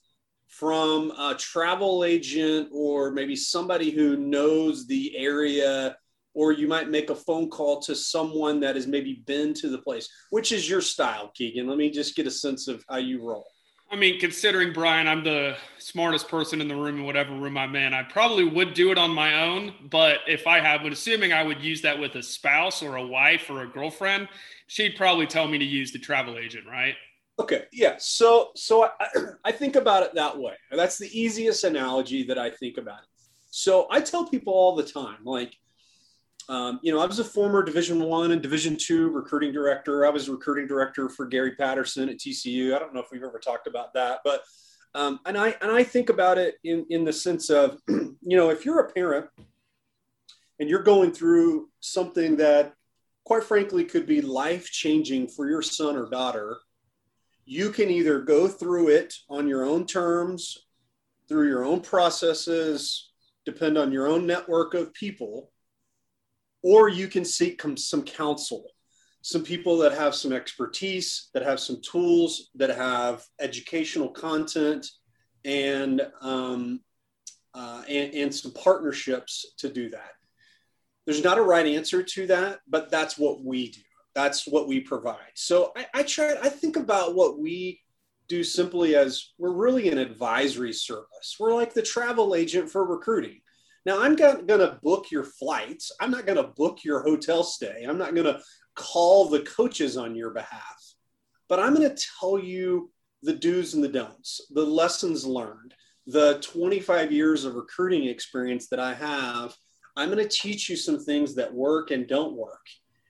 from 0.48 1.10
a 1.12 1.34
travel 1.38 2.04
agent 2.04 2.68
or 2.72 3.10
maybe 3.10 3.36
somebody 3.36 3.90
who 3.90 4.16
knows 4.16 4.86
the 4.86 5.16
area 5.16 5.96
or 6.38 6.52
you 6.52 6.68
might 6.68 6.88
make 6.88 7.10
a 7.10 7.16
phone 7.16 7.50
call 7.50 7.80
to 7.80 7.96
someone 7.96 8.60
that 8.60 8.76
has 8.76 8.86
maybe 8.86 9.24
been 9.26 9.52
to 9.52 9.68
the 9.68 9.78
place. 9.78 10.08
Which 10.30 10.52
is 10.52 10.70
your 10.70 10.80
style, 10.80 11.32
Keegan? 11.34 11.66
Let 11.66 11.78
me 11.78 11.90
just 11.90 12.14
get 12.14 12.28
a 12.28 12.30
sense 12.30 12.68
of 12.68 12.84
how 12.88 12.98
you 12.98 13.20
roll. 13.20 13.44
I 13.90 13.96
mean, 13.96 14.20
considering 14.20 14.72
Brian, 14.72 15.08
I'm 15.08 15.24
the 15.24 15.56
smartest 15.78 16.28
person 16.28 16.60
in 16.60 16.68
the 16.68 16.76
room 16.76 16.98
in 16.98 17.04
whatever 17.04 17.34
room 17.34 17.58
I'm 17.58 17.74
in. 17.74 17.92
I 17.92 18.04
probably 18.04 18.44
would 18.44 18.72
do 18.72 18.92
it 18.92 18.98
on 18.98 19.10
my 19.10 19.42
own, 19.42 19.72
but 19.90 20.18
if 20.28 20.46
I 20.46 20.60
have, 20.60 20.82
but 20.84 20.92
assuming 20.92 21.32
I 21.32 21.42
would 21.42 21.60
use 21.60 21.82
that 21.82 21.98
with 21.98 22.14
a 22.14 22.22
spouse 22.22 22.84
or 22.84 22.94
a 22.96 23.04
wife 23.04 23.50
or 23.50 23.62
a 23.62 23.66
girlfriend, 23.66 24.28
she'd 24.68 24.94
probably 24.94 25.26
tell 25.26 25.48
me 25.48 25.58
to 25.58 25.64
use 25.64 25.90
the 25.90 25.98
travel 25.98 26.38
agent, 26.38 26.68
right? 26.70 26.94
Okay, 27.40 27.64
yeah. 27.72 27.96
So, 27.98 28.50
so 28.54 28.84
I, 28.84 28.90
I 29.44 29.50
think 29.50 29.74
about 29.74 30.04
it 30.04 30.14
that 30.14 30.38
way. 30.38 30.54
That's 30.70 30.98
the 30.98 31.10
easiest 31.18 31.64
analogy 31.64 32.22
that 32.28 32.38
I 32.38 32.50
think 32.50 32.78
about 32.78 33.00
it. 33.00 33.08
So 33.50 33.88
I 33.90 34.02
tell 34.02 34.28
people 34.28 34.52
all 34.52 34.76
the 34.76 34.84
time, 34.84 35.24
like, 35.24 35.56
um, 36.48 36.80
you 36.82 36.92
know, 36.92 37.00
I 37.00 37.06
was 37.06 37.18
a 37.18 37.24
former 37.24 37.62
Division 37.62 38.02
One 38.02 38.32
and 38.32 38.40
Division 38.40 38.76
Two 38.76 39.10
recruiting 39.10 39.52
director. 39.52 40.06
I 40.06 40.10
was 40.10 40.30
recruiting 40.30 40.66
director 40.66 41.08
for 41.08 41.26
Gary 41.26 41.54
Patterson 41.54 42.08
at 42.08 42.18
TCU. 42.18 42.74
I 42.74 42.78
don't 42.78 42.94
know 42.94 43.00
if 43.00 43.10
we've 43.12 43.22
ever 43.22 43.38
talked 43.38 43.66
about 43.66 43.92
that, 43.94 44.20
but 44.24 44.42
um, 44.94 45.20
and 45.26 45.36
I 45.36 45.54
and 45.60 45.70
I 45.70 45.84
think 45.84 46.08
about 46.08 46.38
it 46.38 46.56
in 46.64 46.86
in 46.88 47.04
the 47.04 47.12
sense 47.12 47.50
of, 47.50 47.78
you 47.88 48.16
know, 48.22 48.48
if 48.48 48.64
you're 48.64 48.80
a 48.80 48.90
parent 48.90 49.26
and 50.58 50.70
you're 50.70 50.82
going 50.82 51.12
through 51.12 51.68
something 51.80 52.36
that, 52.38 52.72
quite 53.24 53.44
frankly, 53.44 53.84
could 53.84 54.06
be 54.06 54.22
life 54.22 54.70
changing 54.70 55.28
for 55.28 55.50
your 55.50 55.62
son 55.62 55.96
or 55.96 56.08
daughter, 56.08 56.56
you 57.44 57.68
can 57.70 57.90
either 57.90 58.20
go 58.20 58.48
through 58.48 58.88
it 58.88 59.12
on 59.28 59.48
your 59.48 59.66
own 59.66 59.84
terms, 59.84 60.66
through 61.28 61.48
your 61.48 61.62
own 61.62 61.82
processes, 61.82 63.12
depend 63.44 63.76
on 63.76 63.92
your 63.92 64.08
own 64.08 64.26
network 64.26 64.72
of 64.72 64.94
people 64.94 65.50
or 66.62 66.88
you 66.88 67.08
can 67.08 67.24
seek 67.24 67.62
some 67.76 68.02
counsel 68.02 68.64
some 69.22 69.42
people 69.42 69.76
that 69.78 69.92
have 69.92 70.14
some 70.14 70.32
expertise 70.32 71.28
that 71.34 71.42
have 71.42 71.60
some 71.60 71.80
tools 71.82 72.50
that 72.54 72.70
have 72.70 73.24
educational 73.40 74.08
content 74.08 74.86
and 75.44 76.00
um, 76.20 76.80
uh, 77.54 77.82
and, 77.88 78.14
and 78.14 78.34
some 78.34 78.52
partnerships 78.52 79.54
to 79.58 79.68
do 79.68 79.90
that. 79.90 80.12
There's 81.04 81.24
not 81.24 81.38
a 81.38 81.42
right 81.42 81.66
answer 81.66 82.02
to 82.02 82.26
that 82.28 82.60
but 82.68 82.90
that's 82.90 83.18
what 83.18 83.42
we 83.44 83.70
do. 83.70 83.80
That's 84.14 84.46
what 84.46 84.68
we 84.68 84.80
provide. 84.80 85.34
So 85.34 85.72
i, 85.76 85.86
I 85.94 86.02
try 86.04 86.36
i 86.42 86.48
think 86.48 86.76
about 86.76 87.14
what 87.14 87.38
we 87.38 87.80
do 88.28 88.44
simply 88.44 88.94
as 88.94 89.32
we're 89.38 89.52
really 89.52 89.88
an 89.88 89.98
advisory 89.98 90.72
service. 90.72 91.36
We're 91.40 91.54
like 91.54 91.72
the 91.72 91.82
travel 91.82 92.34
agent 92.34 92.70
for 92.70 92.84
recruiting 92.84 93.40
now, 93.88 94.02
I'm 94.02 94.16
going 94.16 94.46
to 94.46 94.78
book 94.82 95.10
your 95.10 95.24
flights. 95.24 95.90
I'm 95.98 96.10
not 96.10 96.26
going 96.26 96.36
to 96.36 96.52
book 96.54 96.84
your 96.84 97.02
hotel 97.02 97.42
stay. 97.42 97.86
I'm 97.88 97.96
not 97.96 98.14
going 98.14 98.26
to 98.26 98.38
call 98.74 99.30
the 99.30 99.40
coaches 99.40 99.96
on 99.96 100.14
your 100.14 100.28
behalf. 100.28 100.94
But 101.48 101.58
I'm 101.58 101.74
going 101.74 101.88
to 101.88 102.02
tell 102.20 102.38
you 102.38 102.90
the 103.22 103.32
do's 103.32 103.72
and 103.72 103.82
the 103.82 103.88
don'ts, 103.88 104.42
the 104.50 104.62
lessons 104.62 105.24
learned, 105.24 105.72
the 106.06 106.38
25 106.40 107.10
years 107.10 107.46
of 107.46 107.54
recruiting 107.54 108.04
experience 108.04 108.68
that 108.68 108.78
I 108.78 108.92
have. 108.92 109.54
I'm 109.96 110.10
going 110.10 110.22
to 110.22 110.28
teach 110.28 110.68
you 110.68 110.76
some 110.76 110.98
things 110.98 111.34
that 111.36 111.54
work 111.54 111.90
and 111.90 112.06
don't 112.06 112.36
work. 112.36 112.66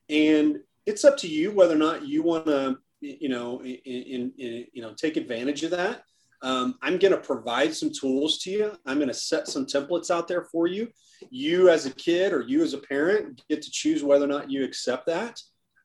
And 0.08 0.60
it's 0.86 1.04
up 1.04 1.16
to 1.18 1.28
you 1.28 1.50
whether 1.50 1.74
or 1.74 1.78
not 1.78 2.06
you 2.06 2.22
want 2.22 2.46
to, 2.46 2.78
you 3.00 3.28
know, 3.28 3.60
in, 3.62 3.74
in, 3.84 4.32
in, 4.38 4.66
you 4.72 4.82
know, 4.82 4.94
take 4.94 5.16
advantage 5.16 5.64
of 5.64 5.72
that 5.72 6.02
um, 6.42 6.76
I'm 6.82 6.98
going 6.98 7.12
to 7.12 7.20
provide 7.20 7.74
some 7.74 7.90
tools 7.92 8.38
to 8.38 8.50
you. 8.50 8.72
I'm 8.86 8.96
going 8.96 9.08
to 9.08 9.14
set 9.14 9.48
some 9.48 9.66
templates 9.66 10.10
out 10.10 10.28
there 10.28 10.44
for 10.44 10.66
you. 10.66 10.88
You, 11.30 11.68
as 11.68 11.86
a 11.86 11.90
kid 11.90 12.32
or 12.32 12.42
you 12.42 12.62
as 12.62 12.74
a 12.74 12.78
parent, 12.78 13.42
get 13.48 13.62
to 13.62 13.70
choose 13.70 14.04
whether 14.04 14.24
or 14.24 14.28
not 14.28 14.50
you 14.50 14.64
accept 14.64 15.06
that. 15.06 15.40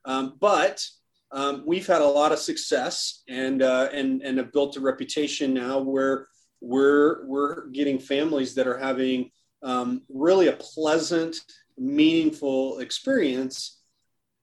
Um, 0.05 0.35
but 0.39 0.85
um, 1.31 1.63
we've 1.65 1.87
had 1.87 2.01
a 2.01 2.07
lot 2.07 2.31
of 2.31 2.39
success 2.39 3.23
and 3.27 3.63
uh, 3.63 3.89
and 3.91 4.21
and 4.21 4.37
have 4.37 4.53
built 4.53 4.77
a 4.77 4.79
reputation 4.79 5.53
now 5.53 5.79
where 5.79 6.27
we're 6.61 7.25
we're 7.25 7.67
getting 7.69 7.97
families 7.97 8.53
that 8.55 8.67
are 8.67 8.77
having 8.77 9.31
um, 9.63 10.03
really 10.09 10.47
a 10.49 10.53
pleasant, 10.53 11.37
meaningful 11.77 12.79
experience, 12.79 13.81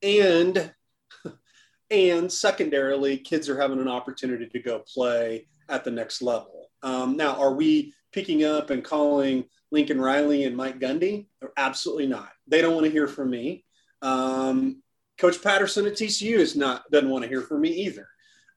and 0.02 0.72
and 1.90 2.32
secondarily, 2.32 3.18
kids 3.18 3.48
are 3.48 3.60
having 3.60 3.80
an 3.80 3.88
opportunity 3.88 4.48
to 4.48 4.58
go 4.58 4.82
play 4.92 5.46
at 5.70 5.84
the 5.84 5.90
next 5.90 6.20
level. 6.20 6.70
Um, 6.82 7.16
now, 7.16 7.36
are 7.36 7.54
we 7.54 7.94
picking 8.12 8.44
up 8.44 8.70
and 8.70 8.84
calling 8.84 9.44
Lincoln 9.70 10.00
Riley 10.00 10.44
and 10.44 10.56
Mike 10.56 10.80
Gundy? 10.80 11.26
Absolutely 11.56 12.06
not. 12.06 12.30
They 12.46 12.60
don't 12.60 12.74
want 12.74 12.86
to 12.86 12.92
hear 12.92 13.06
from 13.06 13.30
me. 13.30 13.64
Um, 14.02 14.82
Coach 15.18 15.42
Patterson 15.42 15.86
at 15.86 15.92
TCU 15.92 16.36
is 16.36 16.56
not 16.56 16.90
doesn't 16.90 17.10
want 17.10 17.22
to 17.24 17.28
hear 17.28 17.42
from 17.42 17.60
me 17.60 17.68
either. 17.70 18.08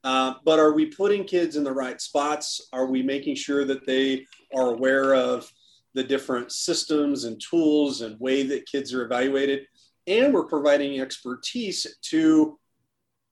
Uh, 0.02 0.34
but 0.44 0.58
are 0.58 0.72
we 0.72 0.86
putting 0.86 1.24
kids 1.24 1.56
in 1.56 1.64
the 1.64 1.72
right 1.72 2.00
spots? 2.00 2.68
Are 2.72 2.86
we 2.86 3.02
making 3.02 3.36
sure 3.36 3.64
that 3.64 3.86
they 3.86 4.26
are 4.54 4.70
aware 4.70 5.14
of 5.14 5.50
the 5.94 6.04
different 6.04 6.52
systems 6.52 7.24
and 7.24 7.40
tools 7.40 8.00
and 8.00 8.20
way 8.20 8.42
that 8.44 8.66
kids 8.66 8.92
are 8.92 9.04
evaluated? 9.04 9.66
And 10.06 10.34
we're 10.34 10.44
providing 10.44 11.00
expertise 11.00 11.86
to 12.02 12.58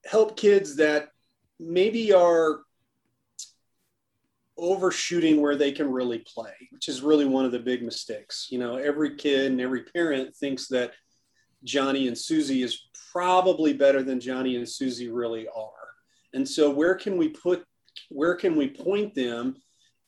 help 0.07 0.37
kids 0.37 0.77
that 0.77 1.09
maybe 1.61 2.13
are 2.13 2.61
overshooting 4.63 5.41
where 5.41 5.57
they 5.57 5.73
can 5.73 5.91
really 5.91 6.21
play, 6.21 6.55
which 6.71 6.89
is 6.89 7.03
really 7.03 7.27
one 7.27 7.45
of 7.45 7.53
the 7.53 7.59
big 7.59 7.83
mistakes. 7.83 8.47
You 8.51 8.59
know, 8.59 8.77
every 8.77 9.17
kid 9.17 9.51
and 9.51 9.61
every 9.61 9.83
parent 9.83 10.35
thinks 10.37 10.69
that 10.69 10.93
Johnny 11.65 12.07
and 12.07 12.17
Susie 12.17 12.63
is 12.63 12.81
probably 13.11 13.73
better 13.73 14.03
than 14.03 14.21
Johnny 14.21 14.57
and 14.57 14.69
Susie 14.69 15.11
really 15.11 15.49
are. 15.49 15.71
And 16.33 16.49
so, 16.49 16.71
where 16.71 16.95
can 16.95 17.19
we 17.19 17.29
put, 17.29 17.65
where 18.09 18.37
can 18.37 18.57
we 18.57 18.69
point 18.69 19.15
them 19.15 19.57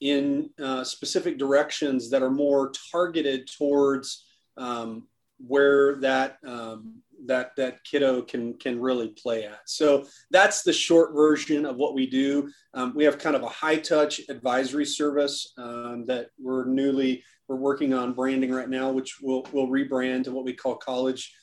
in 0.00 0.50
uh, 0.62 0.84
specific 0.84 1.36
directions 1.36 2.10
that 2.10 2.22
are 2.22 2.30
more 2.30 2.72
targeted 2.92 3.48
towards 3.58 4.24
um, 4.56 5.08
where 5.38 5.96
that 5.96 6.38
um, 6.46 7.02
that 7.26 7.52
that 7.56 7.82
kiddo 7.84 8.22
can 8.22 8.54
can 8.58 8.80
really 8.80 9.08
play 9.08 9.44
at. 9.44 9.60
So 9.66 10.06
that's 10.30 10.62
the 10.62 10.72
short 10.72 11.14
version 11.14 11.66
of 11.66 11.76
what 11.76 11.94
we 11.94 12.06
do. 12.06 12.50
Um, 12.74 12.92
we 12.94 13.04
have 13.04 13.18
kind 13.18 13.36
of 13.36 13.42
a 13.42 13.48
high 13.48 13.76
touch 13.76 14.20
advisory 14.28 14.86
service 14.86 15.52
um, 15.58 16.04
that 16.06 16.28
we're 16.38 16.64
newly 16.66 17.22
we're 17.48 17.56
working 17.56 17.92
on 17.94 18.14
branding 18.14 18.52
right 18.52 18.68
now, 18.68 18.90
which 18.90 19.18
we'll 19.20 19.44
we'll 19.52 19.68
rebrand 19.68 20.24
to 20.24 20.32
what 20.32 20.44
we 20.44 20.52
call 20.52 20.76
College 20.76 21.34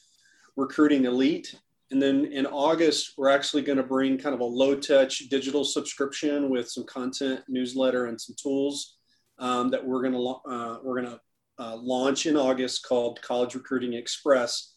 Recruiting 0.56 1.06
Elite. 1.06 1.56
And 1.92 2.02
then 2.02 2.26
in 2.26 2.46
August, 2.46 3.16
we're 3.18 3.30
actually 3.30 3.64
going 3.64 3.78
to 3.78 3.84
bring 3.84 4.18
kind 4.18 4.34
of 4.34 4.40
a 4.40 4.46
low 4.46 4.76
touch 4.76 5.20
digital 5.30 5.66
subscription 5.66 6.50
with 6.50 6.70
some 6.70 6.86
content, 6.86 7.42
newsletter, 7.50 8.06
and 8.06 8.20
some 8.20 8.36
tools 8.42 8.96
um, 9.40 9.70
that 9.70 9.86
we're 9.86 10.02
going 10.02 10.14
to 10.14 10.50
uh, 10.50 10.78
we're 10.84 11.02
going 11.02 11.14
to 11.14 11.20
uh, 11.60 11.76
launch 11.76 12.26
in 12.26 12.38
August 12.38 12.86
called 12.88 13.22
College 13.22 13.56
Recruiting 13.56 13.94
Express. 13.94 14.71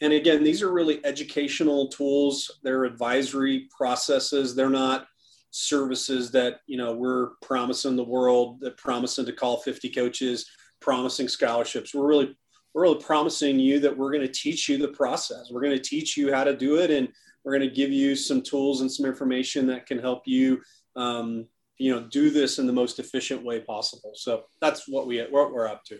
And 0.00 0.12
again, 0.12 0.42
these 0.42 0.62
are 0.62 0.72
really 0.72 1.04
educational 1.04 1.88
tools. 1.88 2.50
They're 2.62 2.84
advisory 2.84 3.68
processes. 3.76 4.54
They're 4.54 4.70
not 4.70 5.06
services 5.52 6.30
that 6.30 6.60
you 6.66 6.76
know 6.76 6.94
we're 6.94 7.30
promising 7.42 7.96
the 7.96 8.04
world, 8.04 8.60
that 8.60 8.76
promising 8.76 9.26
to 9.26 9.32
call 9.32 9.58
50 9.58 9.90
coaches, 9.90 10.46
promising 10.80 11.28
scholarships. 11.28 11.94
We're 11.94 12.06
really 12.06 12.36
we're 12.72 12.82
really 12.82 13.02
promising 13.02 13.58
you 13.58 13.80
that 13.80 13.96
we're 13.96 14.12
going 14.12 14.26
to 14.26 14.32
teach 14.32 14.68
you 14.68 14.78
the 14.78 14.88
process. 14.88 15.50
We're 15.50 15.62
going 15.62 15.76
to 15.76 15.82
teach 15.82 16.16
you 16.16 16.32
how 16.32 16.44
to 16.44 16.56
do 16.56 16.78
it, 16.78 16.90
and 16.90 17.08
we're 17.44 17.56
going 17.56 17.68
to 17.68 17.74
give 17.74 17.90
you 17.90 18.14
some 18.14 18.42
tools 18.42 18.80
and 18.80 18.90
some 18.90 19.06
information 19.06 19.66
that 19.66 19.86
can 19.86 19.98
help 19.98 20.22
you, 20.26 20.60
um, 20.96 21.46
you 21.78 21.92
know, 21.92 22.06
do 22.10 22.30
this 22.30 22.58
in 22.58 22.66
the 22.66 22.72
most 22.72 22.98
efficient 22.98 23.42
way 23.44 23.60
possible. 23.60 24.12
So 24.14 24.44
that's 24.60 24.88
what 24.88 25.06
we 25.06 25.20
what 25.30 25.52
we're 25.52 25.68
up 25.68 25.84
to. 25.86 25.98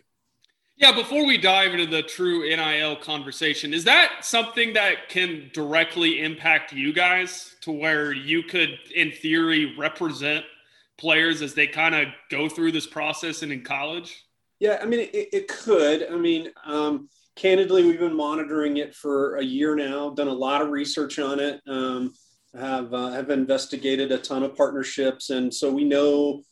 Yeah, 0.81 0.93
before 0.93 1.26
we 1.26 1.37
dive 1.37 1.74
into 1.74 1.85
the 1.85 2.03
true 2.03 2.41
NIL 2.41 2.97
conversation, 2.97 3.74
is 3.74 3.85
that 3.85 4.24
something 4.24 4.72
that 4.72 5.11
can 5.11 5.51
directly 5.53 6.22
impact 6.22 6.72
you 6.72 6.95
guys 6.95 7.55
to 7.61 7.70
where 7.70 8.14
you 8.14 8.43
could, 8.43 8.78
in 8.97 9.12
theory, 9.12 9.76
represent 9.76 10.43
players 10.97 11.43
as 11.43 11.53
they 11.53 11.66
kind 11.66 11.95
of 11.95 12.09
go 12.31 12.49
through 12.49 12.72
this 12.72 12.87
process 12.87 13.43
and 13.43 13.53
in 13.53 13.62
college? 13.62 14.24
Yeah, 14.59 14.78
I 14.81 14.87
mean, 14.87 15.01
it, 15.01 15.28
it 15.35 15.49
could. 15.49 16.11
I 16.11 16.16
mean, 16.16 16.49
um, 16.64 17.11
candidly, 17.37 17.85
we've 17.85 18.01
been 18.01 18.16
monitoring 18.16 18.78
it 18.78 18.95
for 18.95 19.37
a 19.37 19.45
year 19.45 19.76
now, 19.76 20.09
done 20.09 20.28
a 20.28 20.33
lot 20.33 20.62
of 20.62 20.70
research 20.70 21.18
on 21.18 21.41
it, 21.41 21.61
um, 21.68 22.14
have 22.59 22.95
uh, 22.95 23.11
have 23.11 23.28
investigated 23.28 24.12
a 24.12 24.18
ton 24.18 24.43
of 24.43 24.57
partnerships, 24.57 25.28
and 25.28 25.53
so 25.53 25.70
we 25.70 25.85
know 25.85 26.43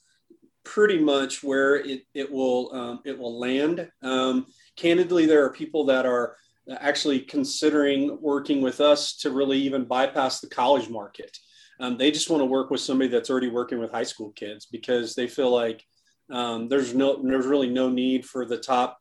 pretty 0.68 0.98
much 0.98 1.42
where 1.42 1.76
it 1.76 2.02
it 2.12 2.30
will 2.30 2.70
um, 2.74 3.00
it 3.04 3.18
will 3.18 3.38
land. 3.38 3.90
Um, 4.02 4.46
candidly, 4.76 5.24
there 5.24 5.44
are 5.44 5.52
people 5.52 5.86
that 5.86 6.04
are 6.04 6.36
actually 6.80 7.20
considering 7.20 8.20
working 8.20 8.60
with 8.60 8.80
us 8.80 9.16
to 9.16 9.30
really 9.30 9.58
even 9.58 9.84
bypass 9.84 10.40
the 10.40 10.48
college 10.48 10.90
market. 10.90 11.36
Um, 11.80 11.96
they 11.96 12.10
just 12.10 12.28
want 12.28 12.42
to 12.42 12.46
work 12.46 12.70
with 12.70 12.80
somebody 12.80 13.08
that's 13.08 13.30
already 13.30 13.48
working 13.48 13.78
with 13.78 13.90
high 13.90 14.02
school 14.02 14.32
kids 14.32 14.66
because 14.66 15.14
they 15.14 15.26
feel 15.26 15.50
like 15.50 15.82
um, 16.30 16.68
there's 16.68 16.94
no, 16.94 17.22
there's 17.22 17.46
really 17.46 17.70
no 17.70 17.88
need 17.88 18.26
for 18.26 18.44
the 18.44 18.58
top 18.58 18.98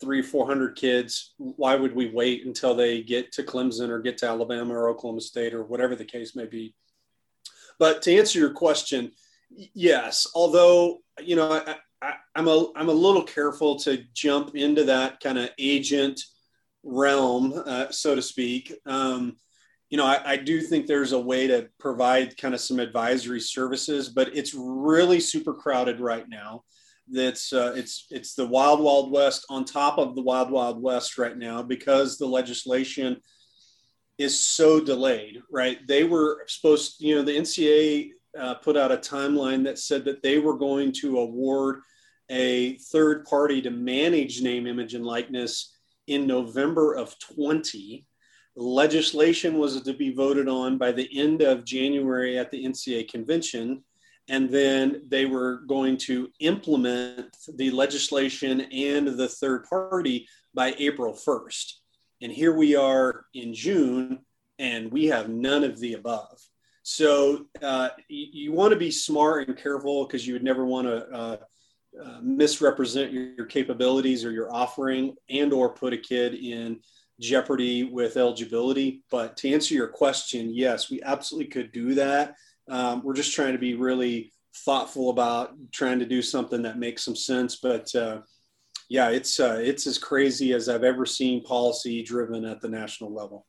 three, 0.00 0.22
400 0.22 0.76
kids. 0.76 1.34
Why 1.36 1.74
would 1.74 1.94
we 1.94 2.08
wait 2.08 2.46
until 2.46 2.74
they 2.74 3.02
get 3.02 3.32
to 3.32 3.42
Clemson 3.42 3.90
or 3.90 3.98
get 3.98 4.16
to 4.18 4.28
Alabama 4.28 4.72
or 4.74 4.88
Oklahoma 4.88 5.20
State 5.20 5.52
or 5.52 5.64
whatever 5.64 5.94
the 5.94 6.04
case 6.04 6.34
may 6.34 6.46
be? 6.46 6.74
But 7.78 8.00
to 8.02 8.16
answer 8.16 8.38
your 8.38 8.52
question, 8.52 9.12
yes, 9.50 10.26
although, 10.34 10.98
you 11.24 11.36
know, 11.36 11.52
I, 11.52 11.76
I, 12.02 12.14
I'm 12.34 12.48
a, 12.48 12.72
I'm 12.76 12.88
a 12.88 12.92
little 12.92 13.22
careful 13.22 13.78
to 13.80 14.04
jump 14.14 14.54
into 14.54 14.84
that 14.84 15.20
kind 15.20 15.38
of 15.38 15.50
agent 15.58 16.20
realm, 16.82 17.62
uh, 17.66 17.90
so 17.90 18.14
to 18.14 18.22
speak. 18.22 18.72
Um, 18.86 19.36
you 19.90 19.98
know, 19.98 20.06
I, 20.06 20.20
I, 20.24 20.36
do 20.36 20.60
think 20.60 20.86
there's 20.86 21.12
a 21.12 21.18
way 21.18 21.48
to 21.48 21.68
provide 21.78 22.36
kind 22.36 22.54
of 22.54 22.60
some 22.60 22.78
advisory 22.78 23.40
services, 23.40 24.08
but 24.08 24.36
it's 24.36 24.54
really 24.54 25.18
super 25.18 25.52
crowded 25.52 26.00
right 26.00 26.28
now. 26.28 26.62
That's 27.12 27.52
uh, 27.52 27.72
it's 27.74 28.06
it's 28.10 28.34
the 28.34 28.46
wild 28.46 28.80
wild 28.80 29.10
west 29.10 29.44
on 29.50 29.64
top 29.64 29.98
of 29.98 30.14
the 30.14 30.22
wild 30.22 30.50
wild 30.50 30.80
west 30.80 31.18
right 31.18 31.36
now 31.36 31.60
because 31.60 32.18
the 32.18 32.26
legislation 32.26 33.20
is 34.16 34.44
so 34.44 34.78
delayed. 34.78 35.42
Right? 35.50 35.78
They 35.88 36.04
were 36.04 36.44
supposed, 36.46 37.00
you 37.00 37.16
know, 37.16 37.22
the 37.22 37.36
NCAA 37.36 38.10
uh, 38.38 38.54
put 38.54 38.76
out 38.76 38.92
a 38.92 38.96
timeline 38.96 39.64
that 39.64 39.78
said 39.78 40.04
that 40.04 40.22
they 40.22 40.38
were 40.38 40.56
going 40.56 40.92
to 40.92 41.18
award 41.18 41.80
a 42.30 42.76
third 42.78 43.24
party 43.24 43.60
to 43.62 43.70
manage 43.70 44.40
name, 44.40 44.66
image, 44.66 44.94
and 44.94 45.04
likeness 45.04 45.76
in 46.06 46.26
November 46.26 46.94
of 46.94 47.18
20 47.18 48.06
legislation 48.56 49.58
was 49.58 49.80
to 49.80 49.94
be 49.94 50.12
voted 50.12 50.48
on 50.48 50.78
by 50.78 50.92
the 50.92 51.08
end 51.18 51.42
of 51.42 51.64
January 51.64 52.38
at 52.38 52.50
the 52.50 52.64
NCAA 52.64 53.08
convention. 53.08 53.82
And 54.28 54.48
then 54.48 55.02
they 55.08 55.26
were 55.26 55.62
going 55.66 55.96
to 55.98 56.28
implement 56.40 57.36
the 57.56 57.70
legislation 57.70 58.60
and 58.60 59.08
the 59.08 59.28
third 59.28 59.64
party 59.64 60.28
by 60.54 60.74
April 60.78 61.14
1st. 61.14 61.72
And 62.22 62.30
here 62.30 62.54
we 62.54 62.76
are 62.76 63.24
in 63.34 63.54
June, 63.54 64.20
and 64.58 64.92
we 64.92 65.06
have 65.06 65.28
none 65.28 65.64
of 65.64 65.80
the 65.80 65.94
above. 65.94 66.38
So 66.90 67.46
uh, 67.62 67.90
you, 68.08 68.26
you 68.32 68.52
want 68.52 68.72
to 68.72 68.78
be 68.78 68.90
smart 68.90 69.46
and 69.46 69.56
careful 69.56 70.04
because 70.04 70.26
you 70.26 70.32
would 70.32 70.42
never 70.42 70.66
want 70.66 70.88
to 70.88 71.06
uh, 71.08 71.36
uh, 72.04 72.18
misrepresent 72.20 73.12
your, 73.12 73.32
your 73.34 73.46
capabilities 73.46 74.24
or 74.24 74.32
your 74.32 74.52
offering 74.52 75.14
and 75.28 75.52
or 75.52 75.72
put 75.72 75.92
a 75.92 75.96
kid 75.96 76.34
in 76.34 76.80
jeopardy 77.20 77.84
with 77.84 78.16
eligibility. 78.16 79.04
But 79.08 79.36
to 79.36 79.52
answer 79.52 79.72
your 79.72 79.86
question, 79.86 80.52
yes, 80.52 80.90
we 80.90 81.00
absolutely 81.04 81.48
could 81.52 81.70
do 81.70 81.94
that. 81.94 82.34
Um, 82.68 83.04
we're 83.04 83.14
just 83.14 83.36
trying 83.36 83.52
to 83.52 83.58
be 83.60 83.74
really 83.74 84.32
thoughtful 84.64 85.10
about 85.10 85.52
trying 85.70 86.00
to 86.00 86.06
do 86.06 86.22
something 86.22 86.62
that 86.62 86.76
makes 86.76 87.04
some 87.04 87.14
sense. 87.14 87.54
But 87.54 87.94
uh, 87.94 88.22
yeah, 88.88 89.10
it's 89.10 89.38
uh, 89.38 89.60
it's 89.62 89.86
as 89.86 89.96
crazy 89.96 90.54
as 90.54 90.68
I've 90.68 90.82
ever 90.82 91.06
seen 91.06 91.44
policy 91.44 92.02
driven 92.02 92.44
at 92.44 92.60
the 92.60 92.68
national 92.68 93.14
level. 93.14 93.46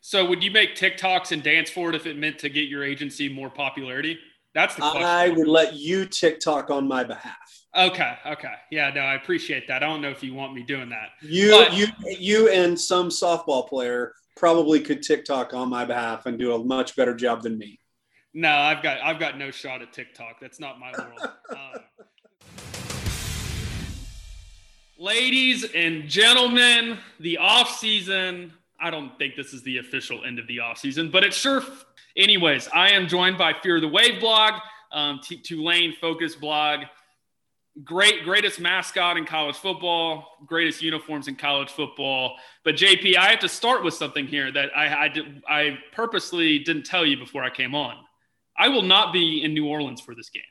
So, 0.00 0.24
would 0.26 0.42
you 0.42 0.50
make 0.50 0.76
TikToks 0.76 1.32
and 1.32 1.42
dance 1.42 1.70
for 1.70 1.90
it 1.90 1.94
if 1.94 2.06
it 2.06 2.16
meant 2.16 2.38
to 2.38 2.48
get 2.48 2.68
your 2.68 2.82
agency 2.82 3.28
more 3.28 3.50
popularity? 3.50 4.18
That's 4.54 4.74
the 4.74 4.82
question. 4.82 5.02
I 5.02 5.28
would 5.28 5.46
let 5.46 5.74
you 5.74 6.06
TikTok 6.06 6.70
on 6.70 6.88
my 6.88 7.04
behalf. 7.04 7.36
Okay. 7.76 8.14
Okay. 8.26 8.54
Yeah. 8.70 8.90
No, 8.90 9.02
I 9.02 9.14
appreciate 9.14 9.68
that. 9.68 9.82
I 9.82 9.86
don't 9.86 10.00
know 10.00 10.10
if 10.10 10.24
you 10.24 10.34
want 10.34 10.54
me 10.54 10.62
doing 10.62 10.88
that. 10.88 11.10
You, 11.22 11.50
but, 11.50 11.72
you, 11.74 11.86
you, 12.18 12.48
and 12.48 12.78
some 12.78 13.10
softball 13.10 13.68
player 13.68 14.12
probably 14.36 14.80
could 14.80 15.02
TikTok 15.02 15.54
on 15.54 15.68
my 15.68 15.84
behalf 15.84 16.26
and 16.26 16.38
do 16.38 16.54
a 16.54 16.64
much 16.64 16.96
better 16.96 17.14
job 17.14 17.42
than 17.42 17.58
me. 17.58 17.78
No, 18.34 18.50
I've 18.50 18.82
got, 18.82 19.00
I've 19.02 19.20
got 19.20 19.38
no 19.38 19.50
shot 19.50 19.82
at 19.82 19.92
TikTok. 19.92 20.40
That's 20.40 20.58
not 20.58 20.80
my 20.80 20.92
world. 20.98 21.20
um, 21.50 21.82
ladies 24.98 25.64
and 25.74 26.08
gentlemen, 26.08 26.98
the 27.20 27.38
off 27.38 27.78
season. 27.78 28.52
I 28.80 28.90
don't 28.90 29.16
think 29.18 29.36
this 29.36 29.52
is 29.52 29.62
the 29.62 29.78
official 29.78 30.24
end 30.24 30.38
of 30.38 30.46
the 30.46 30.60
off 30.60 30.78
season, 30.78 31.10
but 31.10 31.24
it 31.24 31.34
sure. 31.34 31.62
Anyways, 32.16 32.68
I 32.74 32.90
am 32.90 33.08
joined 33.08 33.38
by 33.38 33.54
Fear 33.62 33.80
the 33.80 33.88
Wave 33.88 34.20
blog, 34.20 34.54
um, 34.92 35.20
T- 35.22 35.36
Tulane 35.36 35.94
Focus 36.00 36.34
blog 36.34 36.80
great, 37.84 38.24
greatest 38.24 38.60
mascot 38.60 39.16
in 39.16 39.24
college 39.24 39.56
football, 39.56 40.38
greatest 40.46 40.82
uniforms 40.82 41.28
in 41.28 41.36
college 41.36 41.70
football. 41.70 42.36
But 42.64 42.74
JP, 42.74 43.16
I 43.16 43.30
have 43.30 43.40
to 43.40 43.48
start 43.48 43.84
with 43.84 43.94
something 43.94 44.26
here 44.26 44.50
that 44.52 44.76
I 44.76 45.04
I, 45.04 45.08
did, 45.08 45.42
I 45.48 45.78
purposely 45.92 46.58
didn't 46.60 46.84
tell 46.84 47.06
you 47.06 47.16
before 47.16 47.44
I 47.44 47.50
came 47.50 47.74
on. 47.74 47.96
I 48.58 48.68
will 48.68 48.82
not 48.82 49.12
be 49.12 49.42
in 49.42 49.54
New 49.54 49.66
Orleans 49.66 50.00
for 50.00 50.14
this 50.14 50.30
game. 50.30 50.42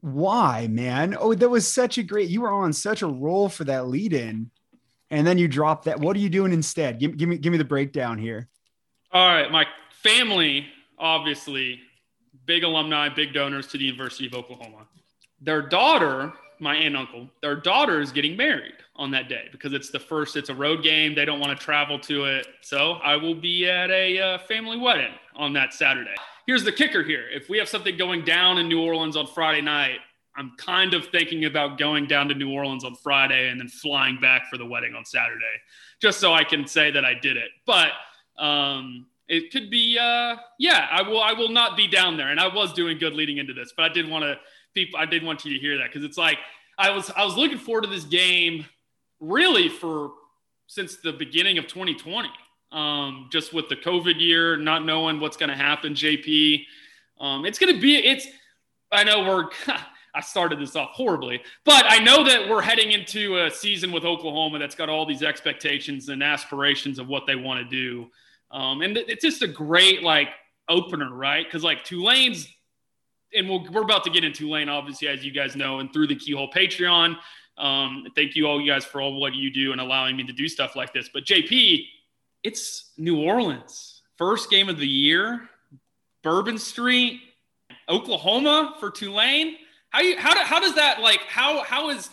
Why, 0.00 0.66
man? 0.68 1.16
Oh, 1.18 1.34
that 1.34 1.48
was 1.48 1.66
such 1.66 1.98
a 1.98 2.02
great. 2.02 2.28
You 2.28 2.40
were 2.40 2.52
on 2.52 2.72
such 2.72 3.02
a 3.02 3.06
roll 3.06 3.48
for 3.48 3.64
that 3.64 3.88
lead 3.88 4.12
in, 4.12 4.50
and 5.10 5.26
then 5.26 5.38
you 5.38 5.48
drop 5.48 5.84
that. 5.84 6.00
What 6.00 6.16
are 6.16 6.20
you 6.20 6.28
doing 6.28 6.52
instead? 6.52 6.98
Give, 6.98 7.16
give 7.16 7.28
me 7.28 7.38
give 7.38 7.52
me 7.52 7.58
the 7.58 7.64
breakdown 7.64 8.18
here. 8.18 8.48
All 9.12 9.28
right, 9.28 9.50
my 9.50 9.66
family, 10.02 10.66
obviously, 10.98 11.80
big 12.44 12.64
alumni, 12.64 13.08
big 13.08 13.32
donors 13.32 13.66
to 13.68 13.78
the 13.78 13.84
University 13.84 14.26
of 14.26 14.34
Oklahoma. 14.34 14.86
Their 15.40 15.62
daughter, 15.62 16.32
my 16.58 16.74
aunt 16.74 16.86
and 16.86 16.96
uncle, 16.96 17.28
their 17.42 17.56
daughter 17.56 18.00
is 18.00 18.12
getting 18.12 18.36
married 18.36 18.74
on 18.96 19.10
that 19.12 19.28
day 19.28 19.48
because 19.52 19.72
it's 19.72 19.90
the 19.90 20.00
first. 20.00 20.36
It's 20.36 20.48
a 20.48 20.54
road 20.54 20.82
game. 20.82 21.14
They 21.14 21.24
don't 21.24 21.40
want 21.40 21.58
to 21.58 21.64
travel 21.64 21.98
to 22.00 22.24
it, 22.24 22.46
so 22.60 22.94
I 22.94 23.16
will 23.16 23.34
be 23.34 23.68
at 23.68 23.90
a 23.90 24.18
uh, 24.18 24.38
family 24.38 24.78
wedding 24.78 25.12
on 25.36 25.52
that 25.52 25.72
Saturday 25.72 26.14
here's 26.46 26.64
the 26.64 26.72
kicker 26.72 27.02
here. 27.02 27.24
If 27.30 27.48
we 27.48 27.58
have 27.58 27.68
something 27.68 27.96
going 27.96 28.24
down 28.24 28.58
in 28.58 28.68
New 28.68 28.80
Orleans 28.80 29.16
on 29.16 29.26
Friday 29.26 29.60
night, 29.60 29.98
I'm 30.36 30.52
kind 30.58 30.94
of 30.94 31.06
thinking 31.06 31.44
about 31.44 31.78
going 31.78 32.06
down 32.06 32.28
to 32.28 32.34
New 32.34 32.50
Orleans 32.50 32.84
on 32.84 32.94
Friday 32.96 33.48
and 33.48 33.60
then 33.60 33.68
flying 33.68 34.18
back 34.20 34.48
for 34.50 34.58
the 34.58 34.66
wedding 34.66 34.94
on 34.94 35.04
Saturday, 35.04 35.44
just 36.00 36.20
so 36.20 36.32
I 36.32 36.44
can 36.44 36.66
say 36.66 36.90
that 36.90 37.04
I 37.04 37.14
did 37.14 37.36
it. 37.36 37.50
But 37.66 37.90
um, 38.38 39.06
it 39.28 39.50
could 39.50 39.70
be, 39.70 39.98
uh, 39.98 40.36
yeah, 40.58 40.88
I 40.90 41.02
will. 41.02 41.22
I 41.22 41.32
will 41.32 41.50
not 41.50 41.76
be 41.76 41.88
down 41.88 42.16
there, 42.16 42.28
and 42.28 42.38
I 42.38 42.52
was 42.52 42.72
doing 42.72 42.98
good 42.98 43.14
leading 43.14 43.38
into 43.38 43.54
this, 43.54 43.72
but 43.76 43.84
I 43.84 43.88
did 43.88 44.08
want 44.08 44.24
to 44.24 44.38
people. 44.74 44.98
I 44.98 45.06
did 45.06 45.24
want 45.24 45.44
you 45.44 45.54
to 45.54 45.58
hear 45.58 45.78
that 45.78 45.92
because 45.92 46.04
it's 46.04 46.18
like 46.18 46.38
I 46.78 46.90
was. 46.90 47.10
I 47.16 47.24
was 47.24 47.36
looking 47.36 47.58
forward 47.58 47.84
to 47.84 47.90
this 47.90 48.04
game 48.04 48.66
really 49.20 49.68
for 49.68 50.10
since 50.66 50.96
the 50.96 51.12
beginning 51.12 51.58
of 51.58 51.66
2020 51.66 52.28
um, 52.72 53.28
just 53.30 53.52
with 53.52 53.68
the 53.68 53.76
COVID 53.76 54.20
year, 54.20 54.56
not 54.56 54.84
knowing 54.84 55.20
what's 55.20 55.36
going 55.36 55.48
to 55.48 55.56
happen. 55.56 55.94
JP, 55.94 56.64
um, 57.20 57.44
it's 57.44 57.58
going 57.58 57.74
to 57.74 57.80
be. 57.80 57.96
It's. 57.96 58.26
I 58.92 59.04
know 59.04 59.24
we're. 59.24 59.48
I 60.16 60.20
started 60.20 60.58
this 60.58 60.74
off 60.74 60.90
horribly, 60.92 61.42
but 61.64 61.84
I 61.86 61.98
know 61.98 62.24
that 62.24 62.48
we're 62.48 62.62
heading 62.62 62.92
into 62.92 63.44
a 63.44 63.50
season 63.50 63.92
with 63.92 64.04
Oklahoma 64.04 64.58
that's 64.58 64.74
got 64.74 64.88
all 64.88 65.04
these 65.04 65.22
expectations 65.22 66.08
and 66.08 66.22
aspirations 66.22 66.98
of 66.98 67.06
what 67.06 67.26
they 67.26 67.36
want 67.36 67.60
to 67.62 67.68
do, 67.68 68.10
um, 68.50 68.82
and 68.82 68.96
it's 68.96 69.22
just 69.22 69.42
a 69.42 69.48
great 69.48 70.02
like 70.02 70.28
opener, 70.68 71.14
right? 71.14 71.44
Because 71.44 71.62
like 71.62 71.84
Tulane's, 71.84 72.48
and 73.34 73.48
we 73.48 73.58
we 73.58 73.76
are 73.76 73.82
about 73.82 74.04
to 74.04 74.10
get 74.10 74.24
into 74.24 74.46
Tulane, 74.46 74.68
obviously, 74.68 75.08
as 75.08 75.24
you 75.24 75.32
guys 75.32 75.54
know, 75.56 75.80
and 75.80 75.92
through 75.92 76.06
the 76.06 76.16
Keyhole 76.16 76.50
Patreon. 76.50 77.16
Um, 77.58 78.06
thank 78.14 78.36
you 78.36 78.46
all 78.46 78.60
you 78.60 78.70
guys 78.70 78.84
for 78.84 79.00
all 79.00 79.18
what 79.18 79.34
you 79.34 79.50
do 79.50 79.72
and 79.72 79.80
allowing 79.80 80.16
me 80.16 80.24
to 80.24 80.32
do 80.32 80.46
stuff 80.48 80.76
like 80.76 80.92
this. 80.92 81.08
But 81.12 81.24
JP, 81.24 81.86
it's 82.42 82.92
New 82.98 83.22
Orleans. 83.22 84.02
First 84.18 84.50
game 84.50 84.68
of 84.68 84.78
the 84.78 84.86
year, 84.86 85.48
Bourbon 86.22 86.58
Street, 86.58 87.20
Oklahoma 87.88 88.76
for 88.78 88.90
Tulane. 88.90 89.56
How 89.96 90.34
do, 90.34 90.40
how 90.40 90.60
does 90.60 90.74
that 90.74 91.00
like 91.00 91.20
how 91.28 91.62
how 91.64 91.90
is 91.90 92.10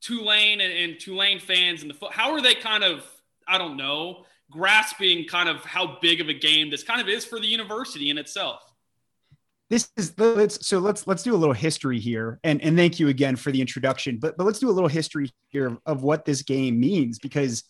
Tulane 0.00 0.60
and, 0.60 0.72
and 0.72 1.00
Tulane 1.00 1.38
fans 1.38 1.82
and 1.82 1.90
the 1.90 2.08
how 2.10 2.32
are 2.32 2.40
they 2.40 2.54
kind 2.54 2.84
of 2.84 3.04
I 3.46 3.58
don't 3.58 3.76
know 3.76 4.24
grasping 4.50 5.26
kind 5.26 5.48
of 5.48 5.64
how 5.64 5.98
big 6.00 6.20
of 6.20 6.28
a 6.28 6.34
game 6.34 6.70
this 6.70 6.82
kind 6.82 7.00
of 7.00 7.08
is 7.08 7.24
for 7.24 7.40
the 7.40 7.46
university 7.46 8.10
in 8.10 8.18
itself? 8.18 8.60
this 9.70 9.90
is 9.96 10.12
let's 10.18 10.64
so 10.66 10.78
let's 10.78 11.06
let's 11.06 11.22
do 11.22 11.34
a 11.34 11.36
little 11.36 11.54
history 11.54 11.98
here 11.98 12.38
and 12.44 12.60
and 12.62 12.76
thank 12.76 13.00
you 13.00 13.08
again 13.08 13.34
for 13.34 13.50
the 13.50 13.60
introduction 13.60 14.18
but 14.18 14.36
but 14.36 14.44
let's 14.44 14.58
do 14.58 14.68
a 14.68 14.70
little 14.70 14.90
history 14.90 15.32
here 15.48 15.66
of, 15.66 15.78
of 15.86 16.02
what 16.02 16.24
this 16.26 16.42
game 16.42 16.78
means 16.78 17.18
because 17.18 17.64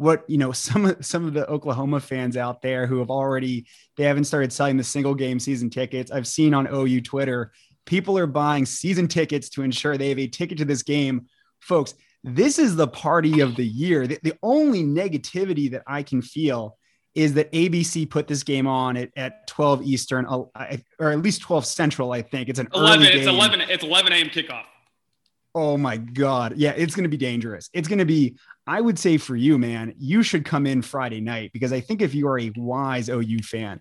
what 0.00 0.24
you 0.28 0.38
know 0.38 0.50
some 0.52 0.86
of 0.86 1.04
some 1.04 1.26
of 1.26 1.34
the 1.34 1.46
Oklahoma 1.46 2.00
fans 2.00 2.36
out 2.36 2.62
there 2.62 2.86
who 2.86 2.98
have 2.98 3.10
already 3.10 3.66
they 3.96 4.04
haven't 4.04 4.24
started 4.24 4.52
selling 4.52 4.78
the 4.78 4.84
single 4.84 5.14
game 5.14 5.38
season 5.38 5.68
tickets. 5.68 6.10
I've 6.10 6.26
seen 6.26 6.54
on 6.54 6.66
OU 6.72 7.02
Twitter 7.02 7.52
people 7.86 8.18
are 8.18 8.26
buying 8.26 8.66
season 8.66 9.08
tickets 9.08 9.48
to 9.50 9.62
ensure 9.62 9.96
they 9.96 10.10
have 10.10 10.18
a 10.18 10.28
ticket 10.28 10.58
to 10.58 10.64
this 10.64 10.82
game. 10.82 11.26
Folks, 11.60 11.94
this 12.22 12.58
is 12.58 12.76
the 12.76 12.88
party 12.88 13.40
of 13.40 13.56
the 13.56 13.66
year. 13.66 14.06
The, 14.06 14.18
the 14.22 14.34
only 14.42 14.82
negativity 14.82 15.70
that 15.72 15.82
I 15.86 16.02
can 16.02 16.22
feel 16.22 16.76
is 17.14 17.34
that 17.34 17.50
ABC 17.52 18.08
put 18.08 18.28
this 18.28 18.42
game 18.42 18.66
on 18.66 18.96
at, 18.96 19.10
at 19.16 19.46
12 19.46 19.82
Eastern 19.82 20.26
uh, 20.26 20.44
or 20.98 21.10
at 21.10 21.22
least 21.22 21.42
12 21.42 21.66
Central. 21.66 22.12
I 22.12 22.22
think 22.22 22.48
it's 22.48 22.58
an 22.58 22.68
11. 22.74 23.06
it's 23.06 23.26
11. 23.26 23.60
It's 23.62 23.84
11 23.84 24.12
a.m. 24.12 24.26
kickoff. 24.28 24.64
Oh 25.54 25.76
my 25.76 25.96
God. 25.96 26.54
Yeah, 26.56 26.70
it's 26.76 26.94
going 26.94 27.04
to 27.04 27.10
be 27.10 27.16
dangerous. 27.16 27.68
It's 27.72 27.88
going 27.88 27.98
to 27.98 28.04
be, 28.04 28.36
I 28.66 28.80
would 28.80 28.98
say 28.98 29.16
for 29.16 29.34
you, 29.34 29.58
man, 29.58 29.94
you 29.98 30.22
should 30.22 30.44
come 30.44 30.66
in 30.66 30.82
Friday 30.82 31.20
night 31.20 31.50
because 31.52 31.72
I 31.72 31.80
think 31.80 32.02
if 32.02 32.14
you 32.14 32.28
are 32.28 32.38
a 32.38 32.52
wise 32.56 33.08
OU 33.08 33.38
fan, 33.42 33.80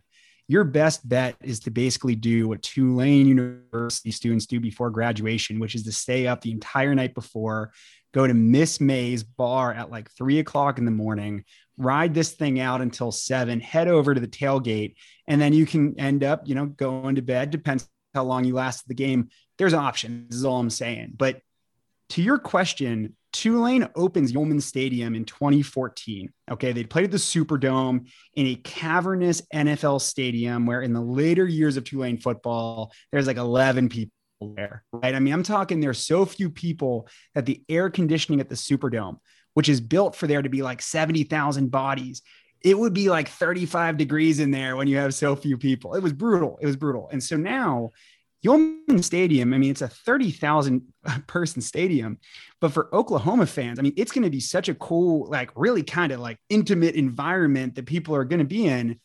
your 0.49 0.63
best 0.63 1.07
bet 1.07 1.35
is 1.43 1.59
to 1.59 1.69
basically 1.69 2.15
do 2.15 2.47
what 2.47 2.63
Tulane 2.63 3.27
University 3.27 4.09
students 4.09 4.47
do 4.47 4.59
before 4.59 4.89
graduation, 4.89 5.59
which 5.59 5.75
is 5.75 5.83
to 5.83 5.91
stay 5.91 6.25
up 6.25 6.41
the 6.41 6.51
entire 6.51 6.95
night 6.95 7.13
before, 7.13 7.71
go 8.15 8.25
to 8.25 8.33
Ms. 8.33 8.81
Mae's 8.81 9.21
bar 9.21 9.71
at 9.71 9.91
like 9.91 10.09
three 10.09 10.39
o'clock 10.39 10.79
in 10.79 10.85
the 10.85 10.91
morning, 10.91 11.45
ride 11.77 12.15
this 12.15 12.31
thing 12.31 12.59
out 12.59 12.81
until 12.81 13.11
seven, 13.11 13.59
head 13.59 13.87
over 13.87 14.15
to 14.15 14.19
the 14.19 14.27
tailgate, 14.27 14.95
and 15.27 15.39
then 15.39 15.53
you 15.53 15.67
can 15.67 15.99
end 15.99 16.23
up, 16.23 16.47
you 16.47 16.55
know, 16.55 16.65
going 16.65 17.13
to 17.15 17.21
bed. 17.21 17.51
Depends 17.51 17.87
how 18.15 18.23
long 18.23 18.43
you 18.43 18.55
last 18.55 18.87
the 18.87 18.95
game. 18.95 19.29
There's 19.59 19.75
options, 19.75 20.35
is 20.35 20.45
all 20.45 20.59
I'm 20.59 20.71
saying. 20.71 21.13
But 21.15 21.41
to 22.09 22.23
your 22.23 22.39
question, 22.39 23.15
Tulane 23.31 23.87
opens 23.95 24.33
Yulman 24.33 24.61
Stadium 24.61 25.15
in 25.15 25.23
2014. 25.25 26.33
Okay, 26.51 26.71
they 26.71 26.83
played 26.83 27.05
at 27.05 27.11
the 27.11 27.17
Superdome 27.17 28.07
in 28.33 28.47
a 28.47 28.55
cavernous 28.55 29.41
NFL 29.53 30.01
stadium 30.01 30.65
where, 30.65 30.81
in 30.81 30.93
the 30.93 31.01
later 31.01 31.45
years 31.45 31.77
of 31.77 31.83
Tulane 31.83 32.17
football, 32.17 32.91
there's 33.11 33.27
like 33.27 33.37
11 33.37 33.89
people 33.89 34.11
there, 34.55 34.83
right? 34.91 35.13
I 35.13 35.19
mean, 35.19 35.33
I'm 35.33 35.43
talking 35.43 35.79
there's 35.79 36.05
so 36.05 36.25
few 36.25 36.49
people 36.49 37.07
that 37.35 37.45
the 37.45 37.61
air 37.69 37.89
conditioning 37.89 38.39
at 38.39 38.49
the 38.49 38.55
Superdome, 38.55 39.17
which 39.53 39.69
is 39.69 39.81
built 39.81 40.15
for 40.15 40.27
there 40.27 40.41
to 40.41 40.49
be 40.49 40.61
like 40.61 40.81
70,000 40.81 41.69
bodies, 41.69 42.21
it 42.61 42.77
would 42.77 42.93
be 42.93 43.09
like 43.09 43.29
35 43.29 43.97
degrees 43.97 44.39
in 44.39 44.51
there 44.51 44.75
when 44.75 44.87
you 44.87 44.97
have 44.97 45.13
so 45.13 45.35
few 45.35 45.57
people. 45.57 45.95
It 45.95 46.03
was 46.03 46.13
brutal. 46.13 46.57
It 46.61 46.65
was 46.65 46.75
brutal. 46.75 47.09
And 47.11 47.23
so 47.23 47.37
now 47.37 47.91
Yulman 48.45 49.03
Stadium, 49.03 49.53
I 49.53 49.57
mean, 49.57 49.71
it's 49.71 49.81
a 49.81 49.87
30,000 49.87 50.81
person 51.27 51.61
stadium, 51.61 52.17
but 52.61 52.71
for 52.71 52.93
Oklahoma 52.95 53.45
fans, 53.45 53.79
I 53.79 53.81
mean, 53.81 53.93
it's 53.97 54.11
going 54.11 54.23
to 54.23 54.29
be 54.29 54.39
such 54.39 54.69
a 54.69 54.75
cool, 54.75 55.29
like, 55.29 55.51
really 55.55 55.83
kind 55.83 56.11
of 56.11 56.19
like 56.19 56.37
intimate 56.49 56.95
environment 56.95 57.75
that 57.75 57.85
people 57.85 58.15
are 58.15 58.23
going 58.23 58.39
to 58.39 58.45
be 58.45 58.67
in. 58.67 58.99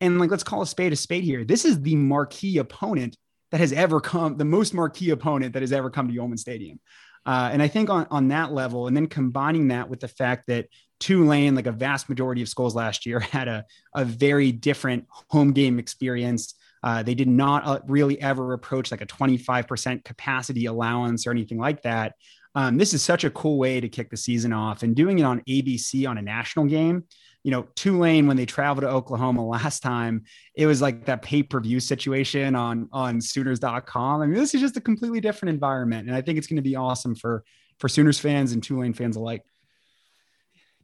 And 0.00 0.18
like, 0.18 0.30
let's 0.30 0.44
call 0.44 0.62
a 0.62 0.66
spade 0.66 0.92
a 0.92 0.96
spade 0.96 1.24
here. 1.24 1.44
This 1.44 1.64
is 1.64 1.82
the 1.82 1.96
marquee 1.96 2.58
opponent 2.58 3.16
that 3.50 3.60
has 3.60 3.72
ever 3.72 4.00
come, 4.00 4.36
the 4.36 4.44
most 4.44 4.74
marquee 4.74 5.10
opponent 5.10 5.54
that 5.54 5.62
has 5.62 5.72
ever 5.72 5.90
come 5.90 6.08
to 6.08 6.14
Yulman 6.14 6.38
Stadium. 6.38 6.78
Uh, 7.26 7.50
and 7.52 7.62
I 7.62 7.68
think 7.68 7.90
on, 7.90 8.06
on 8.10 8.28
that 8.28 8.52
level, 8.52 8.86
and 8.86 8.96
then 8.96 9.06
combining 9.06 9.68
that 9.68 9.90
with 9.90 10.00
the 10.00 10.08
fact 10.08 10.46
that 10.46 10.68
Tulane, 10.98 11.54
like 11.54 11.66
a 11.66 11.72
vast 11.72 12.08
majority 12.08 12.42
of 12.42 12.48
schools 12.48 12.74
last 12.74 13.06
year, 13.06 13.20
had 13.20 13.48
a, 13.48 13.64
a 13.94 14.04
very 14.04 14.52
different 14.52 15.06
home 15.28 15.52
game 15.52 15.78
experience. 15.78 16.54
Uh, 16.82 17.02
they 17.02 17.14
did 17.14 17.28
not 17.28 17.66
uh, 17.66 17.80
really 17.86 18.20
ever 18.20 18.52
approach 18.52 18.90
like 18.90 19.00
a 19.00 19.06
25% 19.06 20.04
capacity 20.04 20.66
allowance 20.66 21.26
or 21.26 21.30
anything 21.30 21.58
like 21.58 21.82
that. 21.82 22.14
Um, 22.54 22.76
this 22.76 22.94
is 22.94 23.02
such 23.02 23.24
a 23.24 23.30
cool 23.30 23.58
way 23.58 23.80
to 23.80 23.88
kick 23.88 24.10
the 24.10 24.16
season 24.16 24.52
off 24.52 24.82
and 24.82 24.96
doing 24.96 25.18
it 25.18 25.22
on 25.22 25.42
ABC 25.48 26.08
on 26.08 26.18
a 26.18 26.22
national 26.22 26.66
game. 26.66 27.04
You 27.44 27.52
know, 27.52 27.68
Tulane 27.76 28.26
when 28.26 28.36
they 28.36 28.46
traveled 28.46 28.82
to 28.82 28.90
Oklahoma 28.90 29.46
last 29.46 29.80
time, 29.80 30.24
it 30.54 30.66
was 30.66 30.82
like 30.82 31.04
that 31.06 31.22
pay-per-view 31.22 31.80
situation 31.80 32.54
on 32.54 32.88
on 32.92 33.20
Sooners.com. 33.20 34.22
I 34.22 34.26
mean, 34.26 34.38
this 34.38 34.54
is 34.54 34.60
just 34.60 34.76
a 34.76 34.80
completely 34.80 35.20
different 35.20 35.54
environment, 35.54 36.08
and 36.08 36.16
I 36.16 36.20
think 36.20 36.38
it's 36.38 36.46
going 36.46 36.56
to 36.56 36.62
be 36.62 36.76
awesome 36.76 37.14
for 37.14 37.44
for 37.78 37.88
Sooners 37.88 38.18
fans 38.18 38.52
and 38.52 38.62
Tulane 38.62 38.92
fans 38.92 39.16
alike 39.16 39.42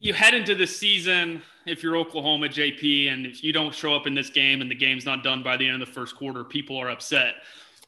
you 0.01 0.13
head 0.13 0.35
into 0.35 0.55
the 0.55 0.67
season 0.67 1.43
if 1.67 1.83
you're 1.83 1.97
Oklahoma, 1.97 2.49
JP, 2.49 3.13
and 3.13 3.27
if 3.27 3.43
you 3.43 3.53
don't 3.53 3.75
show 3.75 3.95
up 3.95 4.07
in 4.07 4.15
this 4.15 4.31
game 4.31 4.61
and 4.61 4.71
the 4.71 4.75
game's 4.75 5.07
not 5.07 5.23
done 5.23 5.43
by 5.43 5.57
the 5.57 5.67
end 5.67 5.81
of 5.81 5.89
the 5.89 5.95
first 5.95 6.17
quarter, 6.17 6.45
people 6.45 6.77
are 6.77 6.91
upset. 6.91 7.37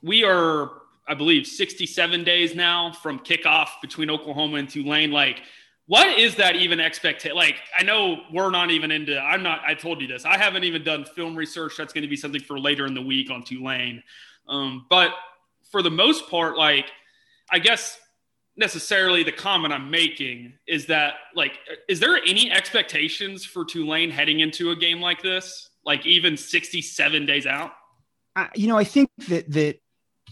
We 0.02 0.24
are, 0.24 0.70
I 1.06 1.14
believe, 1.14 1.46
67 1.46 2.24
days 2.24 2.54
now 2.54 2.92
from 2.92 3.18
kickoff 3.18 3.68
between 3.82 4.10
Oklahoma 4.10 4.56
and 4.56 4.68
Tulane. 4.68 5.10
Like, 5.10 5.42
what 5.86 6.18
is 6.18 6.34
that 6.36 6.56
even 6.56 6.80
expectation? 6.80 7.36
Like, 7.36 7.56
I 7.78 7.82
know 7.82 8.22
we're 8.32 8.50
not 8.50 8.70
even 8.70 8.90
into, 8.90 9.20
I'm 9.20 9.42
not, 9.42 9.60
I 9.66 9.74
told 9.74 10.00
you 10.00 10.08
this, 10.08 10.24
I 10.24 10.36
haven't 10.38 10.64
even 10.64 10.82
done 10.82 11.04
film 11.04 11.36
research. 11.36 11.74
That's 11.76 11.92
going 11.92 12.02
to 12.02 12.08
be 12.08 12.16
something 12.16 12.40
for 12.40 12.58
later 12.58 12.86
in 12.86 12.94
the 12.94 13.02
week 13.02 13.30
on 13.30 13.42
Tulane. 13.42 14.02
Um, 14.48 14.86
but 14.88 15.10
for 15.70 15.82
the 15.82 15.90
most 15.90 16.28
part, 16.28 16.56
like, 16.56 16.86
I 17.50 17.58
guess 17.58 17.98
necessarily 18.56 19.22
the 19.22 19.32
comment 19.32 19.72
I'm 19.72 19.90
making 19.90 20.54
is 20.66 20.86
that 20.86 21.14
like 21.34 21.58
is 21.88 22.00
there 22.00 22.16
any 22.16 22.50
expectations 22.50 23.44
for 23.44 23.64
Tulane 23.64 24.10
heading 24.10 24.40
into 24.40 24.70
a 24.70 24.76
game 24.76 25.00
like 25.00 25.22
this 25.22 25.68
like 25.84 26.06
even 26.06 26.36
67 26.36 27.26
days 27.26 27.46
out 27.46 27.72
uh, 28.34 28.46
you 28.54 28.68
know 28.68 28.78
I 28.78 28.84
think 28.84 29.10
that 29.28 29.50
that 29.52 29.78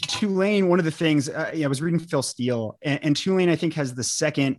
Tulane, 0.03 0.69
one 0.69 0.79
of 0.79 0.85
the 0.85 0.91
things 0.91 1.29
uh, 1.29 1.53
I 1.63 1.67
was 1.67 1.81
reading 1.81 2.01
Phil 2.01 2.23
Steele, 2.23 2.79
and, 2.83 3.03
and 3.03 3.17
Tulane, 3.17 3.49
I 3.49 3.57
think, 3.57 3.75
has 3.75 3.95
the 3.95 4.05
second 4.05 4.57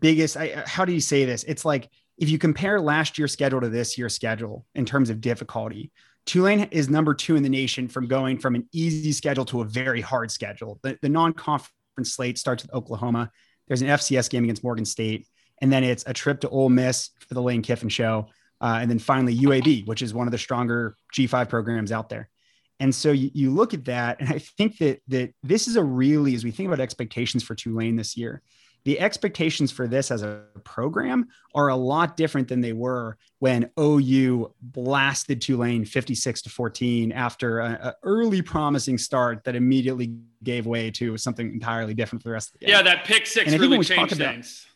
biggest. 0.00 0.36
I, 0.36 0.52
uh, 0.52 0.66
how 0.66 0.84
do 0.84 0.92
you 0.92 1.00
say 1.00 1.24
this? 1.24 1.44
It's 1.44 1.64
like 1.64 1.88
if 2.18 2.28
you 2.28 2.38
compare 2.38 2.80
last 2.80 3.18
year's 3.18 3.32
schedule 3.32 3.60
to 3.60 3.68
this 3.68 3.96
year's 3.96 4.14
schedule 4.14 4.66
in 4.74 4.84
terms 4.84 5.10
of 5.10 5.20
difficulty, 5.20 5.90
Tulane 6.26 6.68
is 6.70 6.90
number 6.90 7.14
two 7.14 7.36
in 7.36 7.42
the 7.42 7.48
nation 7.48 7.88
from 7.88 8.06
going 8.06 8.38
from 8.38 8.54
an 8.54 8.68
easy 8.72 9.12
schedule 9.12 9.44
to 9.46 9.62
a 9.62 9.64
very 9.64 10.00
hard 10.00 10.30
schedule. 10.30 10.78
The, 10.82 10.98
the 11.00 11.08
non 11.08 11.32
conference 11.32 11.72
slate 12.04 12.38
starts 12.38 12.62
with 12.62 12.74
Oklahoma. 12.74 13.30
There's 13.68 13.82
an 13.82 13.88
FCS 13.88 14.30
game 14.30 14.44
against 14.44 14.64
Morgan 14.64 14.84
State, 14.84 15.26
and 15.60 15.72
then 15.72 15.84
it's 15.84 16.04
a 16.06 16.12
trip 16.12 16.40
to 16.40 16.48
Ole 16.48 16.68
Miss 16.68 17.10
for 17.20 17.34
the 17.34 17.42
Lane 17.42 17.62
Kiffin 17.62 17.88
show. 17.88 18.26
Uh, 18.60 18.78
and 18.80 18.88
then 18.88 19.00
finally 19.00 19.36
UAB, 19.36 19.86
which 19.88 20.02
is 20.02 20.14
one 20.14 20.28
of 20.28 20.30
the 20.30 20.38
stronger 20.38 20.94
G5 21.12 21.48
programs 21.48 21.90
out 21.90 22.08
there. 22.08 22.30
And 22.78 22.94
so 22.94 23.10
you, 23.10 23.30
you 23.34 23.50
look 23.50 23.74
at 23.74 23.84
that, 23.86 24.20
and 24.20 24.28
I 24.28 24.38
think 24.38 24.78
that 24.78 25.00
that 25.08 25.32
this 25.42 25.68
is 25.68 25.76
a 25.76 25.82
really, 25.82 26.34
as 26.34 26.44
we 26.44 26.50
think 26.50 26.68
about 26.68 26.80
expectations 26.80 27.42
for 27.42 27.54
Tulane 27.54 27.96
this 27.96 28.16
year, 28.16 28.42
the 28.84 28.98
expectations 28.98 29.70
for 29.70 29.86
this 29.86 30.10
as 30.10 30.22
a 30.22 30.42
program 30.64 31.28
are 31.54 31.68
a 31.68 31.76
lot 31.76 32.16
different 32.16 32.48
than 32.48 32.60
they 32.60 32.72
were 32.72 33.16
when 33.38 33.70
OU 33.78 34.52
blasted 34.60 35.40
Tulane 35.40 35.84
56 35.84 36.42
to 36.42 36.50
14 36.50 37.12
after 37.12 37.60
an 37.60 37.92
early 38.02 38.42
promising 38.42 38.98
start 38.98 39.44
that 39.44 39.54
immediately 39.54 40.14
gave 40.42 40.66
way 40.66 40.90
to 40.92 41.16
something 41.16 41.52
entirely 41.52 41.94
different 41.94 42.22
for 42.22 42.30
the 42.30 42.32
rest 42.32 42.48
of 42.48 42.60
the 42.60 42.66
game. 42.66 42.74
Yeah, 42.74 42.82
that 42.82 43.04
pick 43.04 43.26
six 43.26 43.52
really 43.52 43.84
changed 43.84 44.14
about, 44.14 44.34
things. 44.34 44.66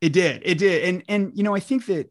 It 0.00 0.12
did. 0.12 0.42
It 0.44 0.58
did. 0.58 0.84
And 0.84 1.02
and 1.08 1.32
you 1.34 1.42
know, 1.44 1.54
I 1.54 1.60
think 1.60 1.86
that 1.86 2.10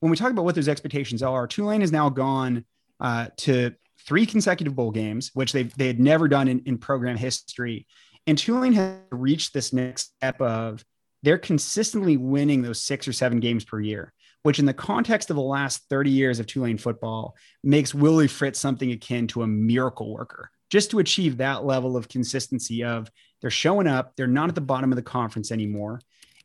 when 0.00 0.10
we 0.10 0.16
talk 0.16 0.30
about 0.30 0.44
what 0.44 0.54
those 0.54 0.68
expectations 0.68 1.22
are, 1.22 1.46
Tulane 1.46 1.80
has 1.80 1.90
now 1.90 2.10
gone 2.10 2.64
uh, 3.00 3.28
to 3.38 3.72
three 4.06 4.26
consecutive 4.26 4.76
bowl 4.76 4.90
games, 4.90 5.30
which 5.34 5.52
they 5.52 5.64
they 5.64 5.86
had 5.86 5.98
never 5.98 6.28
done 6.28 6.48
in, 6.48 6.60
in 6.66 6.78
program 6.78 7.16
history. 7.16 7.86
And 8.26 8.38
Tulane 8.38 8.72
has 8.72 8.96
reached 9.10 9.52
this 9.52 9.72
next 9.72 10.14
step 10.16 10.40
of 10.40 10.84
they're 11.22 11.38
consistently 11.38 12.16
winning 12.16 12.62
those 12.62 12.82
six 12.82 13.08
or 13.08 13.12
seven 13.12 13.40
games 13.40 13.64
per 13.64 13.80
year, 13.80 14.12
which 14.42 14.58
in 14.58 14.66
the 14.66 14.74
context 14.74 15.30
of 15.30 15.36
the 15.36 15.42
last 15.42 15.82
30 15.88 16.10
years 16.10 16.38
of 16.38 16.46
Tulane 16.46 16.78
football 16.78 17.34
makes 17.62 17.94
Willie 17.94 18.28
Fritz 18.28 18.58
something 18.58 18.92
akin 18.92 19.26
to 19.28 19.42
a 19.42 19.46
miracle 19.46 20.12
worker. 20.12 20.50
Just 20.70 20.90
to 20.90 20.98
achieve 20.98 21.36
that 21.36 21.64
level 21.64 21.96
of 21.96 22.08
consistency 22.08 22.84
of 22.84 23.10
they're 23.40 23.50
showing 23.50 23.86
up, 23.86 24.16
they're 24.16 24.26
not 24.26 24.48
at 24.48 24.54
the 24.54 24.60
bottom 24.60 24.92
of 24.92 24.96
the 24.96 25.02
conference 25.02 25.50
anymore. 25.50 26.00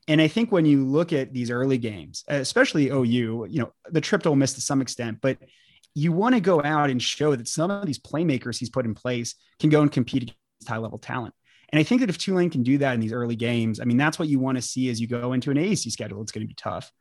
And 0.08 0.22
I 0.22 0.28
think 0.28 0.52
when 0.52 0.66
you 0.66 0.86
look 0.86 1.14
at 1.14 1.34
these 1.34 1.52
early 1.52 1.78
games, 1.78 2.24
especially 2.28 2.90
OU, 2.90 3.48
you 3.50 3.60
know, 3.60 3.72
the 3.92 4.02
trip 4.02 4.24
to 4.24 4.30
Ole 4.30 4.36
Miss 4.36 4.54
to 4.54 4.62
some 4.62 4.82
extent, 4.82 5.20
but 5.22 5.38
you 5.94 6.12
want 6.12 6.36
to 6.36 6.42
go 6.42 6.64
out 6.64 6.90
and 6.90 7.02
show 7.02 7.36
that 7.36 7.48
some 7.48 7.70
of 7.70 7.86
these 7.86 8.00
playmakers 8.00 8.58
he's 8.58 8.70
put 8.70 8.86
in 8.86 8.96
place 8.96 9.36
can 9.60 9.70
go 9.70 9.82
and 9.82 9.92
compete 9.92 10.24
against 10.24 10.68
high 10.68 10.78
level 10.78 10.98
talent. 10.98 11.34
And 11.72 11.80
I 11.80 11.84
think 11.84 12.02
that 12.02 12.10
if 12.10 12.18
Tulane 12.18 12.50
can 12.50 12.64
do 12.64 12.78
that 12.80 12.94
in 12.94 13.00
these 13.00 13.14
early 13.14 13.36
games, 13.36 13.80
I 13.80 13.86
mean, 13.86 13.98
that's 13.98 14.18
what 14.18 14.28
you 14.28 14.40
want 14.40 14.58
to 14.58 14.62
see 14.62 14.90
as 14.90 15.00
you 15.00 15.08
go 15.08 15.34
into 15.34 15.52
an 15.52 15.58
AAC 15.58 15.92
schedule. 15.92 16.22
It's 16.22 16.32
going 16.32 16.44
to 16.44 16.48
be 16.48 16.56
tough. 16.56 16.92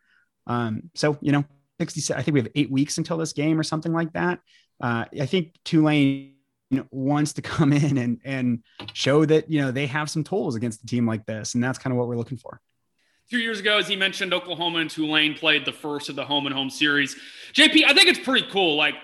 Um, 0.46 0.90
so, 0.94 1.16
you 1.20 1.32
know, 1.32 1.44
60, 1.80 2.14
I 2.14 2.22
think 2.22 2.34
we 2.34 2.40
have 2.40 2.50
eight 2.54 2.70
weeks 2.70 2.98
until 2.98 3.16
this 3.16 3.32
game 3.32 3.58
or 3.58 3.62
something 3.62 3.92
like 3.92 4.12
that. 4.12 4.40
Uh, 4.80 5.06
I 5.20 5.26
think 5.26 5.54
Tulane 5.64 6.34
you 6.70 6.78
know, 6.78 6.86
wants 6.90 7.32
to 7.34 7.42
come 7.42 7.72
in 7.72 7.96
and, 7.98 8.20
and 8.24 8.62
show 8.92 9.24
that, 9.24 9.50
you 9.50 9.60
know, 9.60 9.70
they 9.70 9.86
have 9.86 10.10
some 10.10 10.24
tools 10.24 10.54
against 10.54 10.82
a 10.82 10.86
team 10.86 11.06
like 11.06 11.24
this. 11.26 11.54
And 11.54 11.64
that's 11.64 11.78
kind 11.78 11.92
of 11.92 11.98
what 11.98 12.08
we're 12.08 12.16
looking 12.16 12.38
for. 12.38 12.60
Two 13.30 13.38
years 13.38 13.60
ago, 13.60 13.76
as 13.76 13.86
he 13.86 13.94
mentioned, 13.94 14.32
Oklahoma 14.32 14.78
and 14.78 14.88
Tulane 14.88 15.34
played 15.34 15.66
the 15.66 15.72
first 15.72 16.08
of 16.08 16.16
the 16.16 16.24
home 16.24 16.46
and 16.46 16.54
home 16.54 16.70
series. 16.70 17.14
JP, 17.52 17.84
I 17.84 17.92
think 17.92 18.08
it's 18.08 18.18
pretty 18.18 18.46
cool. 18.50 18.76
Like, 18.76 18.94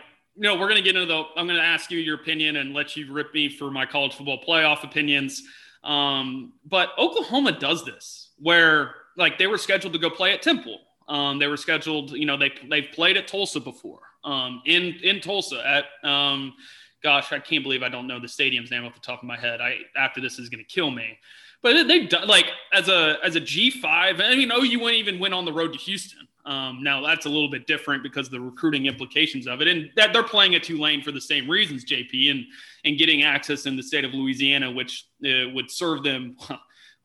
know, 0.42 0.54
we're 0.54 0.68
going 0.68 0.76
to 0.76 0.82
get 0.82 0.96
into 0.96 1.06
the, 1.06 1.24
I'm 1.36 1.46
going 1.46 1.58
to 1.58 1.64
ask 1.64 1.90
you 1.90 1.98
your 1.98 2.16
opinion 2.16 2.56
and 2.56 2.74
let 2.74 2.96
you 2.96 3.12
rip 3.12 3.32
me 3.32 3.48
for 3.48 3.70
my 3.70 3.86
college 3.86 4.14
football 4.14 4.42
playoff 4.46 4.84
opinions. 4.84 5.42
Um, 5.82 6.54
but 6.64 6.90
Oklahoma 6.98 7.52
does 7.52 7.84
this 7.84 8.30
where 8.38 8.94
like 9.16 9.38
they 9.38 9.46
were 9.46 9.58
scheduled 9.58 9.92
to 9.92 9.98
go 9.98 10.10
play 10.10 10.32
at 10.32 10.42
Temple. 10.42 10.78
Um, 11.08 11.38
they 11.38 11.46
were 11.46 11.56
scheduled, 11.56 12.12
you 12.12 12.26
know, 12.26 12.36
they, 12.36 12.52
they've 12.68 12.88
played 12.92 13.16
at 13.16 13.28
Tulsa 13.28 13.60
before 13.60 14.00
um, 14.24 14.62
in, 14.64 14.94
in 15.02 15.20
Tulsa 15.20 15.62
at, 15.66 16.08
um, 16.08 16.54
gosh, 17.02 17.30
I 17.32 17.38
can't 17.38 17.62
believe 17.62 17.82
I 17.82 17.90
don't 17.90 18.06
know 18.06 18.18
the 18.18 18.28
stadium's 18.28 18.70
name 18.70 18.84
off 18.84 18.94
the 18.94 19.00
top 19.00 19.22
of 19.22 19.26
my 19.26 19.38
head. 19.38 19.60
I, 19.60 19.76
after 19.96 20.20
this 20.20 20.38
is 20.38 20.48
going 20.48 20.64
to 20.64 20.74
kill 20.74 20.90
me, 20.90 21.18
but 21.62 21.86
they've 21.86 22.08
done 22.08 22.26
like 22.26 22.46
as 22.72 22.88
a, 22.88 23.18
as 23.22 23.36
a 23.36 23.40
G5, 23.40 23.84
I 23.84 24.34
mean, 24.34 24.50
OU 24.50 24.82
went 24.82 24.96
even 24.96 25.18
went 25.18 25.34
on 25.34 25.44
the 25.44 25.52
road 25.52 25.74
to 25.74 25.78
Houston. 25.78 26.26
Um, 26.46 26.82
now 26.82 27.00
that's 27.00 27.24
a 27.24 27.28
little 27.28 27.50
bit 27.50 27.66
different 27.66 28.02
because 28.02 28.28
the 28.28 28.40
recruiting 28.40 28.86
implications 28.86 29.46
of 29.46 29.62
it, 29.62 29.68
and 29.68 29.90
that 29.96 30.12
they're 30.12 30.22
playing 30.22 30.54
at 30.54 30.62
Tulane 30.62 31.02
for 31.02 31.10
the 31.10 31.20
same 31.20 31.48
reasons, 31.48 31.84
JP, 31.84 32.30
and 32.30 32.44
and 32.84 32.98
getting 32.98 33.22
access 33.22 33.66
in 33.66 33.76
the 33.76 33.82
state 33.82 34.04
of 34.04 34.12
Louisiana, 34.12 34.70
which 34.70 35.06
uh, 35.24 35.50
would 35.54 35.70
serve 35.70 36.02
them. 36.02 36.36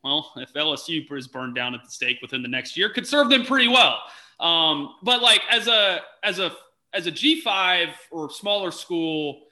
Well, 0.02 0.32
if 0.36 0.54
LSU 0.54 1.04
is 1.12 1.28
burned 1.28 1.54
down 1.54 1.74
at 1.74 1.84
the 1.84 1.90
stake 1.90 2.20
within 2.22 2.40
the 2.40 2.48
next 2.48 2.74
year, 2.74 2.88
could 2.88 3.06
serve 3.06 3.28
them 3.28 3.44
pretty 3.44 3.68
well. 3.68 3.98
Um, 4.38 4.94
but 5.02 5.20
like 5.20 5.42
as 5.50 5.68
a 5.68 6.00
as 6.22 6.38
a 6.38 6.52
as 6.94 7.06
a 7.06 7.10
G 7.10 7.40
five 7.42 7.88
or 8.10 8.30
smaller 8.30 8.70
school 8.70 9.42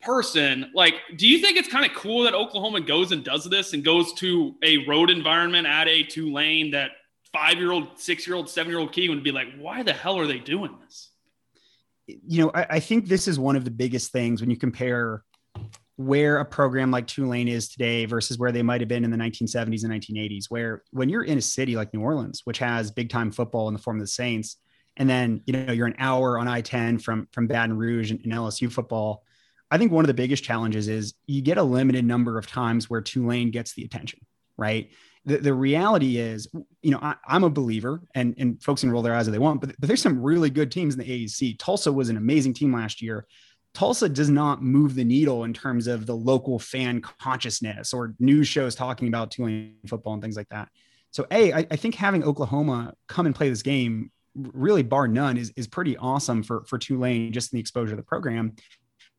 person, 0.00 0.70
like, 0.74 0.94
do 1.16 1.26
you 1.26 1.38
think 1.40 1.56
it's 1.56 1.68
kind 1.68 1.84
of 1.84 1.96
cool 1.96 2.22
that 2.22 2.34
Oklahoma 2.34 2.80
goes 2.80 3.10
and 3.10 3.24
does 3.24 3.44
this 3.44 3.72
and 3.72 3.84
goes 3.84 4.12
to 4.14 4.54
a 4.62 4.86
road 4.86 5.10
environment 5.10 5.66
at 5.66 5.88
a 5.88 6.04
Tulane 6.04 6.70
that 6.70 6.92
five 7.32 7.58
year 7.58 7.72
old, 7.72 7.98
six 7.98 8.26
year 8.26 8.36
old, 8.36 8.48
seven 8.48 8.70
year 8.70 8.80
old 8.80 8.92
kid 8.92 9.08
would 9.08 9.22
be 9.22 9.32
like, 9.32 9.48
why 9.58 9.82
the 9.82 9.92
hell 9.92 10.18
are 10.18 10.26
they 10.26 10.38
doing 10.38 10.76
this? 10.84 11.10
You 12.06 12.44
know, 12.44 12.50
I, 12.54 12.66
I, 12.70 12.80
think 12.80 13.06
this 13.06 13.28
is 13.28 13.38
one 13.38 13.54
of 13.54 13.64
the 13.64 13.70
biggest 13.70 14.12
things 14.12 14.40
when 14.40 14.48
you 14.48 14.56
compare 14.56 15.22
where 15.96 16.38
a 16.38 16.44
program 16.44 16.90
like 16.90 17.06
Tulane 17.06 17.48
is 17.48 17.68
today 17.68 18.06
versus 18.06 18.38
where 18.38 18.52
they 18.52 18.62
might 18.62 18.80
have 18.80 18.88
been 18.88 19.04
in 19.04 19.10
the 19.10 19.16
1970s 19.16 19.84
and 19.84 19.92
1980s, 19.92 20.44
where 20.48 20.84
when 20.92 21.08
you're 21.08 21.24
in 21.24 21.36
a 21.36 21.42
city 21.42 21.76
like 21.76 21.92
New 21.92 22.00
Orleans, 22.00 22.42
which 22.44 22.58
has 22.58 22.90
big 22.90 23.10
time 23.10 23.30
football 23.30 23.68
in 23.68 23.74
the 23.74 23.80
form 23.80 23.96
of 23.96 24.02
the 24.02 24.06
Saints, 24.06 24.56
and 24.96 25.10
then 25.10 25.42
you 25.46 25.52
know 25.52 25.72
you're 25.72 25.86
an 25.86 25.96
hour 25.98 26.38
on 26.38 26.48
I-10 26.48 27.02
from 27.02 27.28
from 27.32 27.46
Baton 27.46 27.76
Rouge 27.76 28.10
and, 28.10 28.20
and 28.22 28.32
LSU 28.32 28.70
football. 28.70 29.22
I 29.70 29.76
think 29.76 29.92
one 29.92 30.04
of 30.04 30.06
the 30.06 30.14
biggest 30.14 30.44
challenges 30.44 30.88
is 30.88 31.14
you 31.26 31.42
get 31.42 31.58
a 31.58 31.62
limited 31.62 32.04
number 32.04 32.38
of 32.38 32.46
times 32.46 32.88
where 32.88 33.00
Tulane 33.00 33.50
gets 33.50 33.74
the 33.74 33.84
attention, 33.84 34.20
right? 34.56 34.90
The, 35.24 35.38
the 35.38 35.54
reality 35.54 36.18
is, 36.18 36.48
you 36.82 36.90
know, 36.90 36.98
I, 37.02 37.16
am 37.28 37.44
a 37.44 37.50
believer 37.50 38.02
and, 38.14 38.34
and 38.38 38.62
folks 38.62 38.80
can 38.80 38.90
roll 38.90 39.02
their 39.02 39.14
eyes 39.14 39.28
if 39.28 39.32
they 39.32 39.38
want, 39.38 39.60
but, 39.60 39.74
but 39.78 39.86
there's 39.86 40.02
some 40.02 40.22
really 40.22 40.50
good 40.50 40.70
teams 40.70 40.94
in 40.94 41.00
the 41.00 41.26
AAC. 41.26 41.58
Tulsa 41.58 41.92
was 41.92 42.08
an 42.08 42.16
amazing 42.16 42.54
team 42.54 42.72
last 42.72 43.02
year. 43.02 43.26
Tulsa 43.74 44.08
does 44.08 44.30
not 44.30 44.62
move 44.62 44.94
the 44.94 45.04
needle 45.04 45.44
in 45.44 45.52
terms 45.52 45.86
of 45.86 46.06
the 46.06 46.14
local 46.14 46.58
fan 46.58 47.00
consciousness 47.00 47.92
or 47.92 48.14
news 48.18 48.48
shows 48.48 48.74
talking 48.74 49.08
about 49.08 49.30
Tulane 49.30 49.76
football 49.86 50.14
and 50.14 50.22
things 50.22 50.36
like 50.36 50.48
that. 50.48 50.68
So, 51.10 51.26
A, 51.30 51.52
I, 51.52 51.58
I 51.70 51.76
think 51.76 51.94
having 51.94 52.24
Oklahoma 52.24 52.94
come 53.06 53.26
and 53.26 53.34
play 53.34 53.48
this 53.48 53.62
game, 53.62 54.10
really 54.34 54.82
bar 54.82 55.08
none, 55.08 55.36
is, 55.36 55.52
is 55.56 55.66
pretty 55.66 55.96
awesome 55.96 56.42
for, 56.42 56.64
for 56.64 56.78
Tulane, 56.78 57.32
just 57.32 57.52
in 57.52 57.56
the 57.56 57.60
exposure 57.60 57.92
of 57.92 57.98
the 57.98 58.02
program. 58.02 58.54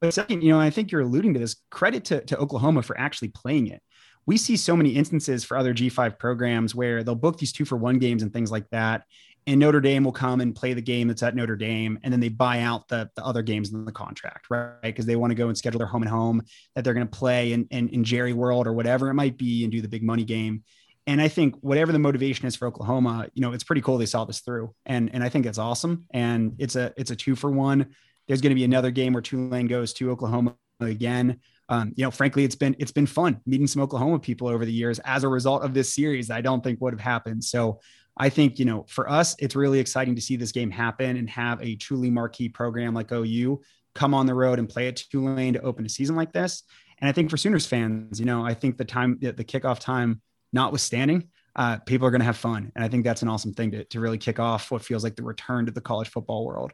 But 0.01 0.13
second, 0.13 0.43
you 0.43 0.51
know, 0.51 0.59
I 0.59 0.69
think 0.69 0.91
you're 0.91 1.01
alluding 1.01 1.33
to 1.33 1.39
this 1.39 1.57
credit 1.69 2.05
to, 2.05 2.21
to 2.25 2.37
Oklahoma 2.37 2.83
for 2.83 2.97
actually 2.97 3.29
playing 3.29 3.67
it 3.67 3.81
we 4.29 4.37
see 4.37 4.55
so 4.55 4.75
many 4.75 4.91
instances 4.91 5.43
for 5.43 5.57
other 5.57 5.73
G5 5.73 6.19
programs 6.19 6.75
where 6.75 7.03
they'll 7.03 7.15
book 7.15 7.39
these 7.39 7.51
two 7.51 7.65
for 7.65 7.77
one 7.77 7.97
games 7.97 8.21
and 8.21 8.31
things 8.31 8.51
like 8.51 8.69
that. 8.69 9.05
And 9.47 9.59
Notre 9.59 9.81
Dame 9.81 10.03
will 10.03 10.11
come 10.11 10.39
and 10.39 10.55
play 10.55 10.75
the 10.75 10.83
game 10.83 11.07
that's 11.07 11.23
at 11.23 11.35
Notre 11.35 11.55
Dame, 11.55 11.97
and 12.03 12.13
then 12.13 12.19
they 12.19 12.29
buy 12.29 12.59
out 12.59 12.87
the, 12.89 13.09
the 13.15 13.25
other 13.25 13.41
games 13.41 13.73
in 13.73 13.85
the 13.85 13.91
contract, 13.91 14.51
right? 14.51 14.77
Because 14.83 15.07
they 15.07 15.15
want 15.15 15.31
to 15.31 15.35
go 15.35 15.47
and 15.47 15.57
schedule 15.57 15.79
their 15.79 15.87
home 15.87 16.03
and 16.03 16.11
home 16.11 16.43
that 16.75 16.83
they're 16.83 16.93
going 16.93 17.07
to 17.07 17.17
play 17.17 17.53
in, 17.53 17.65
in, 17.71 17.89
in 17.89 18.03
Jerry 18.03 18.33
World 18.33 18.67
or 18.67 18.73
whatever 18.73 19.09
it 19.09 19.15
might 19.15 19.35
be 19.35 19.63
and 19.63 19.71
do 19.71 19.81
the 19.81 19.87
big 19.87 20.03
money 20.03 20.25
game. 20.25 20.63
And 21.07 21.19
I 21.19 21.27
think 21.27 21.55
whatever 21.61 21.91
the 21.91 21.97
motivation 21.97 22.45
is 22.45 22.55
for 22.55 22.67
Oklahoma, 22.67 23.29
you 23.33 23.41
know, 23.41 23.53
it's 23.53 23.63
pretty 23.63 23.81
cool 23.81 23.97
they 23.97 24.05
saw 24.05 24.25
this 24.25 24.41
through. 24.41 24.75
And 24.85 25.09
and 25.11 25.23
I 25.23 25.29
think 25.29 25.47
it's 25.47 25.57
awesome. 25.57 26.05
And 26.11 26.53
it's 26.59 26.75
a 26.75 26.93
it's 26.97 27.09
a 27.09 27.15
two 27.15 27.35
for 27.35 27.49
one. 27.49 27.95
There's 28.27 28.41
going 28.41 28.51
to 28.51 28.55
be 28.55 28.63
another 28.63 28.91
game 28.91 29.13
where 29.13 29.23
Tulane 29.23 29.65
goes 29.65 29.93
to 29.93 30.11
Oklahoma 30.11 30.53
again 30.79 31.39
um, 31.69 31.93
you 31.95 32.03
know, 32.03 32.11
frankly, 32.11 32.43
it's 32.43 32.55
been 32.55 32.75
it's 32.79 32.91
been 32.91 33.05
fun 33.05 33.39
meeting 33.45 33.67
some 33.67 33.81
Oklahoma 33.81 34.19
people 34.19 34.47
over 34.47 34.65
the 34.65 34.73
years 34.73 34.99
as 35.05 35.23
a 35.23 35.27
result 35.27 35.63
of 35.63 35.73
this 35.73 35.93
series. 35.93 36.31
I 36.31 36.41
don't 36.41 36.63
think 36.63 36.81
would 36.81 36.93
have 36.93 36.99
happened. 36.99 37.43
So 37.43 37.79
I 38.17 38.29
think 38.29 38.57
you 38.59 38.65
know, 38.65 38.85
for 38.89 39.09
us, 39.09 39.35
it's 39.39 39.55
really 39.55 39.79
exciting 39.79 40.15
to 40.15 40.21
see 40.21 40.35
this 40.35 40.51
game 40.51 40.71
happen 40.71 41.15
and 41.15 41.29
have 41.29 41.61
a 41.61 41.75
truly 41.75 42.09
marquee 42.09 42.49
program 42.49 42.93
like 42.93 43.11
OU 43.11 43.61
come 43.93 44.13
on 44.13 44.25
the 44.25 44.33
road 44.33 44.59
and 44.59 44.67
play 44.67 44.87
at 44.87 44.95
Tulane 44.95 45.53
to 45.53 45.61
open 45.61 45.85
a 45.85 45.89
season 45.89 46.15
like 46.15 46.33
this. 46.33 46.63
And 46.99 47.09
I 47.09 47.11
think 47.11 47.29
for 47.29 47.37
Sooners 47.37 47.65
fans, 47.65 48.19
you 48.19 48.25
know, 48.25 48.45
I 48.45 48.53
think 48.53 48.77
the 48.77 48.85
time 48.85 49.17
the 49.21 49.33
kickoff 49.33 49.79
time 49.79 50.21
notwithstanding, 50.51 51.29
uh, 51.55 51.77
people 51.77 52.07
are 52.07 52.11
going 52.11 52.21
to 52.21 52.25
have 52.25 52.37
fun, 52.37 52.71
and 52.75 52.83
I 52.83 52.87
think 52.87 53.03
that's 53.03 53.21
an 53.21 53.27
awesome 53.27 53.53
thing 53.53 53.71
to 53.71 53.83
to 53.83 53.99
really 53.99 54.17
kick 54.17 54.39
off 54.39 54.71
what 54.71 54.83
feels 54.83 55.03
like 55.03 55.15
the 55.15 55.23
return 55.23 55.67
to 55.67 55.71
the 55.71 55.81
college 55.81 56.09
football 56.09 56.45
world. 56.45 56.71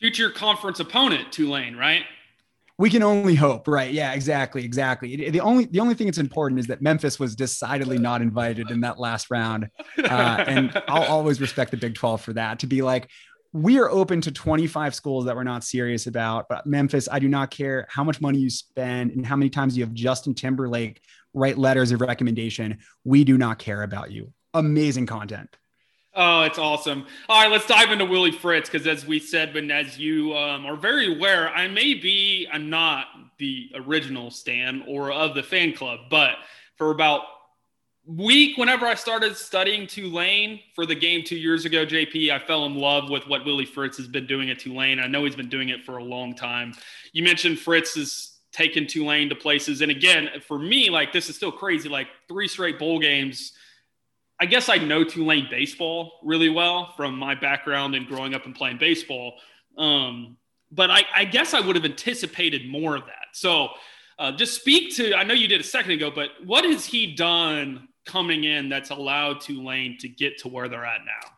Future 0.00 0.30
conference 0.30 0.80
opponent 0.80 1.32
Tulane, 1.32 1.76
right? 1.76 2.04
We 2.78 2.90
can 2.90 3.02
only 3.02 3.34
hope 3.34 3.66
right 3.68 3.92
yeah 3.92 4.12
exactly 4.12 4.64
exactly 4.64 5.30
the 5.30 5.40
only 5.40 5.64
the 5.66 5.80
only 5.80 5.94
thing 5.94 6.06
that's 6.06 6.18
important 6.18 6.58
is 6.58 6.66
that 6.66 6.82
memphis 6.82 7.18
was 7.18 7.34
decidedly 7.34 7.98
not 7.98 8.20
invited 8.20 8.70
in 8.70 8.80
that 8.80 8.98
last 8.98 9.30
round 9.30 9.68
uh, 9.98 10.44
and 10.46 10.82
i'll 10.88 11.04
always 11.04 11.40
respect 11.40 11.70
the 11.70 11.76
big 11.76 11.94
12 11.94 12.20
for 12.20 12.32
that 12.32 12.58
to 12.58 12.66
be 12.66 12.82
like 12.82 13.08
we 13.52 13.78
are 13.78 13.90
open 13.90 14.20
to 14.20 14.30
25 14.30 14.94
schools 14.94 15.24
that 15.24 15.34
we're 15.34 15.42
not 15.42 15.64
serious 15.64 16.06
about. 16.06 16.46
But 16.48 16.66
Memphis, 16.66 17.08
I 17.10 17.18
do 17.18 17.28
not 17.28 17.50
care 17.50 17.86
how 17.88 18.04
much 18.04 18.20
money 18.20 18.38
you 18.38 18.50
spend 18.50 19.12
and 19.12 19.24
how 19.24 19.34
many 19.34 19.48
times 19.48 19.78
you 19.78 19.84
have 19.84 19.94
Justin 19.94 20.34
Timberlake 20.34 21.00
write 21.32 21.56
letters 21.56 21.90
of 21.90 22.02
recommendation. 22.02 22.78
We 23.04 23.24
do 23.24 23.38
not 23.38 23.58
care 23.58 23.82
about 23.82 24.10
you. 24.10 24.32
Amazing 24.52 25.06
content. 25.06 25.56
Oh, 26.18 26.42
it's 26.42 26.58
awesome. 26.58 27.06
All 27.28 27.42
right, 27.42 27.50
let's 27.50 27.66
dive 27.66 27.90
into 27.90 28.06
Willie 28.06 28.32
Fritz 28.32 28.70
because, 28.70 28.86
as 28.86 29.06
we 29.06 29.20
said, 29.20 29.52
but 29.52 29.70
as 29.70 29.98
you 29.98 30.34
um, 30.34 30.64
are 30.64 30.76
very 30.76 31.14
aware, 31.14 31.50
I 31.50 31.68
may 31.68 31.92
be, 31.92 32.48
I'm 32.50 32.70
not 32.70 33.08
the 33.38 33.70
original 33.74 34.30
Stan 34.30 34.82
or 34.88 35.12
of 35.12 35.34
the 35.34 35.42
fan 35.42 35.74
club, 35.74 36.00
but 36.08 36.36
for 36.76 36.90
about 36.90 37.20
week 38.06 38.56
whenever 38.56 38.86
I 38.86 38.94
started 38.94 39.36
studying 39.36 39.86
Tulane 39.86 40.60
for 40.74 40.86
the 40.86 40.94
game 40.94 41.22
two 41.22 41.36
years 41.36 41.66
ago, 41.66 41.84
JP, 41.84 42.30
I 42.30 42.38
fell 42.38 42.64
in 42.64 42.76
love 42.76 43.10
with 43.10 43.28
what 43.28 43.44
Willie 43.44 43.66
Fritz 43.66 43.98
has 43.98 44.08
been 44.08 44.26
doing 44.26 44.48
at 44.48 44.58
Tulane. 44.58 45.00
I 45.00 45.08
know 45.08 45.24
he's 45.24 45.36
been 45.36 45.50
doing 45.50 45.68
it 45.68 45.84
for 45.84 45.98
a 45.98 46.04
long 46.04 46.34
time. 46.34 46.72
You 47.12 47.24
mentioned 47.24 47.58
Fritz 47.58 47.94
has 47.96 48.38
taken 48.52 48.86
Tulane 48.86 49.28
to 49.28 49.34
places. 49.34 49.82
And 49.82 49.90
again, 49.90 50.30
for 50.46 50.58
me, 50.58 50.88
like 50.88 51.12
this 51.12 51.28
is 51.28 51.36
still 51.36 51.52
crazy. 51.52 51.90
Like 51.90 52.06
three 52.26 52.48
straight 52.48 52.78
bowl 52.78 53.00
games. 53.00 53.52
I 54.38 54.46
guess 54.46 54.68
I 54.68 54.76
know 54.76 55.02
Tulane 55.02 55.48
baseball 55.50 56.20
really 56.22 56.48
well 56.48 56.92
from 56.96 57.18
my 57.18 57.34
background 57.34 57.94
and 57.94 58.06
growing 58.06 58.34
up 58.34 58.44
and 58.44 58.54
playing 58.54 58.78
baseball. 58.78 59.34
Um, 59.78 60.36
but 60.70 60.90
I, 60.90 61.04
I 61.14 61.24
guess 61.24 61.54
I 61.54 61.60
would 61.60 61.76
have 61.76 61.84
anticipated 61.84 62.68
more 62.68 62.96
of 62.96 63.06
that. 63.06 63.28
So 63.32 63.68
uh, 64.18 64.32
just 64.32 64.60
speak 64.60 64.94
to, 64.96 65.14
I 65.14 65.24
know 65.24 65.34
you 65.34 65.48
did 65.48 65.60
a 65.60 65.64
second 65.64 65.92
ago, 65.92 66.10
but 66.14 66.30
what 66.44 66.64
has 66.64 66.84
he 66.84 67.14
done 67.14 67.88
coming 68.04 68.44
in 68.44 68.68
that's 68.68 68.90
allowed 68.90 69.40
Tulane 69.40 69.96
to 70.00 70.08
get 70.08 70.38
to 70.38 70.48
where 70.48 70.68
they're 70.68 70.84
at 70.84 71.00
now? 71.04 71.30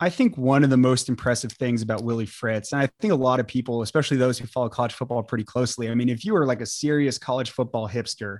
I 0.00 0.10
think 0.10 0.38
one 0.38 0.62
of 0.62 0.70
the 0.70 0.76
most 0.76 1.08
impressive 1.08 1.52
things 1.52 1.82
about 1.82 2.04
Willie 2.04 2.26
Fritz, 2.26 2.72
and 2.72 2.80
I 2.80 2.88
think 3.00 3.12
a 3.12 3.16
lot 3.16 3.40
of 3.40 3.48
people, 3.48 3.82
especially 3.82 4.16
those 4.16 4.38
who 4.38 4.46
follow 4.46 4.68
college 4.68 4.92
football 4.92 5.24
pretty 5.24 5.42
closely, 5.42 5.90
I 5.90 5.94
mean, 5.94 6.08
if 6.08 6.24
you 6.24 6.36
are 6.36 6.46
like 6.46 6.60
a 6.60 6.66
serious 6.66 7.18
college 7.18 7.50
football 7.50 7.88
hipster, 7.88 8.38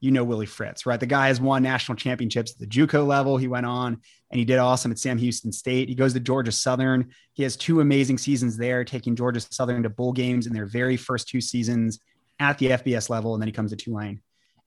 you 0.00 0.10
know 0.10 0.24
Willie 0.24 0.46
Fritz, 0.46 0.86
right? 0.86 0.98
The 0.98 1.06
guy 1.06 1.28
has 1.28 1.40
won 1.40 1.62
national 1.62 1.96
championships 1.96 2.52
at 2.52 2.58
the 2.58 2.66
JUCO 2.66 3.06
level. 3.06 3.36
He 3.36 3.48
went 3.48 3.66
on 3.66 4.00
and 4.30 4.38
he 4.38 4.44
did 4.44 4.58
awesome 4.58 4.90
at 4.90 4.98
Sam 4.98 5.18
Houston 5.18 5.52
State. 5.52 5.88
He 5.88 5.94
goes 5.94 6.14
to 6.14 6.20
Georgia 6.20 6.52
Southern. 6.52 7.10
He 7.34 7.42
has 7.42 7.56
two 7.56 7.80
amazing 7.80 8.18
seasons 8.18 8.56
there, 8.56 8.82
taking 8.82 9.14
Georgia 9.14 9.40
Southern 9.40 9.82
to 9.82 9.90
bowl 9.90 10.12
games 10.12 10.46
in 10.46 10.54
their 10.54 10.66
very 10.66 10.96
first 10.96 11.28
two 11.28 11.40
seasons 11.40 12.00
at 12.38 12.56
the 12.58 12.70
FBS 12.70 13.10
level, 13.10 13.34
and 13.34 13.42
then 13.42 13.48
he 13.48 13.52
comes 13.52 13.70
to 13.70 13.76
Tulane. 13.76 14.22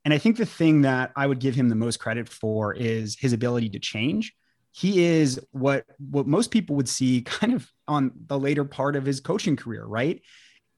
And 0.05 0.13
I 0.13 0.17
think 0.17 0.38
the 0.38 0.45
thing 0.45 0.81
that 0.81 1.11
I 1.15 1.25
would 1.25 1.39
give 1.39 1.55
him 1.55 1.69
the 1.69 1.75
most 1.75 1.99
credit 1.99 2.29
for 2.29 2.73
is 2.73 3.17
his 3.17 3.34
ability 3.34 3.69
to 3.69 3.79
change. 3.79 4.34
He 4.71 5.03
is 5.03 5.39
what 5.51 5.86
what 5.97 6.27
most 6.27 6.51
people 6.51 6.75
would 6.75 6.89
see 6.89 7.21
kind 7.25 7.53
of 7.53 7.67
on 7.88 8.11
the 8.27 8.38
later 8.38 8.65
part 8.65 8.95
of 8.95 9.05
his 9.05 9.19
coaching 9.19 9.55
career, 9.55 9.84
right? 9.86 10.21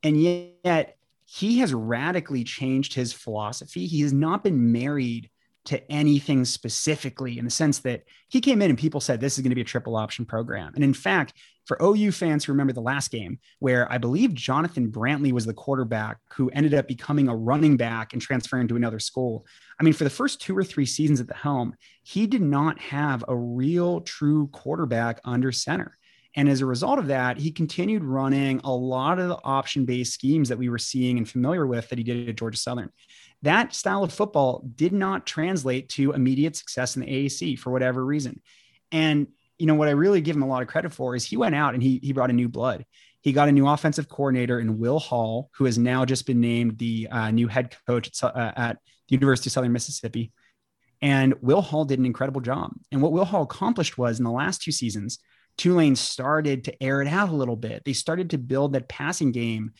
And 0.03 0.21
yet 0.21 0.97
he 1.25 1.59
has 1.59 1.73
radically 1.73 2.43
changed 2.43 2.93
his 2.93 3.11
philosophy. 3.11 3.87
He 3.87 4.01
has 4.01 4.13
not 4.13 4.43
been 4.43 4.71
married 4.71 5.29
to 5.65 5.91
anything 5.91 6.45
specifically 6.45 7.39
in 7.39 7.45
the 7.45 7.51
sense 7.51 7.79
that 7.79 8.03
he 8.29 8.39
came 8.39 8.61
in 8.61 8.69
and 8.69 8.77
people 8.77 9.01
said 9.01 9.19
this 9.19 9.37
is 9.37 9.41
going 9.41 9.49
to 9.49 9.55
be 9.55 9.61
a 9.61 9.65
triple 9.65 9.95
option 9.95 10.23
program. 10.23 10.71
And 10.75 10.83
in 10.83 10.93
fact, 10.93 11.33
for 11.65 11.81
OU 11.81 12.11
fans 12.11 12.45
who 12.45 12.51
remember 12.51 12.73
the 12.73 12.81
last 12.81 13.09
game, 13.09 13.39
where 13.57 13.91
I 13.91 13.97
believe 13.97 14.35
Jonathan 14.35 14.91
Brantley 14.91 15.31
was 15.31 15.47
the 15.47 15.53
quarterback 15.53 16.19
who 16.35 16.49
ended 16.51 16.75
up 16.75 16.87
becoming 16.87 17.27
a 17.27 17.35
running 17.35 17.75
back 17.77 18.13
and 18.13 18.21
transferring 18.21 18.67
to 18.67 18.75
another 18.75 18.99
school. 18.99 19.45
I 19.79 19.83
mean, 19.83 19.93
for 19.93 20.03
the 20.03 20.09
first 20.11 20.39
two 20.39 20.55
or 20.55 20.63
three 20.63 20.85
seasons 20.85 21.19
at 21.19 21.27
the 21.27 21.33
helm, 21.33 21.73
he 22.03 22.27
did 22.27 22.43
not 22.43 22.79
have 22.79 23.25
a 23.27 23.35
real 23.35 24.01
true 24.01 24.47
quarterback 24.47 25.19
under 25.25 25.51
center. 25.51 25.97
And 26.35 26.49
as 26.49 26.61
a 26.61 26.65
result 26.65 26.99
of 26.99 27.07
that, 27.07 27.37
he 27.37 27.51
continued 27.51 28.03
running 28.03 28.59
a 28.63 28.73
lot 28.73 29.19
of 29.19 29.29
the 29.29 29.39
option 29.43 29.85
based 29.85 30.13
schemes 30.13 30.49
that 30.49 30.57
we 30.57 30.69
were 30.69 30.77
seeing 30.77 31.17
and 31.17 31.27
familiar 31.27 31.65
with 31.65 31.89
that 31.89 31.97
he 31.97 32.03
did 32.03 32.27
at 32.27 32.35
Georgia 32.35 32.57
Southern. 32.57 32.91
That 33.41 33.73
style 33.73 34.03
of 34.03 34.11
football 34.11 34.63
did 34.75 34.91
not 34.91 35.25
translate 35.25 35.89
to 35.89 36.11
immediate 36.11 36.55
success 36.55 36.95
in 36.95 37.03
the 37.03 37.07
AAC 37.07 37.57
for 37.59 37.71
whatever 37.71 38.03
reason. 38.03 38.41
And 38.91 39.27
you 39.57 39.65
know 39.65 39.75
what 39.75 39.87
I 39.87 39.91
really 39.91 40.21
give 40.21 40.35
him 40.35 40.41
a 40.41 40.47
lot 40.47 40.61
of 40.61 40.67
credit 40.67 40.91
for 40.91 41.15
is 41.15 41.23
he 41.23 41.37
went 41.37 41.55
out 41.55 41.73
and 41.73 41.81
he 41.81 41.99
he 42.03 42.11
brought 42.11 42.29
a 42.29 42.33
new 42.33 42.49
blood. 42.49 42.85
He 43.21 43.31
got 43.31 43.49
a 43.49 43.51
new 43.51 43.67
offensive 43.67 44.09
coordinator 44.09 44.59
in 44.59 44.77
Will 44.77 44.99
Hall, 44.99 45.49
who 45.55 45.65
has 45.65 45.77
now 45.77 46.05
just 46.05 46.27
been 46.27 46.41
named 46.41 46.77
the 46.77 47.07
uh, 47.09 47.31
new 47.31 47.47
head 47.47 47.75
coach 47.87 48.07
at, 48.07 48.35
uh, 48.35 48.51
at 48.55 48.77
the 49.07 49.15
University 49.15 49.47
of 49.47 49.53
Southern 49.53 49.71
Mississippi. 49.71 50.31
And 51.01 51.33
Will 51.41 51.61
Hall 51.61 51.85
did 51.85 51.97
an 51.97 52.05
incredible 52.05 52.41
job. 52.41 52.71
And 52.91 53.01
what 53.01 53.11
Will 53.11 53.25
Hall 53.25 53.43
accomplished 53.43 53.97
was 53.97 54.19
in 54.19 54.25
the 54.25 54.31
last 54.31 54.61
two 54.61 54.71
seasons, 54.71 55.19
Tulane 55.57 55.95
started 55.95 56.65
to 56.65 56.83
air 56.83 57.01
it 57.01 57.07
out 57.07 57.29
a 57.29 57.35
little 57.35 57.55
bit. 57.55 57.83
They 57.85 57.93
started 57.93 58.31
to 58.31 58.37
build 58.37 58.73
that 58.73 58.89
passing 58.89 59.31
game 59.31 59.71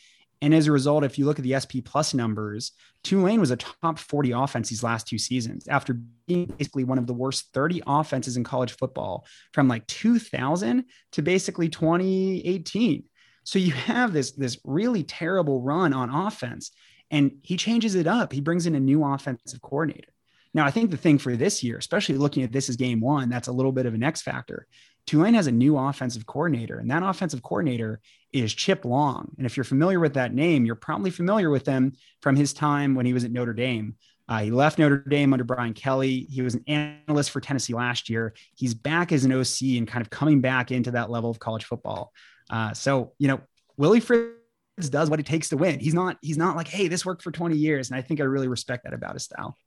and 0.42 0.54
as 0.54 0.66
a 0.66 0.72
result, 0.72 1.04
if 1.04 1.18
you 1.18 1.24
look 1.24 1.38
at 1.38 1.44
the 1.44 1.58
SP 1.58 1.80
plus 1.84 2.12
numbers, 2.12 2.72
Tulane 3.02 3.40
was 3.40 3.50
a 3.50 3.56
top 3.56 3.98
40 3.98 4.32
offense 4.32 4.68
these 4.68 4.82
last 4.82 5.08
two 5.08 5.18
seasons 5.18 5.66
after 5.66 5.94
being 6.26 6.46
basically 6.46 6.84
one 6.84 6.98
of 6.98 7.06
the 7.06 7.14
worst 7.14 7.52
30 7.54 7.82
offenses 7.86 8.36
in 8.36 8.44
college 8.44 8.72
football 8.72 9.26
from 9.52 9.68
like 9.68 9.86
2000 9.86 10.84
to 11.12 11.22
basically 11.22 11.68
2018. 11.68 13.04
So 13.44 13.58
you 13.58 13.72
have 13.72 14.12
this, 14.12 14.32
this 14.32 14.58
really 14.64 15.04
terrible 15.04 15.62
run 15.62 15.92
on 15.92 16.10
offense, 16.10 16.72
and 17.10 17.38
he 17.42 17.56
changes 17.56 17.94
it 17.94 18.06
up. 18.06 18.32
He 18.32 18.40
brings 18.40 18.66
in 18.66 18.74
a 18.74 18.80
new 18.80 19.04
offensive 19.04 19.62
coordinator. 19.62 20.12
Now, 20.56 20.64
I 20.64 20.70
think 20.70 20.90
the 20.90 20.96
thing 20.96 21.18
for 21.18 21.36
this 21.36 21.62
year, 21.62 21.76
especially 21.76 22.16
looking 22.16 22.42
at 22.42 22.50
this 22.50 22.70
as 22.70 22.76
game 22.76 22.98
one, 22.98 23.28
that's 23.28 23.48
a 23.48 23.52
little 23.52 23.72
bit 23.72 23.84
of 23.84 23.92
an 23.92 24.02
X 24.02 24.22
factor. 24.22 24.66
Tulane 25.06 25.34
has 25.34 25.48
a 25.48 25.52
new 25.52 25.76
offensive 25.76 26.24
coordinator, 26.24 26.78
and 26.78 26.90
that 26.90 27.02
offensive 27.02 27.42
coordinator 27.42 28.00
is 28.32 28.54
Chip 28.54 28.86
Long. 28.86 29.30
And 29.36 29.44
if 29.44 29.58
you're 29.58 29.64
familiar 29.64 30.00
with 30.00 30.14
that 30.14 30.32
name, 30.32 30.64
you're 30.64 30.74
probably 30.74 31.10
familiar 31.10 31.50
with 31.50 31.66
him 31.66 31.92
from 32.22 32.36
his 32.36 32.54
time 32.54 32.94
when 32.94 33.04
he 33.04 33.12
was 33.12 33.22
at 33.22 33.32
Notre 33.32 33.52
Dame. 33.52 33.96
Uh, 34.30 34.38
he 34.38 34.50
left 34.50 34.78
Notre 34.78 35.04
Dame 35.06 35.34
under 35.34 35.44
Brian 35.44 35.74
Kelly. 35.74 36.26
He 36.30 36.40
was 36.40 36.54
an 36.54 36.64
analyst 36.66 37.32
for 37.32 37.42
Tennessee 37.42 37.74
last 37.74 38.08
year. 38.08 38.32
He's 38.54 38.72
back 38.72 39.12
as 39.12 39.26
an 39.26 39.32
OC 39.32 39.76
and 39.76 39.86
kind 39.86 40.00
of 40.00 40.08
coming 40.08 40.40
back 40.40 40.72
into 40.72 40.92
that 40.92 41.10
level 41.10 41.28
of 41.28 41.38
college 41.38 41.66
football. 41.66 42.14
Uh, 42.48 42.72
so, 42.72 43.12
you 43.18 43.28
know, 43.28 43.42
Willie 43.76 44.00
Fritz 44.00 44.88
does 44.88 45.10
what 45.10 45.20
it 45.20 45.26
takes 45.26 45.50
to 45.50 45.58
win. 45.58 45.80
He's 45.80 45.94
not, 45.94 46.16
he's 46.22 46.38
not 46.38 46.56
like, 46.56 46.68
hey, 46.68 46.88
this 46.88 47.04
worked 47.04 47.22
for 47.22 47.30
20 47.30 47.56
years. 47.56 47.90
And 47.90 47.98
I 47.98 48.00
think 48.00 48.22
I 48.22 48.24
really 48.24 48.48
respect 48.48 48.84
that 48.84 48.94
about 48.94 49.12
his 49.12 49.24
style. 49.24 49.58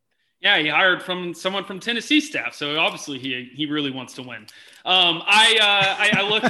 Yeah, 0.41 0.57
he 0.59 0.69
hired 0.69 1.03
from 1.03 1.33
someone 1.33 1.65
from 1.65 1.79
Tennessee 1.79 2.21
staff, 2.21 2.53
so 2.53 2.79
obviously 2.79 3.19
he 3.19 3.51
he 3.53 3.65
really 3.65 3.91
wants 3.91 4.13
to 4.13 4.23
win. 4.23 4.47
Um, 4.85 5.21
I, 5.25 5.57
uh, 5.61 5.95
I, 5.99 6.21
I 6.21 6.29
look, 6.29 6.43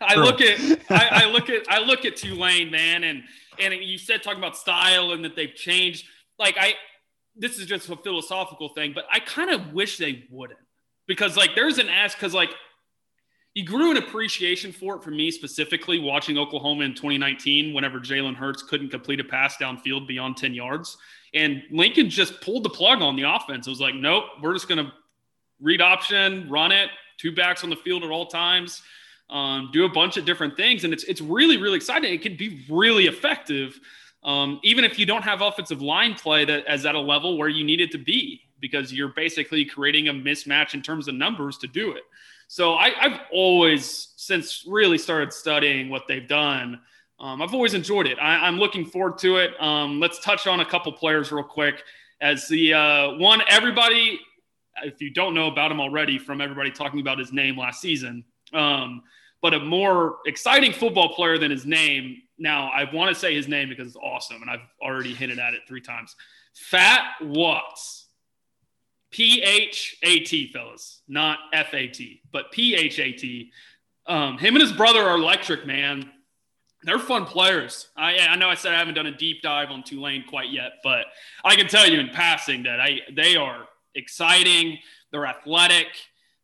I 0.00 0.14
look 0.14 0.40
at, 0.40 0.58
I, 0.90 1.24
I, 1.24 1.30
look 1.30 1.50
at, 1.50 1.68
I 1.68 1.80
look 1.80 2.06
at 2.06 2.16
Tulane, 2.16 2.70
man, 2.70 3.04
and 3.04 3.24
and 3.58 3.74
you 3.74 3.98
said 3.98 4.22
talking 4.22 4.38
about 4.38 4.56
style 4.56 5.12
and 5.12 5.22
that 5.24 5.36
they've 5.36 5.54
changed. 5.54 6.06
Like 6.38 6.56
I, 6.58 6.74
this 7.36 7.58
is 7.58 7.66
just 7.66 7.88
a 7.90 7.96
philosophical 7.96 8.70
thing, 8.70 8.92
but 8.94 9.04
I 9.12 9.20
kind 9.20 9.50
of 9.50 9.74
wish 9.74 9.98
they 9.98 10.24
wouldn't 10.30 10.58
because 11.06 11.36
like 11.36 11.54
there's 11.54 11.78
an 11.78 11.88
ask 11.90 12.16
because 12.16 12.32
like 12.34 12.50
you 13.54 13.64
grew 13.64 13.90
an 13.90 13.96
appreciation 13.96 14.72
for 14.72 14.96
it 14.96 15.02
for 15.02 15.10
me 15.10 15.30
specifically 15.30 15.98
watching 15.98 16.36
Oklahoma 16.36 16.84
in 16.84 16.94
2019 16.94 17.74
whenever 17.74 18.00
Jalen 18.00 18.34
Hurts 18.34 18.62
couldn't 18.62 18.90
complete 18.90 19.20
a 19.20 19.24
pass 19.24 19.56
downfield 19.56 20.06
beyond 20.06 20.36
10 20.36 20.54
yards. 20.54 20.96
And 21.36 21.62
Lincoln 21.70 22.08
just 22.08 22.40
pulled 22.40 22.64
the 22.64 22.70
plug 22.70 23.02
on 23.02 23.14
the 23.14 23.24
offense. 23.34 23.66
It 23.66 23.70
was 23.70 23.80
like, 23.80 23.94
nope, 23.94 24.24
we're 24.42 24.54
just 24.54 24.68
going 24.68 24.84
to 24.84 24.90
read 25.60 25.80
option, 25.82 26.48
run 26.48 26.72
it, 26.72 26.88
two 27.18 27.32
backs 27.34 27.62
on 27.62 27.70
the 27.70 27.76
field 27.76 28.04
at 28.04 28.10
all 28.10 28.26
times, 28.26 28.82
um, 29.28 29.70
do 29.72 29.84
a 29.84 29.88
bunch 29.88 30.16
of 30.16 30.24
different 30.24 30.56
things. 30.56 30.84
And 30.84 30.92
it's, 30.94 31.04
it's 31.04 31.20
really, 31.20 31.56
really 31.58 31.76
exciting. 31.76 32.12
It 32.12 32.22
can 32.22 32.36
be 32.36 32.64
really 32.70 33.06
effective, 33.06 33.78
um, 34.22 34.60
even 34.62 34.82
if 34.84 34.98
you 34.98 35.06
don't 35.06 35.22
have 35.22 35.42
offensive 35.42 35.82
line 35.82 36.14
play 36.14 36.44
that 36.46 36.64
as 36.66 36.86
at 36.86 36.94
a 36.94 37.00
level 37.00 37.36
where 37.38 37.48
you 37.48 37.64
need 37.64 37.80
it 37.80 37.92
to 37.92 37.98
be, 37.98 38.40
because 38.60 38.92
you're 38.92 39.14
basically 39.14 39.64
creating 39.64 40.08
a 40.08 40.12
mismatch 40.12 40.74
in 40.74 40.82
terms 40.82 41.06
of 41.08 41.14
numbers 41.14 41.58
to 41.58 41.66
do 41.66 41.92
it. 41.92 42.04
So 42.48 42.74
I, 42.74 42.92
I've 42.98 43.20
always, 43.30 44.14
since 44.16 44.64
really 44.66 44.98
started 44.98 45.32
studying 45.32 45.90
what 45.90 46.04
they've 46.08 46.28
done, 46.28 46.80
um, 47.18 47.40
I've 47.40 47.54
always 47.54 47.74
enjoyed 47.74 48.06
it. 48.06 48.18
I, 48.20 48.46
am 48.46 48.58
looking 48.58 48.84
forward 48.84 49.18
to 49.18 49.36
it. 49.36 49.60
Um, 49.60 50.00
let's 50.00 50.18
touch 50.18 50.46
on 50.46 50.60
a 50.60 50.64
couple 50.64 50.92
players 50.92 51.32
real 51.32 51.44
quick. 51.44 51.82
As 52.20 52.46
the 52.48 52.74
uh, 52.74 53.12
one, 53.16 53.40
everybody, 53.48 54.20
if 54.82 55.00
you 55.00 55.10
don't 55.10 55.34
know 55.34 55.46
about 55.46 55.70
him 55.70 55.80
already, 55.80 56.18
from 56.18 56.40
everybody 56.40 56.70
talking 56.70 57.00
about 57.00 57.18
his 57.18 57.32
name 57.32 57.56
last 57.56 57.80
season, 57.80 58.24
um, 58.52 59.02
but 59.40 59.54
a 59.54 59.60
more 59.60 60.18
exciting 60.26 60.72
football 60.72 61.14
player 61.14 61.38
than 61.38 61.50
his 61.50 61.64
name. 61.64 62.18
Now, 62.38 62.68
I 62.68 62.90
want 62.92 63.14
to 63.14 63.18
say 63.18 63.34
his 63.34 63.48
name 63.48 63.70
because 63.70 63.88
it's 63.88 63.96
awesome, 63.96 64.42
and 64.42 64.50
I've 64.50 64.66
already 64.82 65.14
hinted 65.14 65.38
at 65.38 65.54
it 65.54 65.62
three 65.66 65.80
times. 65.80 66.14
Phat 66.54 67.02
Watts. 67.22 68.04
P 69.12 69.40
H 69.40 69.96
A 70.02 70.18
T, 70.20 70.52
fellas, 70.52 71.00
not 71.08 71.38
F 71.52 71.72
A 71.72 71.86
T, 71.86 72.20
but 72.32 72.50
P 72.50 72.74
H 72.74 72.98
A 72.98 73.12
T. 73.12 73.50
Um, 74.06 74.36
him 74.36 74.56
and 74.56 74.60
his 74.60 74.72
brother 74.72 75.00
are 75.00 75.16
electric, 75.16 75.64
man 75.64 76.10
they're 76.86 77.00
fun 77.00 77.24
players. 77.26 77.88
I, 77.96 78.16
I 78.18 78.36
know 78.36 78.48
I 78.48 78.54
said 78.54 78.72
I 78.72 78.78
haven't 78.78 78.94
done 78.94 79.06
a 79.06 79.16
deep 79.16 79.42
dive 79.42 79.70
on 79.70 79.82
Tulane 79.82 80.24
quite 80.26 80.50
yet, 80.50 80.74
but 80.84 81.06
I 81.44 81.56
can 81.56 81.66
tell 81.66 81.86
you 81.86 81.98
in 81.98 82.10
passing 82.10 82.62
that 82.62 82.80
I 82.80 83.00
they 83.14 83.36
are 83.36 83.66
exciting. 83.96 84.78
They're 85.10 85.26
athletic. 85.26 85.88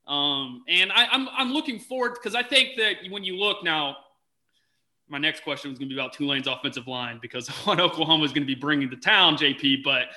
Um, 0.08 0.64
and 0.68 0.90
I, 0.90 1.06
I'm 1.12 1.28
I'm 1.30 1.52
looking 1.52 1.78
forward 1.78 2.14
because 2.14 2.34
I 2.34 2.42
think 2.42 2.70
that 2.76 2.96
when 3.08 3.22
you 3.22 3.36
look 3.36 3.62
now, 3.62 3.96
my 5.08 5.18
next 5.18 5.44
question 5.44 5.70
was 5.70 5.78
going 5.78 5.88
to 5.88 5.94
be 5.94 6.00
about 6.00 6.12
Tulane's 6.12 6.48
offensive 6.48 6.88
line 6.88 7.20
because 7.22 7.48
what 7.64 7.78
Oklahoma 7.78 8.24
is 8.24 8.32
going 8.32 8.42
to 8.42 8.52
be 8.52 8.58
bringing 8.58 8.90
to 8.90 8.96
town, 8.96 9.36
JP. 9.36 9.84
But 9.84 10.08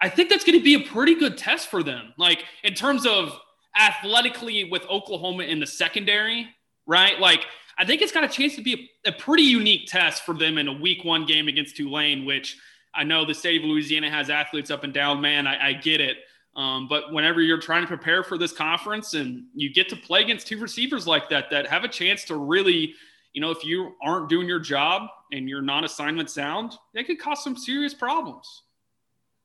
I 0.00 0.08
think 0.08 0.30
that's 0.30 0.44
going 0.44 0.58
to 0.58 0.64
be 0.64 0.74
a 0.74 0.80
pretty 0.80 1.14
good 1.14 1.38
test 1.38 1.68
for 1.68 1.84
them, 1.84 2.12
like 2.18 2.42
in 2.64 2.74
terms 2.74 3.06
of 3.06 3.38
athletically 3.78 4.64
with 4.64 4.82
Oklahoma 4.86 5.44
in 5.44 5.60
the 5.60 5.66
secondary, 5.66 6.48
right? 6.88 7.20
Like 7.20 7.44
I 7.80 7.86
think 7.86 8.02
it's 8.02 8.12
got 8.12 8.24
a 8.24 8.28
chance 8.28 8.56
to 8.56 8.62
be 8.62 8.90
a, 9.06 9.08
a 9.08 9.12
pretty 9.12 9.44
unique 9.44 9.86
test 9.86 10.26
for 10.26 10.34
them 10.34 10.58
in 10.58 10.68
a 10.68 10.72
Week 10.72 11.02
One 11.02 11.24
game 11.24 11.48
against 11.48 11.76
Tulane, 11.76 12.26
which 12.26 12.58
I 12.94 13.04
know 13.04 13.24
the 13.24 13.32
state 13.32 13.62
of 13.62 13.66
Louisiana 13.66 14.10
has 14.10 14.28
athletes 14.28 14.70
up 14.70 14.84
and 14.84 14.92
down. 14.92 15.22
Man, 15.22 15.46
I, 15.46 15.68
I 15.68 15.72
get 15.72 16.02
it. 16.02 16.18
Um, 16.54 16.88
but 16.88 17.10
whenever 17.10 17.40
you're 17.40 17.60
trying 17.60 17.80
to 17.80 17.88
prepare 17.88 18.22
for 18.22 18.36
this 18.36 18.52
conference 18.52 19.14
and 19.14 19.44
you 19.54 19.72
get 19.72 19.88
to 19.88 19.96
play 19.96 20.20
against 20.20 20.46
two 20.46 20.60
receivers 20.60 21.06
like 21.06 21.30
that 21.30 21.46
that 21.52 21.66
have 21.68 21.84
a 21.84 21.88
chance 21.88 22.24
to 22.24 22.36
really, 22.36 22.94
you 23.32 23.40
know, 23.40 23.50
if 23.50 23.64
you 23.64 23.94
aren't 24.02 24.28
doing 24.28 24.46
your 24.46 24.60
job 24.60 25.08
and 25.32 25.48
you're 25.48 25.62
not 25.62 25.82
assignment 25.82 26.28
sound, 26.28 26.74
that 26.92 27.06
could 27.06 27.18
cause 27.18 27.42
some 27.42 27.56
serious 27.56 27.94
problems. 27.94 28.64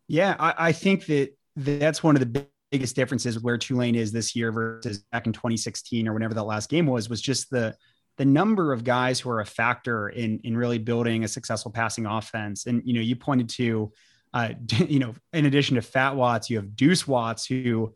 Yeah, 0.10 0.36
I, 0.40 0.54
I 0.58 0.72
think 0.74 1.06
that 1.06 1.30
that's 1.56 2.04
one 2.04 2.18
of 2.18 2.20
the 2.20 2.46
biggest 2.70 2.98
differences 2.98 3.40
where 3.40 3.58
Tulane 3.58 3.96
is 3.96 4.12
this 4.12 4.36
year 4.36 4.52
versus 4.52 5.06
back 5.14 5.26
in 5.26 5.32
2016 5.32 6.10
or 6.10 6.14
whenever 6.14 6.34
that 6.34 6.44
last 6.44 6.70
game 6.70 6.88
was, 6.88 7.08
was 7.08 7.22
just 7.22 7.50
the 7.50 7.76
the 8.18 8.26
number 8.26 8.72
of 8.72 8.84
guys 8.84 9.20
who 9.20 9.30
are 9.30 9.42
a 9.42 9.46
factor 9.46 10.10
in 10.10 10.40
in 10.44 10.56
really 10.56 10.78
building 10.78 11.24
a 11.24 11.28
successful 11.28 11.72
passing 11.72 12.06
offense. 12.06 12.66
And 12.66 12.82
you 12.86 12.94
know, 12.94 13.02
you 13.02 13.16
pointed 13.16 13.50
to, 13.50 13.92
uh, 14.34 14.50
you 14.88 15.00
know, 15.00 15.16
in 15.34 15.46
addition 15.46 15.76
to 15.76 15.82
Phat 15.82 16.16
Watts, 16.16 16.50
you 16.50 16.58
have 16.58 16.76
Deuce 16.76 17.08
Watts, 17.08 17.46
who 17.46 17.94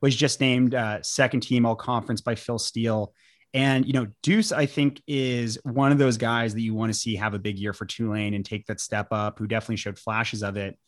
was 0.00 0.16
just 0.16 0.40
named 0.40 0.74
uh, 0.74 1.02
second 1.02 1.40
team 1.40 1.66
All 1.66 1.76
Conference 1.76 2.20
by 2.20 2.34
Phil 2.34 2.58
Steele. 2.58 3.12
And 3.52 3.84
you 3.84 3.92
know, 3.92 4.06
Deuce, 4.22 4.52
I 4.52 4.66
think, 4.66 5.02
is 5.06 5.58
one 5.64 5.92
of 5.92 5.98
those 5.98 6.16
guys 6.16 6.54
that 6.54 6.60
you 6.60 6.74
want 6.74 6.92
to 6.92 6.98
see 6.98 7.16
have 7.16 7.34
a 7.34 7.38
big 7.38 7.58
year 7.58 7.72
for 7.72 7.84
Tulane 7.84 8.34
and 8.34 8.44
take 8.44 8.66
that 8.66 8.80
step 8.80 9.08
up. 9.10 9.38
Who 9.38 9.46
definitely 9.46 9.76
showed 9.76 9.98
flashes 9.98 10.42
of 10.42 10.56
it. 10.56 10.78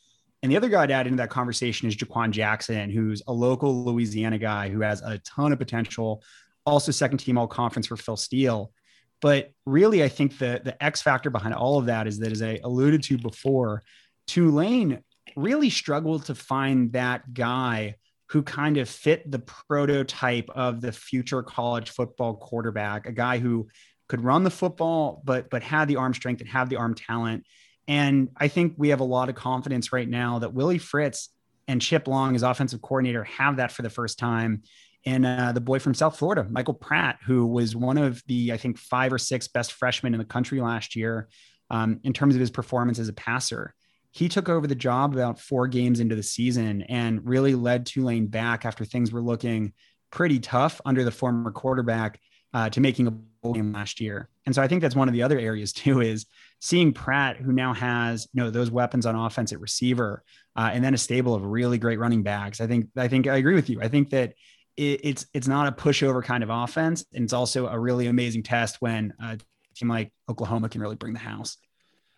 And 0.42 0.50
the 0.50 0.56
other 0.56 0.68
guy 0.68 0.86
to 0.86 0.92
add 0.92 1.06
into 1.06 1.18
that 1.18 1.30
conversation 1.30 1.86
is 1.86 1.96
Jha'Quan 1.96 2.32
Jackson, 2.32 2.90
who's 2.90 3.22
a 3.28 3.32
local 3.32 3.84
Louisiana 3.84 4.38
guy 4.38 4.68
who 4.68 4.80
has 4.80 5.00
a 5.00 5.18
ton 5.18 5.52
of 5.52 5.58
potential 5.60 6.24
also 6.66 6.92
second 6.92 7.18
team 7.18 7.38
all 7.38 7.46
conference 7.46 7.86
for 7.86 7.96
Phil 7.96 8.16
Steele. 8.16 8.72
But 9.20 9.52
really, 9.66 10.02
I 10.02 10.08
think 10.08 10.38
the 10.38 10.60
the 10.64 10.82
X 10.82 11.00
factor 11.00 11.30
behind 11.30 11.54
all 11.54 11.78
of 11.78 11.86
that 11.86 12.06
is 12.06 12.18
that, 12.18 12.32
as 12.32 12.42
I 12.42 12.58
alluded 12.62 13.02
to 13.04 13.18
before, 13.18 13.82
Tulane 14.26 15.02
really 15.36 15.70
struggled 15.70 16.26
to 16.26 16.34
find 16.34 16.92
that 16.92 17.32
guy 17.32 17.94
who 18.30 18.42
kind 18.42 18.78
of 18.78 18.88
fit 18.88 19.30
the 19.30 19.38
prototype 19.38 20.48
of 20.50 20.80
the 20.80 20.90
future 20.90 21.42
college 21.42 21.90
football 21.90 22.34
quarterback, 22.34 23.06
a 23.06 23.12
guy 23.12 23.38
who 23.38 23.68
could 24.08 24.24
run 24.24 24.42
the 24.42 24.50
football, 24.50 25.22
but 25.24 25.50
but 25.50 25.62
had 25.62 25.86
the 25.86 25.96
arm 25.96 26.14
strength 26.14 26.40
and 26.40 26.50
have 26.50 26.68
the 26.68 26.76
arm 26.76 26.94
talent. 26.94 27.44
And 27.88 28.30
I 28.36 28.48
think 28.48 28.74
we 28.76 28.88
have 28.88 29.00
a 29.00 29.04
lot 29.04 29.28
of 29.28 29.34
confidence 29.34 29.92
right 29.92 30.08
now 30.08 30.38
that 30.40 30.54
Willie 30.54 30.78
Fritz 30.78 31.28
and 31.68 31.80
Chip 31.80 32.08
Long, 32.08 32.34
as 32.34 32.42
offensive 32.42 32.82
coordinator, 32.82 33.24
have 33.24 33.56
that 33.56 33.72
for 33.72 33.82
the 33.82 33.90
first 33.90 34.18
time 34.18 34.62
and 35.04 35.26
uh, 35.26 35.52
the 35.52 35.60
boy 35.60 35.78
from 35.78 35.94
South 35.94 36.18
Florida, 36.18 36.46
Michael 36.48 36.74
Pratt, 36.74 37.18
who 37.24 37.46
was 37.46 37.74
one 37.74 37.98
of 37.98 38.22
the, 38.26 38.52
I 38.52 38.56
think, 38.56 38.78
five 38.78 39.12
or 39.12 39.18
six 39.18 39.48
best 39.48 39.72
freshmen 39.72 40.14
in 40.14 40.18
the 40.18 40.24
country 40.24 40.60
last 40.60 40.94
year 40.94 41.28
um, 41.70 42.00
in 42.04 42.12
terms 42.12 42.34
of 42.34 42.40
his 42.40 42.50
performance 42.50 42.98
as 42.98 43.08
a 43.08 43.12
passer. 43.12 43.74
He 44.12 44.28
took 44.28 44.48
over 44.48 44.66
the 44.66 44.74
job 44.74 45.14
about 45.14 45.40
four 45.40 45.66
games 45.66 45.98
into 45.98 46.14
the 46.14 46.22
season 46.22 46.82
and 46.82 47.26
really 47.26 47.54
led 47.54 47.86
Tulane 47.86 48.26
back 48.26 48.64
after 48.64 48.84
things 48.84 49.10
were 49.10 49.22
looking 49.22 49.72
pretty 50.10 50.38
tough 50.38 50.80
under 50.84 51.02
the 51.02 51.10
former 51.10 51.50
quarterback 51.50 52.20
uh, 52.54 52.68
to 52.70 52.80
making 52.80 53.06
a 53.06 53.10
bowl 53.10 53.54
game 53.54 53.72
last 53.72 54.00
year. 54.00 54.28
And 54.44 54.54
so 54.54 54.62
I 54.62 54.68
think 54.68 54.82
that's 54.82 54.94
one 54.94 55.08
of 55.08 55.14
the 55.14 55.22
other 55.22 55.38
areas 55.38 55.72
too 55.72 56.00
is 56.00 56.26
seeing 56.60 56.92
Pratt, 56.92 57.38
who 57.38 57.52
now 57.52 57.74
has 57.74 58.28
you 58.32 58.42
know 58.42 58.50
those 58.50 58.70
weapons 58.70 59.06
on 59.06 59.16
offense 59.16 59.52
at 59.52 59.60
receiver, 59.60 60.22
uh, 60.54 60.70
and 60.72 60.84
then 60.84 60.94
a 60.94 60.98
stable 60.98 61.34
of 61.34 61.44
really 61.44 61.78
great 61.78 61.98
running 61.98 62.22
backs. 62.22 62.60
I 62.60 62.66
think 62.66 62.88
I 62.96 63.08
think 63.08 63.26
I 63.26 63.36
agree 63.36 63.54
with 63.54 63.70
you. 63.70 63.80
I 63.80 63.88
think 63.88 64.10
that 64.10 64.34
it, 64.76 65.00
it's 65.04 65.26
it's 65.34 65.48
not 65.48 65.68
a 65.68 65.72
pushover 65.72 66.22
kind 66.22 66.42
of 66.42 66.50
offense, 66.50 67.04
and 67.12 67.24
it's 67.24 67.32
also 67.32 67.66
a 67.66 67.78
really 67.78 68.06
amazing 68.06 68.42
test 68.42 68.80
when 68.80 69.14
a 69.20 69.38
team 69.74 69.88
like 69.88 70.12
Oklahoma 70.28 70.68
can 70.68 70.80
really 70.80 70.96
bring 70.96 71.12
the 71.12 71.18
house. 71.18 71.56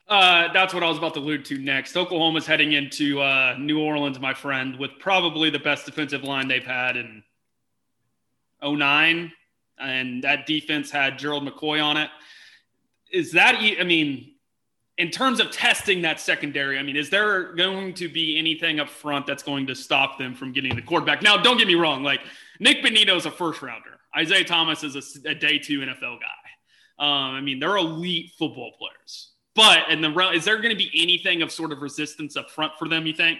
Uh, 0.06 0.52
that's 0.52 0.74
what 0.74 0.82
I 0.82 0.88
was 0.88 0.98
about 0.98 1.14
to 1.14 1.20
allude 1.20 1.44
to 1.46 1.58
next. 1.58 1.96
Oklahoma's 1.96 2.46
heading 2.46 2.72
into 2.72 3.20
uh, 3.22 3.56
New 3.58 3.80
Orleans, 3.80 4.20
my 4.20 4.34
friend, 4.34 4.78
with 4.78 4.90
probably 4.98 5.48
the 5.48 5.58
best 5.58 5.86
defensive 5.86 6.22
line 6.22 6.46
they've 6.46 6.64
had 6.64 6.96
in 6.96 7.22
09. 8.62 9.32
And 9.78 10.22
that 10.22 10.46
defense 10.46 10.90
had 10.90 11.18
Gerald 11.18 11.48
McCoy 11.48 11.82
on 11.82 11.96
it. 11.96 12.10
Is 13.10 13.32
that, 13.32 13.56
I 13.56 13.82
mean, 13.84 14.32
in 14.98 15.10
terms 15.10 15.40
of 15.40 15.50
testing 15.50 16.02
that 16.02 16.20
secondary, 16.20 16.78
I 16.78 16.82
mean, 16.82 16.96
is 16.96 17.08
there 17.08 17.54
going 17.54 17.94
to 17.94 18.08
be 18.08 18.38
anything 18.38 18.80
up 18.80 18.88
front 18.88 19.26
that's 19.26 19.42
going 19.42 19.66
to 19.68 19.74
stop 19.74 20.18
them 20.18 20.34
from 20.34 20.52
getting 20.52 20.76
the 20.76 20.82
quarterback? 20.82 21.22
Now, 21.22 21.38
don't 21.38 21.56
get 21.56 21.66
me 21.66 21.74
wrong. 21.74 22.02
Like 22.02 22.20
Nik 22.60 22.82
Bonitto 22.82 23.16
is 23.16 23.26
a 23.26 23.30
first 23.30 23.62
rounder. 23.62 23.98
Isaiah 24.16 24.44
Thomas 24.44 24.84
is 24.84 24.96
a, 24.96 25.30
a 25.30 25.34
day 25.34 25.58
two 25.58 25.80
NFL 25.80 26.18
guy. 26.20 27.04
Um, 27.04 27.34
I 27.34 27.40
mean, 27.40 27.58
they're 27.58 27.76
elite 27.76 28.32
football 28.38 28.72
players. 28.78 29.32
But 29.54 29.88
in 29.90 30.00
the 30.00 30.30
is 30.30 30.44
there 30.44 30.56
going 30.56 30.70
to 30.70 30.76
be 30.76 30.90
anything 30.94 31.42
of 31.42 31.52
sort 31.52 31.72
of 31.72 31.80
resistance 31.80 32.36
up 32.36 32.50
front 32.50 32.72
for 32.78 32.88
them? 32.88 33.06
You 33.06 33.14
think? 33.14 33.38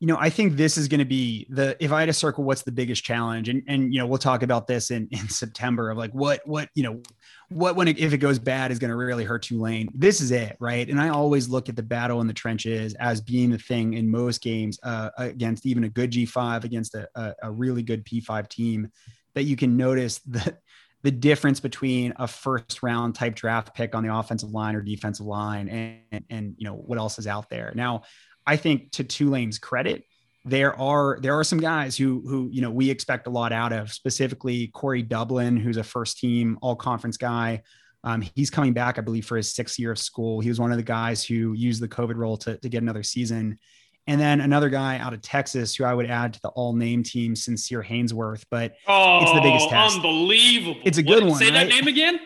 You 0.00 0.06
know, 0.06 0.16
I 0.18 0.28
think 0.28 0.56
this 0.56 0.76
is 0.76 0.88
going 0.88 0.98
to 0.98 1.04
be 1.04 1.46
the 1.50 1.76
if 1.82 1.92
I 1.92 2.00
had 2.00 2.06
to 2.06 2.12
circle 2.12 2.44
what's 2.44 2.62
the 2.62 2.72
biggest 2.72 3.04
challenge, 3.04 3.48
and 3.48 3.62
and 3.68 3.92
you 3.92 4.00
know, 4.00 4.06
we'll 4.06 4.18
talk 4.18 4.42
about 4.42 4.66
this 4.66 4.90
in 4.90 5.08
in 5.10 5.28
September 5.28 5.90
of 5.90 5.98
like 5.98 6.12
what 6.12 6.40
what 6.44 6.68
you 6.74 6.82
know 6.82 7.00
what 7.48 7.76
when 7.76 7.88
it, 7.88 7.98
if 7.98 8.12
it 8.12 8.18
goes 8.18 8.38
bad 8.38 8.72
is 8.72 8.78
going 8.78 8.90
to 8.90 8.96
really 8.96 9.24
hurt 9.24 9.42
Tulane. 9.42 9.88
This 9.94 10.20
is 10.20 10.30
it, 10.30 10.56
right? 10.60 10.88
And 10.88 11.00
I 11.00 11.10
always 11.10 11.48
look 11.48 11.68
at 11.68 11.76
the 11.76 11.82
battle 11.82 12.20
in 12.20 12.26
the 12.26 12.32
trenches 12.32 12.94
as 12.94 13.20
being 13.20 13.50
the 13.50 13.58
thing 13.58 13.94
in 13.94 14.10
most 14.10 14.42
games 14.42 14.78
uh, 14.82 15.10
against 15.16 15.64
even 15.64 15.84
a 15.84 15.88
good 15.88 16.10
G5 16.10 16.64
against 16.64 16.94
a, 16.94 17.08
a, 17.14 17.34
a 17.44 17.52
really 17.52 17.82
good 17.82 18.04
P5 18.04 18.48
team 18.48 18.88
that 19.34 19.44
you 19.44 19.56
can 19.56 19.76
notice 19.76 20.18
the 20.26 20.56
the 21.04 21.10
difference 21.10 21.60
between 21.60 22.14
a 22.16 22.26
first 22.26 22.82
round 22.82 23.14
type 23.14 23.34
draft 23.34 23.74
pick 23.74 23.94
on 23.94 24.02
the 24.02 24.14
offensive 24.14 24.50
line 24.50 24.74
or 24.74 24.80
defensive 24.80 25.26
line 25.26 25.68
and, 25.68 26.00
and, 26.10 26.24
and 26.30 26.54
you 26.56 26.64
know 26.66 26.74
what 26.74 26.98
else 26.98 27.18
is 27.18 27.26
out 27.26 27.48
there. 27.50 27.72
Now, 27.76 28.02
I 28.46 28.56
think 28.56 28.92
to 28.92 29.04
Tulane's 29.04 29.58
credit, 29.58 30.04
there 30.44 30.78
are 30.78 31.18
there 31.20 31.38
are 31.38 31.44
some 31.44 31.58
guys 31.58 31.96
who 31.96 32.22
who 32.26 32.48
you 32.52 32.60
know 32.60 32.70
we 32.70 32.90
expect 32.90 33.26
a 33.26 33.30
lot 33.30 33.52
out 33.52 33.72
of 33.72 33.90
specifically 33.90 34.68
Corey 34.68 35.02
Dublin 35.02 35.56
who's 35.56 35.78
a 35.78 35.82
first 35.84 36.18
team 36.18 36.58
all 36.60 36.76
conference 36.76 37.16
guy. 37.16 37.62
Um, 38.02 38.22
he's 38.34 38.50
coming 38.50 38.74
back 38.74 38.98
I 38.98 39.00
believe 39.00 39.24
for 39.24 39.38
his 39.38 39.54
sixth 39.54 39.78
year 39.78 39.92
of 39.92 39.98
school. 39.98 40.40
He 40.40 40.50
was 40.50 40.60
one 40.60 40.70
of 40.70 40.76
the 40.76 40.82
guys 40.82 41.24
who 41.24 41.54
used 41.54 41.80
the 41.80 41.88
COVID 41.88 42.16
role 42.16 42.36
to, 42.38 42.58
to 42.58 42.68
get 42.68 42.82
another 42.82 43.02
season. 43.02 43.58
And 44.06 44.20
then 44.20 44.42
another 44.42 44.68
guy 44.68 44.98
out 44.98 45.14
of 45.14 45.22
Texas 45.22 45.74
who 45.74 45.84
I 45.84 45.94
would 45.94 46.10
add 46.10 46.34
to 46.34 46.40
the 46.42 46.50
all 46.50 46.74
name 46.74 47.02
team 47.02 47.34
Sincere 47.34 47.82
Haynesworth 47.82 48.44
but 48.50 48.74
oh, 48.86 49.22
it's 49.22 49.32
the 49.32 49.40
biggest 49.40 49.70
test. 49.70 49.96
unbelievable. 49.96 50.82
It's 50.84 50.98
a 50.98 51.02
good 51.02 51.22
what, 51.22 51.30
one 51.30 51.38
say 51.38 51.46
right? 51.46 51.54
that 51.54 51.68
name 51.68 51.88
again? 51.88 52.20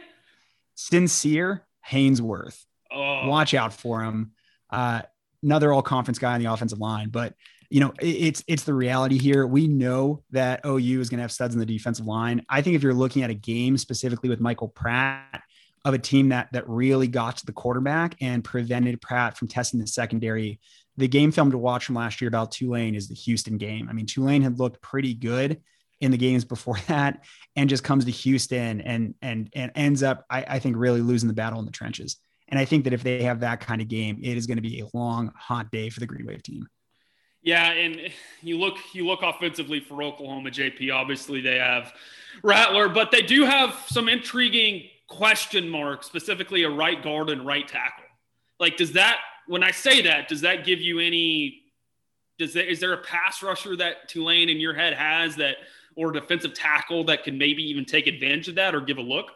Sincere 0.74 1.64
Haynesworth 1.88 2.64
oh. 2.90 3.28
watch 3.28 3.54
out 3.54 3.72
for 3.72 4.02
him. 4.02 4.32
Uh, 4.70 5.02
another 5.43 5.72
all 5.72 5.82
conference 5.82 6.18
guy 6.18 6.34
on 6.34 6.43
the 6.43 6.51
offensive 6.51 6.78
line 6.78 7.09
but 7.11 7.34
you 7.70 7.80
know, 7.80 7.93
it's 8.01 8.43
it's 8.47 8.64
the 8.64 8.72
reality 8.72 9.18
here. 9.18 9.47
We 9.47 9.66
know 9.66 10.22
that 10.30 10.64
OU 10.64 11.01
is 11.01 11.11
going 11.11 11.18
to 11.18 11.22
have 11.22 11.32
studs 11.32 11.55
in 11.55 11.61
the 11.61 11.66
defensive 11.66 12.07
line. 12.07 12.45
I 12.49 12.62
think 12.62 12.76
if 12.76 12.82
you're 12.82 12.95
looking 12.95 13.22
at 13.22 13.30
a 13.30 13.34
game 13.34 13.76
specifically 13.76 14.30
with 14.30 14.41
Michael 14.41 14.68
Pratt 14.68 15.43
of 15.84 15.93
a 15.93 15.99
team 15.99 16.30
that 16.30 16.49
that 16.53 16.68
really 16.68 17.09
got 17.09 17.36
to 17.39 17.47
the 17.47 17.53
quarterback 17.53 18.16
and 18.20 18.43
prevented 18.43 19.01
Pratt 19.03 19.36
from 19.36 19.49
testing 19.49 19.80
the 19.80 19.86
secondary, 19.86 20.61
the 20.97 21.09
game 21.09 21.30
film 21.30 21.51
to 21.51 21.59
watch 21.59 21.84
from 21.84 21.97
last 21.97 22.20
year 22.22 22.28
about 22.28 22.53
Tulane 22.53 22.95
is 22.95 23.09
the 23.09 23.14
Houston 23.14 23.59
game. 23.59 23.89
I 23.91 23.93
mean, 23.93 24.07
Tulane 24.07 24.43
had 24.43 24.59
looked 24.59 24.80
pretty 24.80 25.12
good 25.12 25.61
in 26.01 26.11
the 26.11 26.16
games 26.16 26.47
before 26.47 26.78
that 26.89 27.24
and 27.55 27.68
just 27.68 27.84
comes 27.84 28.07
to 28.07 28.11
Houston 28.11 28.80
and 28.80 29.14
and 29.20 29.51
and 29.55 29.72
ends 29.74 30.03
up, 30.03 30.24
I, 30.30 30.45
I 30.49 30.59
think, 30.59 30.76
really 30.78 31.03
losing 31.03 31.28
the 31.28 31.34
battle 31.34 31.59
in 31.59 31.66
the 31.66 31.70
trenches. 31.70 32.16
And 32.49 32.59
I 32.59 32.64
think 32.64 32.84
that 32.84 32.92
if 32.92 33.03
they 33.03 33.22
have 33.22 33.40
that 33.40 33.61
kind 33.61 33.80
of 33.80 33.88
game, 33.88 34.20
it 34.22 34.36
is 34.36 34.46
going 34.46 34.57
to 34.57 34.62
be 34.62 34.80
a 34.80 34.86
long, 34.96 35.32
hot 35.36 35.70
day 35.70 35.90
for 35.90 36.01
the 36.01 36.07
Green 36.07 36.26
Wave 36.26 36.42
team. 36.42 36.66
Yeah, 37.42 37.70
and 37.70 38.11
you 38.42 38.59
look 38.59 38.76
you 38.92 39.07
look 39.07 39.22
offensively 39.22 39.80
for 39.80 40.03
Oklahoma, 40.03 40.51
JP. 40.51 40.92
Obviously, 40.92 41.40
they 41.40 41.59
have 41.59 41.92
Rattler, 42.42 42.88
but 42.88 43.11
they 43.11 43.22
do 43.22 43.44
have 43.44 43.74
some 43.86 44.09
intriguing 44.09 44.84
question 45.07 45.68
marks, 45.68 46.07
specifically 46.07 46.64
a 46.64 46.70
right 46.70 47.03
guard 47.03 47.30
and 47.30 47.46
right 47.46 47.66
tackle. 47.66 48.05
Like, 48.59 48.76
does 48.76 48.92
that 48.92 49.18
when 49.46 49.62
I 49.62 49.70
say 49.70 50.03
that, 50.03 50.28
does 50.28 50.42
that 50.42 50.64
give 50.64 50.80
you 50.80 50.99
any? 50.99 51.62
Does 52.38 52.55
that 52.55 52.70
is 52.70 52.80
there 52.80 52.92
a 52.92 52.99
pass 52.99 53.42
rusher 53.42 53.76
that 53.76 54.09
Tulane 54.09 54.49
in 54.49 54.59
your 54.59 54.74
head 54.74 54.94
has 54.94 55.36
that, 55.36 55.57
or 55.96 56.12
defensive 56.12 56.55
tackle 56.55 57.05
that 57.05 57.24
can 57.24 57.38
maybe 57.38 57.62
even 57.62 57.84
take 57.84 58.07
advantage 58.07 58.49
of 58.49 58.57
that 58.57 58.74
or 58.74 58.80
give 58.80 58.99
a 58.99 59.03
look? 59.03 59.32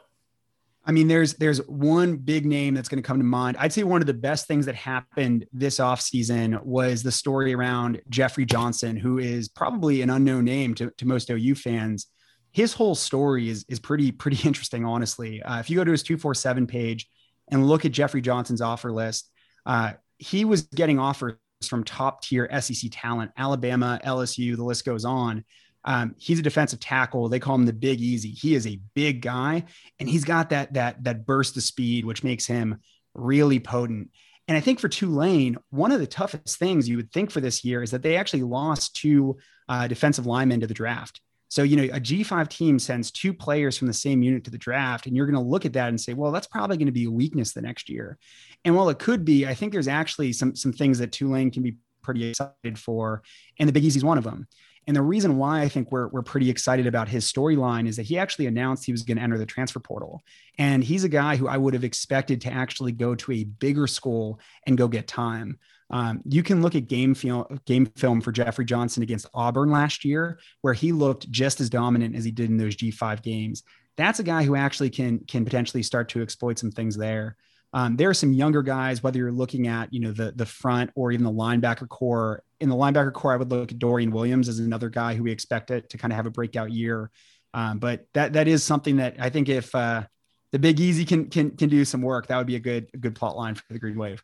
I 0.84 0.90
mean, 0.90 1.06
there's 1.06 1.34
there's 1.34 1.58
one 1.68 2.16
big 2.16 2.44
name 2.44 2.74
that's 2.74 2.88
going 2.88 3.00
to 3.02 3.06
come 3.06 3.18
to 3.18 3.24
mind. 3.24 3.56
I'd 3.58 3.72
say 3.72 3.84
one 3.84 4.00
of 4.00 4.06
the 4.06 4.14
best 4.14 4.48
things 4.48 4.66
that 4.66 4.74
happened 4.74 5.46
this 5.52 5.78
offseason 5.78 6.62
was 6.64 7.02
the 7.02 7.12
story 7.12 7.54
around 7.54 8.00
Jeffrey 8.08 8.44
Johnson, 8.44 8.96
who 8.96 9.18
is 9.18 9.48
probably 9.48 10.02
an 10.02 10.10
unknown 10.10 10.44
name 10.44 10.74
to, 10.74 10.90
to 10.98 11.06
most 11.06 11.30
OU 11.30 11.54
fans. 11.54 12.08
His 12.50 12.72
whole 12.72 12.96
story 12.96 13.48
is 13.48 13.64
is 13.68 13.78
pretty 13.78 14.10
pretty 14.10 14.38
interesting, 14.46 14.84
honestly. 14.84 15.42
Uh, 15.42 15.60
if 15.60 15.70
you 15.70 15.76
go 15.76 15.84
to 15.84 15.92
his 15.92 16.02
two 16.02 16.16
four 16.16 16.34
seven 16.34 16.66
page 16.66 17.08
and 17.50 17.66
look 17.66 17.84
at 17.84 17.92
Jeffrey 17.92 18.20
Johnson's 18.20 18.60
offer 18.60 18.90
list, 18.90 19.30
uh, 19.66 19.92
he 20.18 20.44
was 20.44 20.62
getting 20.62 20.98
offers 20.98 21.36
from 21.68 21.84
top 21.84 22.22
tier 22.22 22.48
SEC 22.60 22.90
talent, 22.92 23.30
Alabama, 23.36 24.00
LSU, 24.04 24.56
the 24.56 24.64
list 24.64 24.84
goes 24.84 25.04
on. 25.04 25.44
Um, 25.84 26.14
he's 26.18 26.38
a 26.38 26.42
defensive 26.42 26.80
tackle. 26.80 27.28
They 27.28 27.40
call 27.40 27.56
him 27.56 27.66
the 27.66 27.72
Big 27.72 28.00
Easy. 28.00 28.30
He 28.30 28.54
is 28.54 28.66
a 28.66 28.80
big 28.94 29.20
guy, 29.22 29.64
and 29.98 30.08
he's 30.08 30.24
got 30.24 30.50
that 30.50 30.74
that 30.74 31.02
that 31.04 31.26
burst 31.26 31.56
of 31.56 31.62
speed, 31.62 32.04
which 32.04 32.24
makes 32.24 32.46
him 32.46 32.80
really 33.14 33.58
potent. 33.58 34.10
And 34.48 34.56
I 34.56 34.60
think 34.60 34.80
for 34.80 34.88
Tulane, 34.88 35.56
one 35.70 35.92
of 35.92 36.00
the 36.00 36.06
toughest 36.06 36.58
things 36.58 36.88
you 36.88 36.96
would 36.96 37.12
think 37.12 37.30
for 37.30 37.40
this 37.40 37.64
year 37.64 37.82
is 37.82 37.90
that 37.92 38.02
they 38.02 38.16
actually 38.16 38.42
lost 38.42 38.96
two 38.96 39.38
uh, 39.68 39.86
defensive 39.86 40.26
linemen 40.26 40.60
to 40.60 40.66
the 40.66 40.74
draft. 40.74 41.20
So, 41.48 41.62
you 41.62 41.76
know, 41.76 41.82
a 41.82 42.00
G5 42.00 42.48
team 42.48 42.78
sends 42.78 43.10
two 43.10 43.34
players 43.34 43.76
from 43.76 43.86
the 43.86 43.92
same 43.92 44.22
unit 44.22 44.44
to 44.44 44.50
the 44.50 44.56
draft, 44.56 45.06
and 45.06 45.14
you're 45.14 45.26
going 45.26 45.42
to 45.42 45.50
look 45.50 45.66
at 45.66 45.74
that 45.74 45.90
and 45.90 46.00
say, 46.00 46.14
well, 46.14 46.32
that's 46.32 46.46
probably 46.46 46.78
going 46.78 46.86
to 46.86 46.92
be 46.92 47.04
a 47.04 47.10
weakness 47.10 47.52
the 47.52 47.60
next 47.60 47.90
year. 47.90 48.16
And 48.64 48.74
while 48.74 48.88
it 48.88 48.98
could 48.98 49.24
be, 49.24 49.46
I 49.46 49.52
think 49.52 49.72
there's 49.72 49.86
actually 49.86 50.32
some 50.32 50.56
some 50.56 50.72
things 50.72 50.98
that 51.00 51.12
Tulane 51.12 51.50
can 51.50 51.62
be 51.62 51.76
pretty 52.02 52.24
excited 52.24 52.78
for, 52.78 53.22
and 53.58 53.68
the 53.68 53.72
Big 53.74 53.84
Easy 53.84 53.98
is 53.98 54.04
one 54.04 54.16
of 54.16 54.24
them. 54.24 54.48
And 54.86 54.96
the 54.96 55.02
reason 55.02 55.38
why 55.38 55.60
I 55.60 55.68
think 55.68 55.92
we're, 55.92 56.08
we're 56.08 56.22
pretty 56.22 56.50
excited 56.50 56.86
about 56.86 57.08
his 57.08 57.30
storyline 57.30 57.86
is 57.86 57.96
that 57.96 58.02
he 58.02 58.18
actually 58.18 58.46
announced 58.46 58.84
he 58.84 58.92
was 58.92 59.02
going 59.02 59.16
to 59.16 59.22
enter 59.22 59.38
the 59.38 59.46
transfer 59.46 59.78
portal. 59.78 60.22
And 60.58 60.82
he's 60.82 61.04
a 61.04 61.08
guy 61.08 61.36
who 61.36 61.46
I 61.46 61.56
would 61.56 61.74
have 61.74 61.84
expected 61.84 62.40
to 62.42 62.52
actually 62.52 62.92
go 62.92 63.14
to 63.14 63.32
a 63.32 63.44
bigger 63.44 63.86
school 63.86 64.40
and 64.66 64.76
go 64.76 64.88
get 64.88 65.06
time. 65.06 65.58
Um, 65.90 66.22
you 66.24 66.42
can 66.42 66.62
look 66.62 66.74
at 66.74 66.88
game 66.88 67.14
film, 67.14 67.60
game 67.66 67.86
film 67.86 68.20
for 68.22 68.32
Jeffrey 68.32 68.64
Johnson 68.64 69.02
against 69.02 69.26
Auburn 69.34 69.70
last 69.70 70.04
year, 70.04 70.38
where 70.62 70.74
he 70.74 70.90
looked 70.90 71.30
just 71.30 71.60
as 71.60 71.68
dominant 71.68 72.16
as 72.16 72.24
he 72.24 72.30
did 72.30 72.50
in 72.50 72.56
those 72.56 72.76
G5 72.76 73.22
games. 73.22 73.62
That's 73.96 74.18
a 74.18 74.24
guy 74.24 74.42
who 74.42 74.56
actually 74.56 74.88
can 74.88 75.20
can 75.26 75.44
potentially 75.44 75.82
start 75.82 76.08
to 76.10 76.22
exploit 76.22 76.58
some 76.58 76.70
things 76.70 76.96
there. 76.96 77.36
Um, 77.74 77.96
there 77.96 78.08
are 78.08 78.14
some 78.14 78.32
younger 78.32 78.62
guys, 78.62 79.02
whether 79.02 79.18
you're 79.18 79.32
looking 79.32 79.66
at 79.66 79.92
you 79.92 80.00
know 80.00 80.12
the 80.12 80.32
the 80.34 80.46
front 80.46 80.90
or 80.94 81.12
even 81.12 81.24
the 81.24 81.32
linebacker 81.32 81.88
corps. 81.88 82.42
In 82.62 82.68
the 82.68 82.76
linebacker 82.76 83.12
corps, 83.12 83.32
I 83.32 83.36
would 83.36 83.50
look 83.50 83.72
at 83.72 83.80
Dorian 83.80 84.12
Williams 84.12 84.48
as 84.48 84.60
another 84.60 84.88
guy 84.88 85.16
who 85.16 85.24
we 85.24 85.32
expect 85.32 85.72
it 85.72 85.90
to 85.90 85.98
kind 85.98 86.12
of 86.12 86.16
have 86.16 86.26
a 86.26 86.30
breakout 86.30 86.70
year. 86.70 87.10
Um, 87.52 87.80
but 87.80 88.06
that 88.14 88.34
that 88.34 88.46
is 88.46 88.62
something 88.62 88.98
that 88.98 89.16
I 89.18 89.30
think 89.30 89.48
if 89.48 89.74
uh, 89.74 90.04
the 90.52 90.60
Big 90.60 90.78
Easy 90.78 91.04
can 91.04 91.26
can 91.26 91.50
can 91.56 91.68
do 91.68 91.84
some 91.84 92.02
work, 92.02 92.28
that 92.28 92.38
would 92.38 92.46
be 92.46 92.54
a 92.54 92.60
good 92.60 92.88
a 92.94 92.98
good 92.98 93.16
plot 93.16 93.36
line 93.36 93.56
for 93.56 93.64
the 93.68 93.80
Green 93.80 93.98
Wave. 93.98 94.22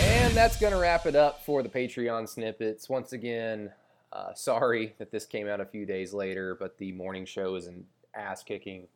And 0.00 0.34
that's 0.34 0.58
going 0.58 0.72
to 0.72 0.78
wrap 0.80 1.06
it 1.06 1.14
up 1.14 1.44
for 1.44 1.62
the 1.62 1.68
Patreon 1.68 2.28
snippets. 2.28 2.88
Once 2.88 3.12
again, 3.12 3.70
uh, 4.12 4.34
sorry 4.34 4.96
that 4.98 5.12
this 5.12 5.24
came 5.24 5.46
out 5.46 5.60
a 5.60 5.66
few 5.66 5.86
days 5.86 6.12
later, 6.12 6.56
but 6.58 6.76
the 6.78 6.90
morning 6.90 7.24
show 7.24 7.54
is 7.54 7.68
an 7.68 7.84
ass 8.16 8.42
kicking 8.42 8.88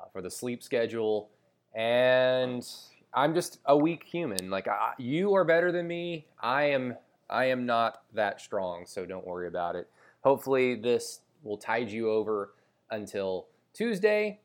uh, 0.00 0.04
for 0.12 0.22
the 0.22 0.30
sleep 0.30 0.62
schedule 0.62 1.30
and 1.74 2.64
I'm 3.12 3.34
just 3.34 3.58
a 3.64 3.76
weak 3.76 4.04
human. 4.04 4.50
Like 4.50 4.68
I, 4.68 4.92
you 4.98 5.34
are 5.34 5.44
better 5.44 5.72
than 5.72 5.86
me. 5.86 6.26
I 6.40 6.64
am. 6.64 6.96
I 7.30 7.46
am 7.46 7.64
not 7.64 8.02
that 8.14 8.40
strong, 8.40 8.84
so 8.86 9.06
don't 9.06 9.26
worry 9.26 9.48
about 9.48 9.76
it. 9.76 9.88
Hopefully, 10.22 10.74
this 10.74 11.20
will 11.42 11.56
tide 11.56 11.90
you 11.90 12.10
over 12.10 12.52
until 12.90 13.46
Tuesday. 13.72 14.40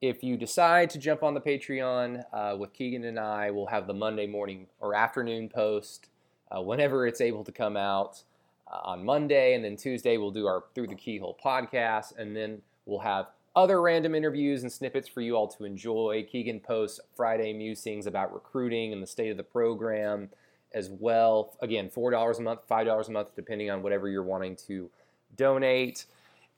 If 0.00 0.22
you 0.22 0.36
decide 0.36 0.90
to 0.90 0.98
jump 0.98 1.22
on 1.22 1.34
the 1.34 1.40
Patreon 1.40 2.24
uh, 2.32 2.56
with 2.58 2.72
Keegan 2.74 3.04
and 3.04 3.18
I, 3.18 3.50
we'll 3.50 3.66
have 3.66 3.86
the 3.86 3.94
Monday 3.94 4.26
morning 4.26 4.66
or 4.78 4.94
afternoon 4.94 5.48
post 5.48 6.08
uh, 6.50 6.60
whenever 6.60 7.06
it's 7.06 7.20
able 7.20 7.42
to 7.44 7.52
come 7.52 7.76
out 7.76 8.22
uh, 8.70 8.80
on 8.84 9.04
Monday, 9.04 9.54
and 9.54 9.64
then 9.64 9.76
Tuesday 9.76 10.16
we'll 10.18 10.30
do 10.30 10.46
our 10.46 10.64
Through 10.74 10.88
the 10.88 10.94
Keyhole 10.94 11.38
podcast, 11.42 12.16
and 12.18 12.36
then 12.36 12.60
we'll 12.84 13.00
have 13.00 13.30
other 13.56 13.80
random 13.80 14.14
interviews 14.14 14.62
and 14.62 14.70
snippets 14.70 15.08
for 15.08 15.22
you 15.22 15.34
all 15.34 15.48
to 15.48 15.64
enjoy. 15.64 16.26
Keegan 16.30 16.60
posts 16.60 17.00
Friday 17.16 17.54
musings 17.54 18.06
about 18.06 18.34
recruiting 18.34 18.92
and 18.92 19.02
the 19.02 19.06
state 19.06 19.30
of 19.30 19.38
the 19.38 19.42
program 19.42 20.28
as 20.76 20.88
well. 20.88 21.56
Again, 21.60 21.90
$4 21.90 22.38
a 22.38 22.42
month, 22.42 22.60
$5 22.68 23.08
a 23.08 23.10
month, 23.10 23.28
depending 23.34 23.70
on 23.70 23.82
whatever 23.82 24.08
you're 24.08 24.22
wanting 24.22 24.56
to 24.68 24.90
donate. 25.34 26.06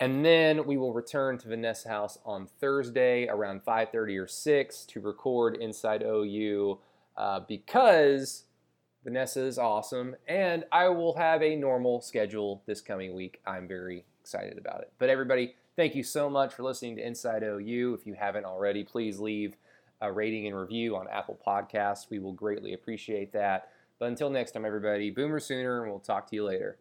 And 0.01 0.25
then 0.25 0.67
we 0.67 0.77
will 0.77 0.93
return 0.93 1.39
to 1.39 1.49
Vanessa 1.49 1.89
House 1.89 2.19
on 2.25 2.47
Thursday 2.61 3.27
around 3.29 3.65
5:30 3.65 4.19
or 4.19 4.27
6 4.27 4.85
to 4.85 5.01
record 5.01 5.57
Inside 5.57 6.03
OU 6.03 6.79
uh, 7.17 7.41
because 7.41 8.45
Vanessa 9.03 9.41
is 9.41 9.59
awesome, 9.59 10.15
and 10.29 10.65
I 10.71 10.89
will 10.89 11.17
have 11.17 11.43
a 11.43 11.57
normal 11.57 12.01
schedule 12.01 12.63
this 12.67 12.81
coming 12.81 13.15
week. 13.15 13.41
I'm 13.47 13.67
very 13.67 14.05
excited 14.21 14.59
about 14.59 14.83
it. 14.83 14.93
But 14.99 15.09
everybody, 15.09 15.55
Thank 15.79 15.95
you 15.95 16.03
so 16.03 16.29
much 16.29 16.55
for 16.55 16.65
listening 16.65 16.97
to 16.97 17.07
Inside 17.07 17.45
OU. 17.45 17.99
If 18.01 18.05
you 18.05 18.15
haven't 18.15 18.45
already, 18.45 18.83
please 18.83 19.21
leave 19.21 19.55
a 20.01 20.11
rating 20.11 20.49
and 20.49 20.57
review 20.59 20.97
on 20.97 21.07
Apple 21.07 21.39
Podcasts. 21.47 22.11
We 22.11 22.19
will 22.19 22.33
greatly 22.33 22.73
appreciate 22.73 23.33
that. 23.35 23.69
But 23.99 24.07
until 24.07 24.31
next 24.31 24.53
time, 24.53 24.65
everybody, 24.65 25.11
Boomer 25.11 25.41
Sooner, 25.41 25.83
and 25.83 25.91
we'll 25.91 26.01
talk 26.01 26.29
to 26.31 26.37
you 26.37 26.45
later. 26.45 26.79